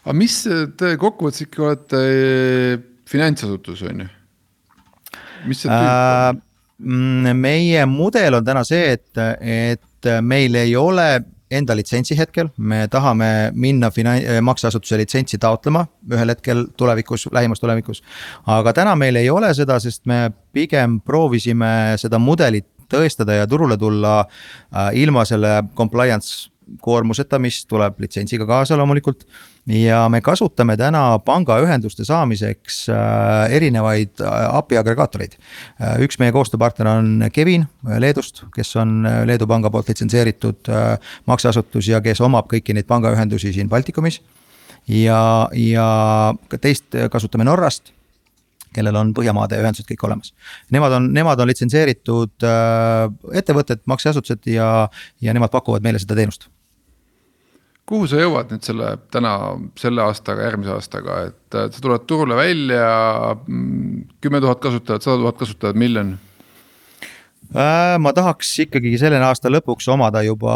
aga 0.05 0.17
mis 0.19 0.39
te 0.79 0.95
kokkuvõttes 1.01 1.47
ikka 1.47 1.69
olete 1.69 2.07
eh, 2.07 2.79
finantsasutus, 3.09 3.85
on 3.91 4.07
ju? 4.07 4.09
mis 5.51 5.67
see 5.67 5.77
äh,? 5.77 6.33
Mm, 6.83 7.37
meie 7.39 7.85
mudel 7.87 8.35
on 8.41 8.45
täna 8.47 8.65
see, 8.67 8.97
et, 8.97 9.19
et 9.39 10.09
meil 10.27 10.57
ei 10.59 10.73
ole 10.75 11.05
enda 11.53 11.77
litsentsi 11.77 12.17
hetkel, 12.19 12.49
me 12.57 12.87
tahame 12.91 13.53
minna 13.55 13.91
finan-, 13.95 14.25
makseasutuse 14.45 14.99
litsentsi 14.99 15.39
taotlema 15.39 15.85
ühel 16.11 16.33
hetkel 16.33 16.65
tulevikus, 16.77 17.29
lähimas 17.33 17.61
tulevikus. 17.61 18.03
aga 18.47 18.73
täna 18.73 18.97
meil 18.97 19.21
ei 19.21 19.31
ole 19.31 19.53
seda, 19.55 19.79
sest 19.81 20.07
me 20.11 20.31
pigem 20.53 21.01
proovisime 21.01 21.95
seda 22.01 22.19
mudelit 22.19 22.67
tõestada 22.93 23.39
ja 23.41 23.47
turule 23.49 23.79
tulla 23.81 24.21
äh, 24.23 24.91
ilma 25.01 25.25
selle 25.29 25.63
compliance 25.77 26.51
koormuseta, 26.81 27.39
mis 27.39 27.65
tuleb 27.67 28.01
litsentsiga 28.01 28.47
kaasa 28.47 28.77
loomulikult. 28.77 29.27
ja 29.67 30.09
me 30.09 30.21
kasutame 30.21 30.75
täna 30.77 31.19
pangaühenduste 31.23 32.05
saamiseks 32.05 32.89
äh, 32.91 33.53
erinevaid 33.55 34.21
äh, 34.21 34.57
API 34.57 34.79
agregaatoreid. 34.81 35.37
Äh, 35.79 36.01
üks 36.03 36.19
meie 36.19 36.33
koostööpartner 36.35 36.89
on 36.91 37.29
Kevin 37.33 37.67
Leedust, 37.99 38.43
kes 38.55 38.75
on 38.77 39.07
Leedu 39.27 39.47
panga 39.47 39.71
poolt 39.71 39.89
litsenseeritud 39.89 40.71
makseasutus 41.31 41.89
ja 41.89 42.01
kes 42.03 42.21
omab 42.21 42.49
kõiki 42.51 42.75
neid 42.75 42.89
pangaühendusi 42.91 43.53
siin 43.53 43.69
Baltikumis. 43.69 44.21
ja, 44.89 45.49
ja 45.55 45.89
teist 46.61 46.97
kasutame 47.11 47.45
Norrast 47.45 47.93
kellel 48.73 48.97
on 48.97 49.13
Põhjamaade 49.15 49.59
ühendused 49.61 49.85
kõik 49.85 50.03
olemas. 50.09 50.33
Nemad 50.73 50.95
on, 50.97 51.11
nemad 51.13 51.41
on 51.41 51.51
litsenseeritud 51.51 52.47
ettevõtted, 53.37 53.85
makseasutused 53.87 54.49
ja, 54.49 54.89
ja 55.21 55.35
nemad 55.37 55.53
pakuvad 55.53 55.85
meile 55.85 56.01
seda 56.01 56.17
teenust 56.17 56.49
kuhu 57.89 58.09
sa 58.09 58.21
jõuad 58.21 58.53
nüüd 58.53 58.67
selle 58.67 58.91
täna, 59.13 59.37
selle 59.81 60.05
aastaga, 60.05 60.47
järgmise 60.47 60.75
aastaga, 60.77 61.23
et 61.31 61.57
sa 61.75 61.83
tuled 61.83 62.05
turule 62.09 62.39
välja, 62.39 62.85
mm, 63.47 64.19
kümme 64.23 64.41
tuhat 64.45 64.63
kasutajat, 64.63 65.05
sada 65.05 65.19
tuhat 65.25 65.41
kasutajat, 65.43 65.79
miljon? 65.79 66.15
Äh, 67.53 67.99
ma 68.01 68.15
tahaks 68.17 68.49
ikkagi 68.65 68.95
selle 68.97 69.19
aasta 69.27 69.51
lõpuks 69.53 69.85
omada 69.93 70.23
juba 70.25 70.55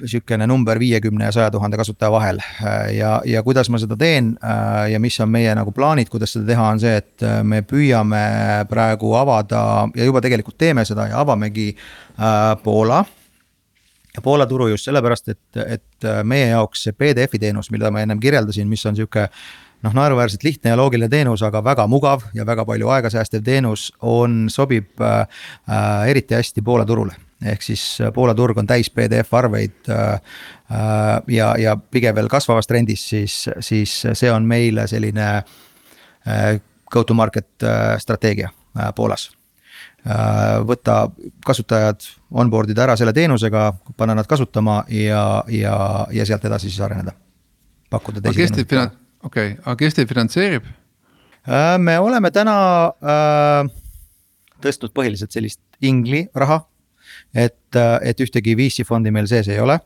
sihukene 0.00 0.46
number 0.48 0.78
viiekümne 0.80 1.26
ja 1.28 1.34
saja 1.34 1.50
tuhande 1.52 1.76
kasutaja 1.76 2.08
vahel. 2.14 2.40
Äh, 2.40 2.94
ja, 2.96 3.10
ja 3.28 3.42
kuidas 3.44 3.68
ma 3.68 3.76
seda 3.82 3.98
teen 4.00 4.30
äh, 4.40 4.86
ja 4.94 5.00
mis 5.02 5.18
on 5.20 5.28
meie 5.34 5.52
nagu 5.58 5.74
plaanid, 5.76 6.08
kuidas 6.08 6.32
seda 6.32 6.48
teha, 6.54 6.70
on 6.72 6.80
see, 6.80 6.94
et 7.02 7.26
me 7.44 7.60
püüame 7.68 8.22
praegu 8.70 9.12
avada 9.18 9.60
ja 9.98 10.08
juba 10.08 10.24
tegelikult 10.24 10.56
teeme 10.56 10.86
seda 10.88 11.10
ja 11.10 11.20
avamegi 11.20 11.74
Poola 12.64 13.02
ja 14.16 14.22
Poola 14.22 14.46
turu 14.46 14.68
just 14.72 14.88
sellepärast, 14.88 15.28
et, 15.28 15.60
et 15.66 16.04
äh, 16.08 16.22
meie 16.24 16.48
jaoks 16.48 16.86
see 16.86 16.96
PDF-i 16.96 17.40
teenus, 17.42 17.70
mida 17.74 17.90
ma 17.90 18.02
ennem 18.04 18.20
kirjeldasin, 18.20 18.68
mis 18.68 18.84
on 18.86 18.96
sihuke 18.96 19.28
noh, 19.84 19.94
naeruväärselt 19.94 20.44
lihtne 20.44 20.72
ja 20.72 20.76
loogiline 20.76 21.08
teenus, 21.12 21.42
aga 21.46 21.62
väga 21.64 21.86
mugav 21.90 22.26
ja 22.34 22.46
väga 22.46 22.64
palju 22.68 22.90
aega 22.92 23.10
säästev 23.12 23.44
teenus 23.46 23.90
on, 24.00 24.46
sobib 24.52 25.00
äh, 25.00 25.20
äh, 25.68 26.08
eriti 26.10 26.34
hästi 26.34 26.62
Poola 26.62 26.86
turule. 26.86 27.16
ehk 27.44 27.62
siis 27.62 28.00
äh, 28.00 28.12
Poola 28.12 28.34
turg 28.34 28.58
on 28.58 28.66
täis 28.66 28.90
PDF 28.90 29.34
arveid 29.34 29.90
äh, 29.92 30.20
ja, 31.28 31.54
ja 31.58 31.76
pigem 31.76 32.14
veel 32.14 32.28
kasvavas 32.28 32.66
trendis, 32.66 33.08
siis, 33.08 33.48
siis 33.60 34.02
see 34.12 34.32
on 34.32 34.46
meile 34.48 34.86
selline 34.86 35.28
äh, 35.36 36.60
go 36.90 37.04
to 37.04 37.14
market 37.14 37.62
äh, 37.62 37.98
strateegia 37.98 38.50
äh, 38.78 38.94
Poolas 38.94 39.30
võtta 40.66 41.08
kasutajad 41.46 42.04
onboard 42.30 42.70
ida 42.70 42.84
ära 42.84 42.94
selle 42.96 43.12
teenusega, 43.16 43.72
panna 43.96 44.14
nad 44.14 44.28
kasutama 44.30 44.84
ja, 44.92 45.42
ja, 45.50 45.76
ja 46.14 46.26
sealt 46.26 46.44
edasi 46.46 46.70
siis 46.70 46.80
areneda. 46.80 47.12
pakkuda 47.90 48.20
teisi 48.20 48.46
teenuseid. 48.46 48.98
okei 49.22 49.52
okay., 49.52 49.62
aga 49.64 49.76
kes 49.82 49.98
teid 49.98 50.08
finantseerib? 50.08 50.68
Äh, 51.46 51.78
me 51.78 51.98
oleme 52.02 52.30
täna 52.34 52.56
äh, 52.98 53.68
tõstnud 54.62 54.90
põhiliselt 54.96 55.30
sellist 55.30 55.60
ingli 55.80 56.24
raha 56.34 56.64
et, 57.30 57.76
äh, 57.78 57.92
et 58.10 58.22
ühtegi 58.24 58.56
VC 58.58 58.82
fondi 58.88 59.12
meil 59.14 59.28
sees 59.30 59.46
ei 59.52 59.60
ole. 59.62 59.76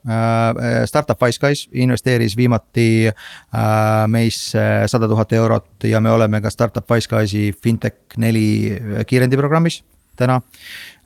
Startup 0.89 1.21
Wise 1.21 1.43
Guys 1.43 1.67
investeeris 1.73 2.37
viimati 2.39 3.11
meisse 4.09 4.67
sada 4.89 5.09
tuhat 5.09 5.33
eurot 5.37 5.85
ja 5.85 6.01
me 6.01 6.13
oleme 6.17 6.41
ka 6.41 6.51
Startup 6.51 6.91
Wise 6.91 7.13
Guysi 7.13 7.51
fintech 7.53 8.17
neli 8.17 8.79
kiirendiprogrammis 9.07 9.83
täna. 10.19 10.41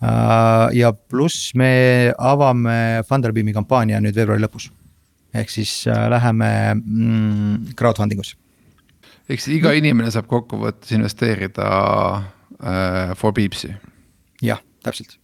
Äh, 0.03 0.77
ja 0.79 0.93
pluss 0.93 1.53
me 1.55 2.13
avame 2.19 3.03
Funderbeami 3.09 3.55
kampaania 3.57 4.01
nüüd 4.03 4.17
veebruari 4.17 4.45
lõpus. 4.45 4.71
ehk 5.35 5.51
siis 5.51 5.87
äh, 5.91 6.07
läheme 6.11 6.51
mm, 6.75 7.75
crowdfunding 7.77 8.21
us. 8.21 8.37
ehk 9.29 9.41
siis 9.41 9.59
iga 9.59 9.73
inimene 9.73 10.11
saab 10.11 10.29
kokkuvõttes 10.31 10.93
investeerida 10.93 11.69
äh, 12.63 13.15
for 13.17 13.33
Beepsi? 13.33 13.75
jah, 14.43 14.63
täpselt. 14.83 15.19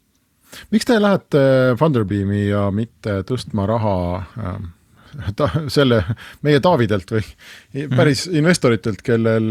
miks 0.70 0.84
te 0.84 1.00
lähete 1.00 1.76
Funderbeami 1.78 2.48
ja 2.48 2.70
mitte 2.70 3.22
tõstma 3.28 3.66
raha 3.68 3.96
äh, 4.18 4.60
ta, 5.38 5.48
selle 5.72 6.02
meie 6.46 6.60
Taavidelt 6.60 7.10
või 7.14 7.24
päris 7.96 8.26
mm. 8.28 8.36
investoritelt, 8.42 9.02
kellel 9.06 9.50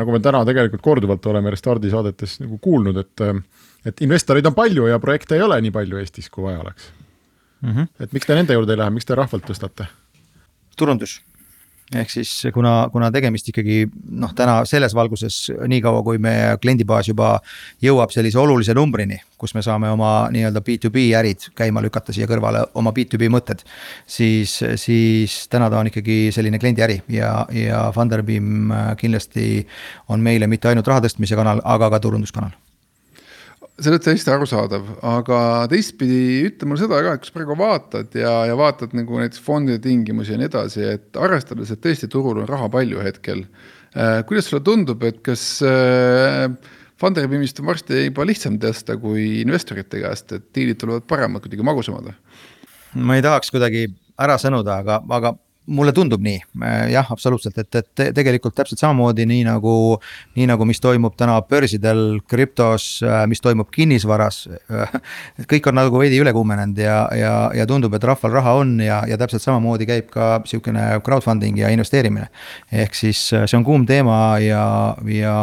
nagu 0.00 0.14
me 0.14 0.20
täna 0.24 0.44
tegelikult 0.48 0.84
korduvalt 0.84 1.26
oleme 1.30 1.52
Restardi 1.54 1.90
saadetes 1.92 2.38
nagu 2.44 2.60
kuulnud, 2.62 3.00
et 3.04 3.26
et 3.86 4.00
investoreid 4.04 4.46
on 4.46 4.56
palju 4.56 4.88
ja 4.90 4.98
projekte 4.98 5.36
ei 5.36 5.42
ole 5.42 5.60
nii 5.62 5.72
palju 5.72 6.00
Eestis, 6.00 6.26
kui 6.30 6.44
vaja 6.44 6.60
oleks 6.60 6.90
mm. 7.60 7.70
-hmm. 7.72 7.88
et 8.00 8.12
miks 8.12 8.26
te 8.26 8.34
nende 8.34 8.52
juurde 8.52 8.74
ei 8.74 8.78
lähe, 8.82 8.90
miks 8.90 9.06
te 9.06 9.14
rahvalt 9.14 9.46
tõstate? 9.46 9.86
turundus, 10.78 11.20
ehk 11.94 12.10
siis 12.12 12.30
kuna, 12.54 12.88
kuna 12.92 13.08
tegemist 13.14 13.48
ikkagi 13.48 13.86
noh, 14.20 14.34
täna 14.36 14.60
selles 14.68 14.94
valguses 14.96 15.38
niikaua, 15.70 16.02
kui 16.04 16.20
meie 16.22 16.56
kliendibaas 16.60 17.08
juba 17.08 17.36
jõuab 17.84 18.12
sellise 18.12 18.38
olulise 18.40 18.76
numbrini, 18.76 19.20
kus 19.40 19.54
me 19.56 19.64
saame 19.64 19.90
oma 19.94 20.12
nii-öelda 20.34 20.62
B2B 20.64 21.08
ärid 21.18 21.48
käima 21.56 21.82
lükata 21.84 22.12
siia 22.12 22.28
kõrvale, 22.28 22.66
oma 22.78 22.92
B2B 22.96 23.30
mõtted. 23.32 23.64
siis, 24.06 24.58
siis 24.76 25.40
täna 25.48 25.70
ta 25.70 25.80
on 25.80 25.88
ikkagi 25.92 26.28
selline 26.34 26.58
kliendiäri 26.58 27.02
ja, 27.08 27.46
ja 27.52 27.88
Funderbeam 27.94 28.72
kindlasti 29.00 29.66
on 30.08 30.20
meile 30.20 30.46
mitte 30.46 30.68
ainult 30.68 30.88
raha 30.88 31.06
tõstmise 31.06 31.36
kanal, 31.36 31.64
aga 31.64 31.90
ka 31.90 32.00
turunduskanal 32.04 32.56
see 33.78 33.92
on 33.94 34.00
täiesti 34.02 34.32
arusaadav, 34.32 34.86
aga 35.06 35.40
teistpidi 35.70 36.46
ütle 36.48 36.66
mulle 36.68 36.82
seda 36.82 36.98
ka, 37.04 37.14
et 37.14 37.22
kui 37.22 37.30
sa 37.30 37.36
praegu 37.36 37.56
vaatad 37.58 38.16
ja, 38.18 38.32
ja 38.50 38.56
vaatad 38.58 38.94
nagu 38.98 39.20
näiteks 39.20 39.42
fondide 39.44 39.78
tingimusi 39.84 40.34
ja 40.34 40.40
nii 40.40 40.48
edasi, 40.50 40.82
et 40.96 41.20
arvestades, 41.20 41.70
et 41.72 41.82
tõesti 41.84 42.10
turul 42.10 42.42
on 42.42 42.48
raha 42.50 42.66
palju 42.74 43.04
hetkel 43.06 43.44
äh,. 43.94 44.24
kuidas 44.28 44.50
sulle 44.50 44.64
tundub, 44.66 45.06
et 45.06 45.22
kas 45.26 45.46
äh, 45.66 46.48
Funderbeamist 46.98 47.60
on 47.62 47.68
varsti 47.70 48.08
juba 48.08 48.24
lihtsam 48.26 48.56
tõsta 48.58 48.96
kui 48.98 49.44
investorite 49.44 50.00
käest, 50.02 50.34
et 50.34 50.48
diilid 50.56 50.80
tulevad 50.80 51.06
paremad, 51.06 51.44
kuidagi 51.44 51.66
magusamad? 51.66 52.10
ma 52.98 53.18
ei 53.18 53.22
tahaks 53.22 53.52
kuidagi 53.54 53.86
ära 54.18 54.34
sõnuda, 54.42 54.80
aga, 54.82 54.98
aga 55.14 55.36
mulle 55.68 55.92
tundub 55.92 56.22
nii, 56.24 56.38
äh, 56.64 56.76
jah, 56.92 57.08
absoluutselt, 57.12 57.58
et, 57.60 57.78
et 57.80 58.02
tegelikult 58.16 58.56
täpselt 58.56 58.80
samamoodi 58.80 59.26
nii 59.28 59.44
nagu, 59.48 59.72
nii 60.38 60.48
nagu, 60.48 60.66
mis 60.68 60.80
toimub 60.82 61.16
täna 61.18 61.36
börsidel, 61.48 62.20
krüptos, 62.28 62.88
äh, 63.04 63.24
mis 63.30 63.42
toimub 63.44 63.70
kinnisvaras. 63.74 64.40
Äh, 64.72 64.96
kõik 65.50 65.68
on 65.70 65.78
nagu 65.78 66.00
veidi 66.00 66.20
üle 66.22 66.32
kuumenenud 66.36 66.80
ja, 66.82 67.00
ja, 67.16 67.34
ja 67.56 67.66
tundub, 67.68 67.96
et 67.96 68.06
rahval 68.08 68.38
raha 68.38 68.54
on 68.62 68.78
ja, 68.84 69.02
ja 69.08 69.18
täpselt 69.20 69.44
samamoodi 69.44 69.88
käib 69.88 70.08
ka 70.14 70.38
sihukene 70.48 70.88
crowdfunding 71.04 71.60
ja 71.60 71.72
investeerimine. 71.74 72.28
ehk 72.72 72.96
siis 72.96 73.20
see 73.30 73.56
on 73.58 73.64
kuum 73.64 73.86
teema 73.86 74.38
ja, 74.42 74.64
ja 75.12 75.36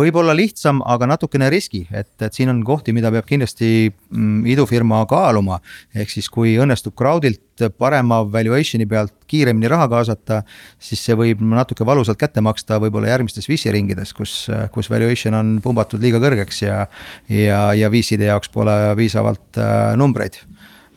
võib-olla 0.00 0.34
lihtsam, 0.36 0.80
aga 0.88 1.08
natukene 1.12 1.50
riski, 1.52 1.84
et, 1.92 2.12
et 2.22 2.36
siin 2.36 2.50
on 2.52 2.62
kohti, 2.66 2.94
mida 2.96 3.12
peab 3.12 3.28
kindlasti 3.28 3.90
mm, 3.90 4.42
idufirma 4.54 5.02
kaaluma. 5.10 5.60
ehk 5.94 6.12
siis, 6.12 6.28
kui 6.32 6.56
õnnestub 6.60 6.96
crowd'ilt 6.98 7.66
parema 7.78 8.22
valuation'i 8.24 8.86
pealt 8.88 9.14
kiiremini 9.30 9.68
raha 9.70 9.88
kaasata, 9.92 10.42
siis 10.80 11.02
see 11.04 11.16
võib 11.18 11.42
natuke 11.44 11.86
valusalt 11.86 12.18
kätte 12.20 12.42
maksta 12.44 12.80
võib-olla 12.82 13.12
järgmistes 13.12 13.48
VC 13.50 13.72
ringides, 13.74 14.14
kus, 14.16 14.34
kus 14.74 14.90
valuation 14.90 15.36
on 15.36 15.58
pumbatud 15.64 16.02
liiga 16.02 16.22
kõrgeks 16.22 16.62
ja. 16.64 16.84
ja, 17.28 17.60
ja 17.76 17.92
VC-de 17.92 18.30
jaoks 18.30 18.52
pole 18.52 18.76
piisavalt 18.98 19.60
äh, 19.60 19.92
numbreid 20.00 20.40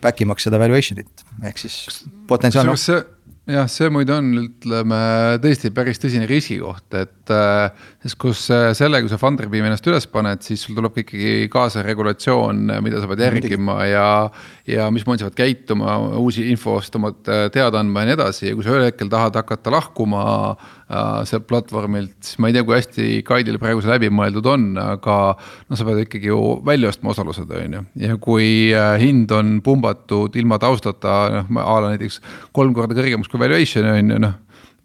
back 0.03 0.23
imaks 0.23 0.47
seda 0.47 0.59
valuation'it, 0.61 1.27
ehk 1.47 1.61
siis 1.61 2.03
potentsiaalne 2.27 2.75
jah, 3.49 3.67
see 3.71 3.89
muide 3.91 4.15
on, 4.15 4.29
ütleme 4.45 4.99
tõesti 5.43 5.71
päris 5.75 5.99
tõsine 6.01 6.27
riskikoht, 6.29 6.85
et 6.95 7.22
äh, 7.31 7.71
sest 8.03 8.17
kus 8.19 8.41
äh, 8.51 8.71
sellega, 8.75 9.05
kui 9.05 9.11
sa 9.11 9.19
Funderbeami 9.21 9.69
ennast 9.69 9.87
üles 9.87 10.07
paned, 10.11 10.41
siis 10.45 10.63
sul 10.65 10.75
tuleb 10.77 10.97
ikkagi 11.03 11.47
kaasa 11.53 11.83
regulatsioon, 11.85 12.65
mida 12.83 13.01
sa 13.01 13.09
pead 13.11 13.23
järgima 13.23 13.77
ja. 13.87 14.07
ja 14.67 14.89
mismoodi 14.93 15.23
sa 15.23 15.29
pead 15.29 15.39
käituma, 15.39 15.95
uusi 16.19 16.49
infost 16.51 16.95
oma 16.99 17.13
teada 17.23 17.79
andma 17.79 18.03
ja 18.03 18.11
nii 18.11 18.17
edasi 18.17 18.47
ja 18.49 18.57
kui 18.57 18.65
sa 18.65 18.73
ühel 18.75 18.87
hetkel 18.89 19.11
tahad 19.11 19.39
hakata 19.39 19.71
lahkuma 19.73 20.23
äh, 20.51 21.23
sealt 21.29 21.47
platvormilt, 21.47 22.15
siis 22.25 22.41
ma 22.43 22.51
ei 22.51 22.57
tea, 22.57 22.65
kui 22.67 22.77
hästi 22.77 23.09
Guide'il 23.27 23.59
praegu 23.61 23.83
see 23.83 23.93
läbi 23.93 24.11
mõeldud 24.11 24.49
on, 24.53 24.69
aga 24.83 25.17
noh, 25.39 25.79
sa 25.79 25.87
pead 25.87 26.03
ikkagi 26.05 26.31
ju 26.31 26.39
välja 26.67 26.91
ostma 26.91 27.15
osalused, 27.15 27.51
on 27.51 27.77
ju. 27.79 27.85
ja 28.03 28.17
kui 28.21 28.71
hind 28.99 29.31
on 29.35 29.59
pumbatud 29.63 30.35
ilma 30.39 30.59
taustata, 30.59 31.45
noh 31.47 31.61
a 31.63 31.77
la 31.83 31.93
näiteks 31.93 32.19
kolm 32.51 32.75
korda 32.75 32.97
kõrgemaks 32.97 33.31
kui 33.31 33.39
valuation 33.41 33.87
on 33.93 34.17
ju 34.17 34.23
noh 34.27 34.41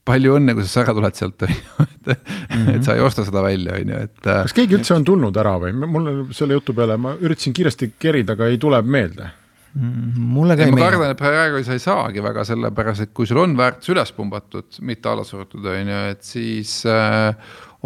palju 0.08 0.36
õnne, 0.38 0.54
kui 0.56 0.68
sa 0.68 0.82
ära 0.84 0.94
tuled 0.96 1.18
sealt, 1.18 1.44
on 1.46 1.52
ju, 1.52 1.58
et 1.88 2.14
mm, 2.14 2.54
-hmm. 2.54 2.70
et 2.76 2.86
sa 2.86 2.96
ei 2.96 3.04
osta 3.04 3.24
seda 3.26 3.42
välja, 3.44 3.76
on 3.76 3.92
ju, 3.94 4.04
et. 4.08 4.22
kas 4.24 4.56
keegi 4.56 4.78
üldse 4.78 4.96
on 4.96 5.04
tulnud 5.08 5.36
ära 5.42 5.58
või, 5.62 5.74
mul 5.84 6.08
selle 6.36 6.58
jutu 6.58 6.74
peale, 6.76 6.96
ma 7.00 7.14
üritasin 7.20 7.56
kiiresti 7.56 7.92
kerida, 7.98 8.38
aga 8.38 8.48
ei 8.48 8.58
tule 8.62 8.80
meelde 8.82 9.30
mulle 9.78 10.56
ka 10.56 10.64
ei 10.64 10.72
meeldi. 10.72 10.80
ma 10.80 10.90
kardan, 10.90 11.12
et 11.12 11.20
praegu 11.20 11.60
sa 11.64 11.76
ei 11.76 11.82
saagi 11.82 12.22
väga 12.24 12.44
sellepärast, 12.48 13.04
et 13.04 13.12
kui 13.14 13.28
sul 13.28 13.42
on 13.42 13.54
väärtus 13.58 13.92
üles 13.92 14.12
pumbatud, 14.16 14.80
mitte 14.80 15.10
alla 15.10 15.26
surutud, 15.28 15.64
on 15.64 15.92
ju, 15.92 16.00
et 16.14 16.24
siis 16.24 16.80
äh, 16.88 17.36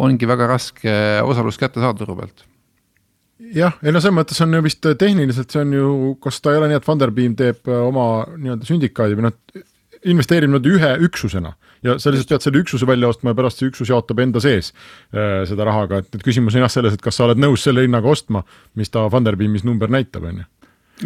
ongi 0.01 0.29
väga 0.29 0.47
raske 0.55 0.95
osalust 1.27 1.61
kätte 1.61 1.83
saada 1.83 1.99
turu 1.99 2.15
pealt 2.17 2.45
jah, 3.53 3.75
ei 3.83 3.91
no 3.91 3.99
selles 4.01 4.15
mõttes 4.15 4.39
on 4.45 4.55
ju 4.55 4.63
vist 4.65 4.87
tehniliselt 4.99 5.51
see 5.51 5.61
on 5.65 5.75
ju, 5.75 5.91
kas 6.23 6.39
ta 6.41 6.53
ei 6.53 6.61
ole 6.61 6.71
nii, 6.71 6.79
et 6.79 6.87
Funderbeam 6.87 7.35
teeb 7.37 7.69
oma 7.75 8.07
nii-öelda 8.37 8.69
sündikaadi 8.69 9.19
või 9.19 9.27
noh, 9.27 9.37
investeerib 10.13 10.53
nad 10.53 10.67
ühe 10.69 10.93
üksusena 11.07 11.53
ja 11.83 11.97
sa 11.99 12.13
lihtsalt 12.13 12.33
pead 12.33 12.47
selle 12.47 12.63
üksuse 12.63 12.87
välja 12.89 13.11
ostma 13.11 13.33
ja 13.33 13.39
pärast 13.39 13.61
see 13.61 13.69
üksus 13.71 13.91
jaotab 13.91 14.23
enda 14.23 14.41
sees 14.43 14.73
äh, 15.13 15.43
seda 15.49 15.67
rahaga, 15.69 16.03
et, 16.03 16.09
et 16.15 16.25
küsimus 16.25 16.57
on 16.57 16.65
jah 16.65 16.73
selles, 16.73 16.97
et 16.97 17.03
kas 17.03 17.19
sa 17.19 17.27
oled 17.27 17.41
nõus 17.41 17.65
selle 17.65 17.85
hinnaga 17.85 18.09
ostma, 18.09 18.43
mis 18.79 18.91
ta 18.93 19.05
Funderbeamis 19.13 19.65
number 19.67 19.91
näitab, 19.91 20.27
on 20.29 20.43
ju 20.43 20.49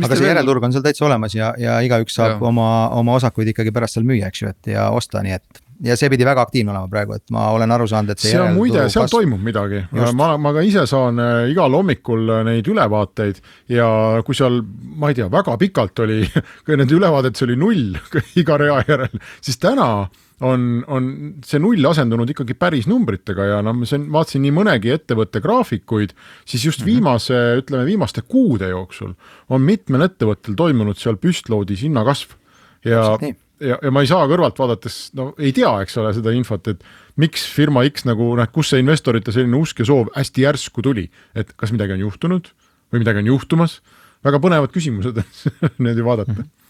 aga 0.04 0.18
see 0.20 0.28
järelturg 0.28 0.66
on 0.68 0.76
seal 0.76 0.84
täitsa 0.86 1.06
olemas 1.08 1.36
ja, 1.36 1.54
ja 1.62 1.78
igaüks 1.86 2.18
saab 2.20 2.36
ja. 2.38 2.42
oma, 2.50 2.68
oma 2.98 3.16
osakuid 3.18 3.54
ikkagi 3.54 3.74
pärast 3.76 3.98
seal 3.98 4.06
müüa, 4.08 4.30
eks 4.30 4.44
ju, 4.44 4.52
et 4.52 4.76
ja 4.76 4.90
osta, 4.96 5.24
nii 5.26 5.38
et 5.38 5.64
ja 5.86 5.96
see 6.00 6.10
pidi 6.10 6.26
väga 6.26 6.42
aktiivne 6.48 6.74
olema 6.74 6.90
praegu, 6.92 7.16
et 7.18 7.34
ma 7.34 7.48
olen 7.54 7.72
aru 7.76 7.88
saanud, 7.90 8.14
et 8.14 8.22
see. 8.22 8.34
seal 8.34 8.50
muide, 8.56 8.88
seal 8.90 9.06
kasv... 9.06 9.18
toimub 9.20 9.44
midagi, 9.46 9.84
ma, 10.18 10.32
ma 10.42 10.54
ka 10.56 10.64
ise 10.66 10.88
saan 10.90 11.22
äh, 11.22 11.50
igal 11.54 11.74
hommikul 11.78 12.34
äh, 12.34 12.44
neid 12.48 12.70
ülevaateid 12.72 13.42
ja 13.74 13.90
kui 14.26 14.38
seal, 14.38 14.62
ma 14.98 15.12
ei 15.12 15.20
tea, 15.20 15.30
väga 15.34 15.58
pikalt 15.62 16.06
oli 16.06 16.24
nende 16.82 16.98
ülevaadetes 16.98 17.46
oli 17.48 17.60
null 17.60 18.00
iga 18.42 18.58
rea 18.62 18.82
järel, 18.88 19.22
siis 19.42 19.62
täna 19.62 20.08
on, 20.46 20.84
on 20.88 21.08
see 21.46 21.62
null 21.62 21.90
asendunud 21.90 22.30
ikkagi 22.30 22.54
päris 22.60 22.86
numbritega 22.90 23.48
ja 23.52 23.62
noh, 23.66 23.74
ma 23.78 23.88
siin 23.90 24.06
vaatasin 24.14 24.44
nii 24.46 24.54
mõnegi 24.54 24.94
ettevõtte 24.94 25.42
graafikuid, 25.42 26.14
siis 26.46 26.68
just 26.68 26.84
mhm. 26.84 26.92
viimase, 26.92 27.42
ütleme 27.64 27.88
viimaste 27.88 28.22
kuude 28.28 28.70
jooksul 28.70 29.16
on 29.50 29.66
mitmel 29.66 30.06
ettevõttel 30.06 30.58
toimunud 30.58 31.00
seal 31.00 31.18
püstloodis 31.22 31.84
hinnakasv. 31.88 32.38
Ja 32.86 33.18
ja, 33.62 33.80
ja 33.82 33.92
ma 33.94 34.04
ei 34.04 34.10
saa 34.10 34.28
kõrvalt 34.30 34.60
vaadates, 34.62 35.00
no 35.18 35.32
ei 35.42 35.54
tea, 35.56 35.72
eks 35.82 35.98
ole, 35.98 36.12
seda 36.14 36.34
infot, 36.36 36.68
et 36.70 36.84
miks 37.18 37.46
firma 37.50 37.82
X 37.90 38.06
nagu 38.06 38.30
noh, 38.38 38.52
kust 38.54 38.74
see 38.74 38.84
investorite 38.84 39.34
selline 39.34 39.58
usk 39.58 39.82
ja 39.82 39.88
soov 39.90 40.12
hästi 40.16 40.46
järsku 40.46 40.86
tuli, 40.86 41.08
et 41.38 41.56
kas 41.58 41.74
midagi 41.74 41.98
on 41.98 42.06
juhtunud 42.06 42.52
või 42.94 43.02
midagi 43.02 43.24
on 43.24 43.32
juhtumas, 43.34 43.80
väga 44.26 44.42
põnevad 44.44 44.74
küsimused 44.76 45.18
niimoodi 45.82 46.06
vaadata. 46.06 46.38
Mm. 46.38 46.46
-hmm 46.46 46.67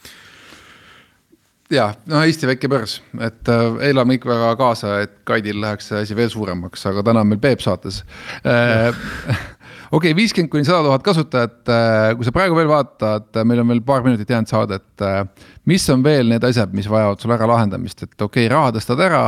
ja 1.73 1.89
no 2.07 2.23
Eesti 2.23 2.47
väike 2.49 2.69
börs, 2.71 3.01
et 3.19 3.51
äh, 3.51 3.89
elame 3.89 4.17
ikka 4.17 4.31
väga 4.31 4.55
kaasa, 4.59 4.97
et 5.05 5.19
Kaidil 5.27 5.61
läheks 5.61 5.91
see 5.91 6.05
asi 6.05 6.15
veel 6.17 6.31
suuremaks, 6.33 6.85
aga 6.89 7.03
täna 7.09 7.25
on 7.25 7.31
meil 7.33 7.43
Peep 7.43 7.63
saates 7.63 8.03
äh, 8.45 8.95
okei 9.91 10.11
okay,, 10.11 10.15
viiskümmend 10.17 10.51
kuni 10.51 10.67
sada 10.67 10.83
tuhat 10.85 11.05
kasutajat, 11.05 11.59
äh, 11.71 12.09
kui 12.17 12.27
sa 12.27 12.33
praegu 12.35 12.57
veel 12.57 12.69
vaatad, 12.71 13.29
äh, 13.35 13.47
meil 13.47 13.61
on 13.63 13.71
veel 13.71 13.81
paar 13.87 14.03
minutit 14.05 14.29
jäänud 14.29 14.51
saadet. 14.51 14.87
Äh, 15.03 15.21
mis 15.69 15.87
on 15.93 16.03
veel 16.03 16.29
need 16.31 16.43
asjad, 16.47 16.73
mis 16.75 16.89
vajavad 16.91 17.23
sul 17.23 17.35
ära 17.35 17.49
lahendamist, 17.49 18.03
et 18.03 18.13
okei 18.15 18.45
okay,, 18.47 18.51
raha 18.53 18.73
tõstad 18.75 19.03
ära, 19.07 19.23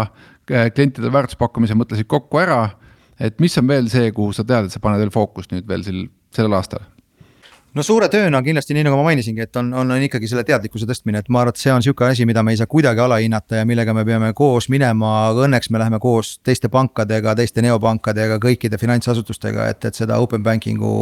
klientide 0.49 1.11
väärtuspakkumise 1.13 1.77
mõtlesid 1.77 2.09
kokku 2.09 2.39
ära. 2.41 2.69
et 3.19 3.39
mis 3.43 3.57
on 3.59 3.67
veel 3.67 3.89
see, 3.91 4.11
kuhu 4.15 4.31
sa 4.33 4.45
tead, 4.47 4.65
et 4.65 4.71
sa 4.71 4.79
paned 4.79 5.01
veel 5.03 5.11
fookust 5.11 5.51
nüüd 5.51 5.67
veel 5.67 5.83
sel, 5.83 6.05
sellel 6.33 6.55
aastal? 6.55 6.85
No 7.77 7.85
suure 7.85 8.09
tööna 8.11 8.41
kindlasti, 8.45 8.75
nii 8.75 8.85
nagu 8.87 8.97
ma 8.99 9.05
mainisingi, 9.09 9.45
et 9.45 9.59
on, 9.61 9.71
on, 9.77 9.95
on 9.95 10.05
ikkagi 10.05 10.29
selle 10.29 10.43
teadlikkuse 10.47 10.87
tõstmine, 10.89 11.21
et 11.23 11.31
ma 11.33 11.43
arvan, 11.43 11.55
et 11.55 11.61
see 11.61 11.73
on 11.73 11.85
sihuke 11.85 12.07
asi, 12.07 12.27
mida 12.29 12.43
me 12.45 12.53
ei 12.55 12.59
saa 12.61 12.69
kuidagi 12.69 13.03
alahinnata 13.03 13.61
ja 13.61 13.67
millega 13.69 13.93
me 13.95 14.05
peame 14.07 14.31
koos 14.37 14.69
minema, 14.73 15.13
aga 15.29 15.47
õnneks 15.47 15.71
me 15.73 15.81
läheme 15.81 15.99
koos 16.03 16.37
teiste 16.45 16.71
pankadega, 16.73 17.35
teiste 17.39 17.63
neopankadega, 17.65 18.39
kõikide 18.43 18.79
finantsasutustega, 18.81 19.69
et, 19.73 19.89
et 19.91 19.99
seda 20.01 20.19
open 20.23 20.45
banking'u 20.45 20.93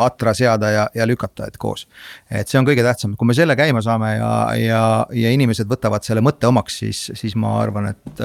atra 0.00 0.32
seada 0.34 0.70
ja, 0.72 0.86
ja 0.96 1.06
lükata, 1.06 1.50
et 1.50 1.58
koos. 1.60 1.86
et 2.30 2.48
see 2.48 2.58
on 2.60 2.66
kõige 2.68 2.84
tähtsam, 2.86 3.16
kui 3.18 3.28
me 3.28 3.36
selle 3.36 3.56
käima 3.58 3.82
saame 3.84 4.14
ja, 4.16 4.30
ja, 4.56 4.82
ja 5.12 5.34
inimesed 5.34 5.68
võtavad 5.68 6.06
selle 6.06 6.24
mõtte 6.24 6.48
omaks, 6.48 6.80
siis, 6.84 7.04
siis 7.18 7.36
ma 7.36 7.58
arvan, 7.60 7.90
et, 7.92 8.24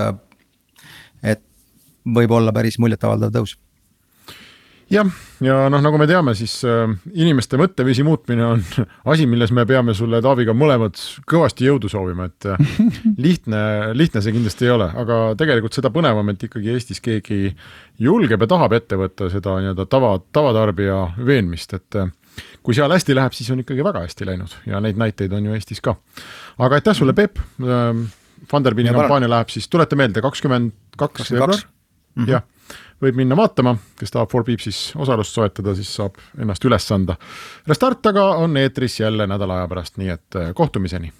et 1.34 1.44
võib 2.16 2.32
olla 2.38 2.54
päris 2.56 2.80
muljetavaldav 2.80 3.34
tõus 3.34 3.58
jah, 4.92 5.08
ja 5.44 5.56
noh, 5.72 5.82
nagu 5.84 5.98
me 6.00 6.08
teame, 6.10 6.36
siis 6.38 6.54
äh, 6.68 6.92
inimeste 7.18 7.58
mõtteviisi 7.60 8.06
muutmine 8.06 8.46
on 8.46 8.64
asi, 9.12 9.26
milles 9.30 9.54
me 9.56 9.66
peame 9.68 9.96
sulle, 9.98 10.22
Taaviga, 10.24 10.54
mõlemad 10.58 11.00
kõvasti 11.30 11.68
jõudu 11.68 11.90
soovima, 11.92 12.30
et 12.30 12.50
äh, 12.52 12.76
lihtne, 13.26 13.62
lihtne 13.98 14.22
see 14.24 14.36
kindlasti 14.36 14.70
ei 14.70 14.76
ole, 14.76 14.90
aga 15.04 15.20
tegelikult 15.40 15.78
seda 15.78 15.92
põnevam, 15.94 16.30
et 16.34 16.46
ikkagi 16.50 16.74
Eestis 16.76 17.02
keegi 17.04 17.56
julgeb 18.02 18.46
ja 18.46 18.52
tahab 18.52 18.78
ette 18.78 19.00
võtta 19.00 19.30
seda 19.34 19.58
nii-öelda 19.64 19.88
tava, 19.90 20.16
tavatarbija 20.36 21.02
veenmist, 21.26 21.74
et 21.78 22.02
äh, 22.02 22.12
kui 22.66 22.78
seal 22.78 22.92
hästi 22.92 23.18
läheb, 23.18 23.34
siis 23.38 23.50
on 23.54 23.64
ikkagi 23.64 23.86
väga 23.86 24.06
hästi 24.06 24.28
läinud 24.28 24.60
ja 24.70 24.82
neid 24.84 25.00
näiteid 25.02 25.34
on 25.34 25.50
ju 25.50 25.58
Eestis 25.58 25.82
ka. 25.82 25.98
aga 26.60 26.82
aitäh 26.82 26.98
sulle, 26.98 27.18
Peep 27.18 27.42
äh,. 27.42 28.06
Funderbini 28.46 28.92
kampaania 28.94 29.30
läheb 29.32 29.50
siis, 29.50 29.66
tuleta 29.72 29.96
meelde, 29.98 30.22
kakskümmend 30.22 30.74
kaks 31.00 31.32
veebruar, 31.34 31.64
mhm. 32.20 32.28
jah 32.30 32.44
võib 33.02 33.20
minna 33.20 33.38
vaatama, 33.38 33.76
kes 34.00 34.14
tahab 34.14 34.32
For 34.32 34.46
Peepsis 34.48 34.80
osalust 35.00 35.36
soetada, 35.36 35.76
siis 35.76 35.92
saab 35.98 36.20
ennast 36.40 36.66
üles 36.66 36.88
anda. 36.96 37.18
Restart 37.68 38.12
aga 38.12 38.30
on 38.44 38.58
eetris 38.62 39.00
jälle 39.00 39.28
nädala 39.28 39.62
aja 39.62 39.72
pärast, 39.72 39.98
nii 40.02 40.14
et 40.16 40.40
äh, 40.40 40.54
kohtumiseni. 40.56 41.12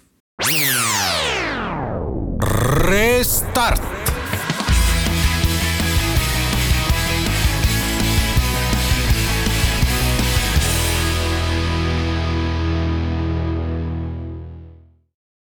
Restart 2.86 3.95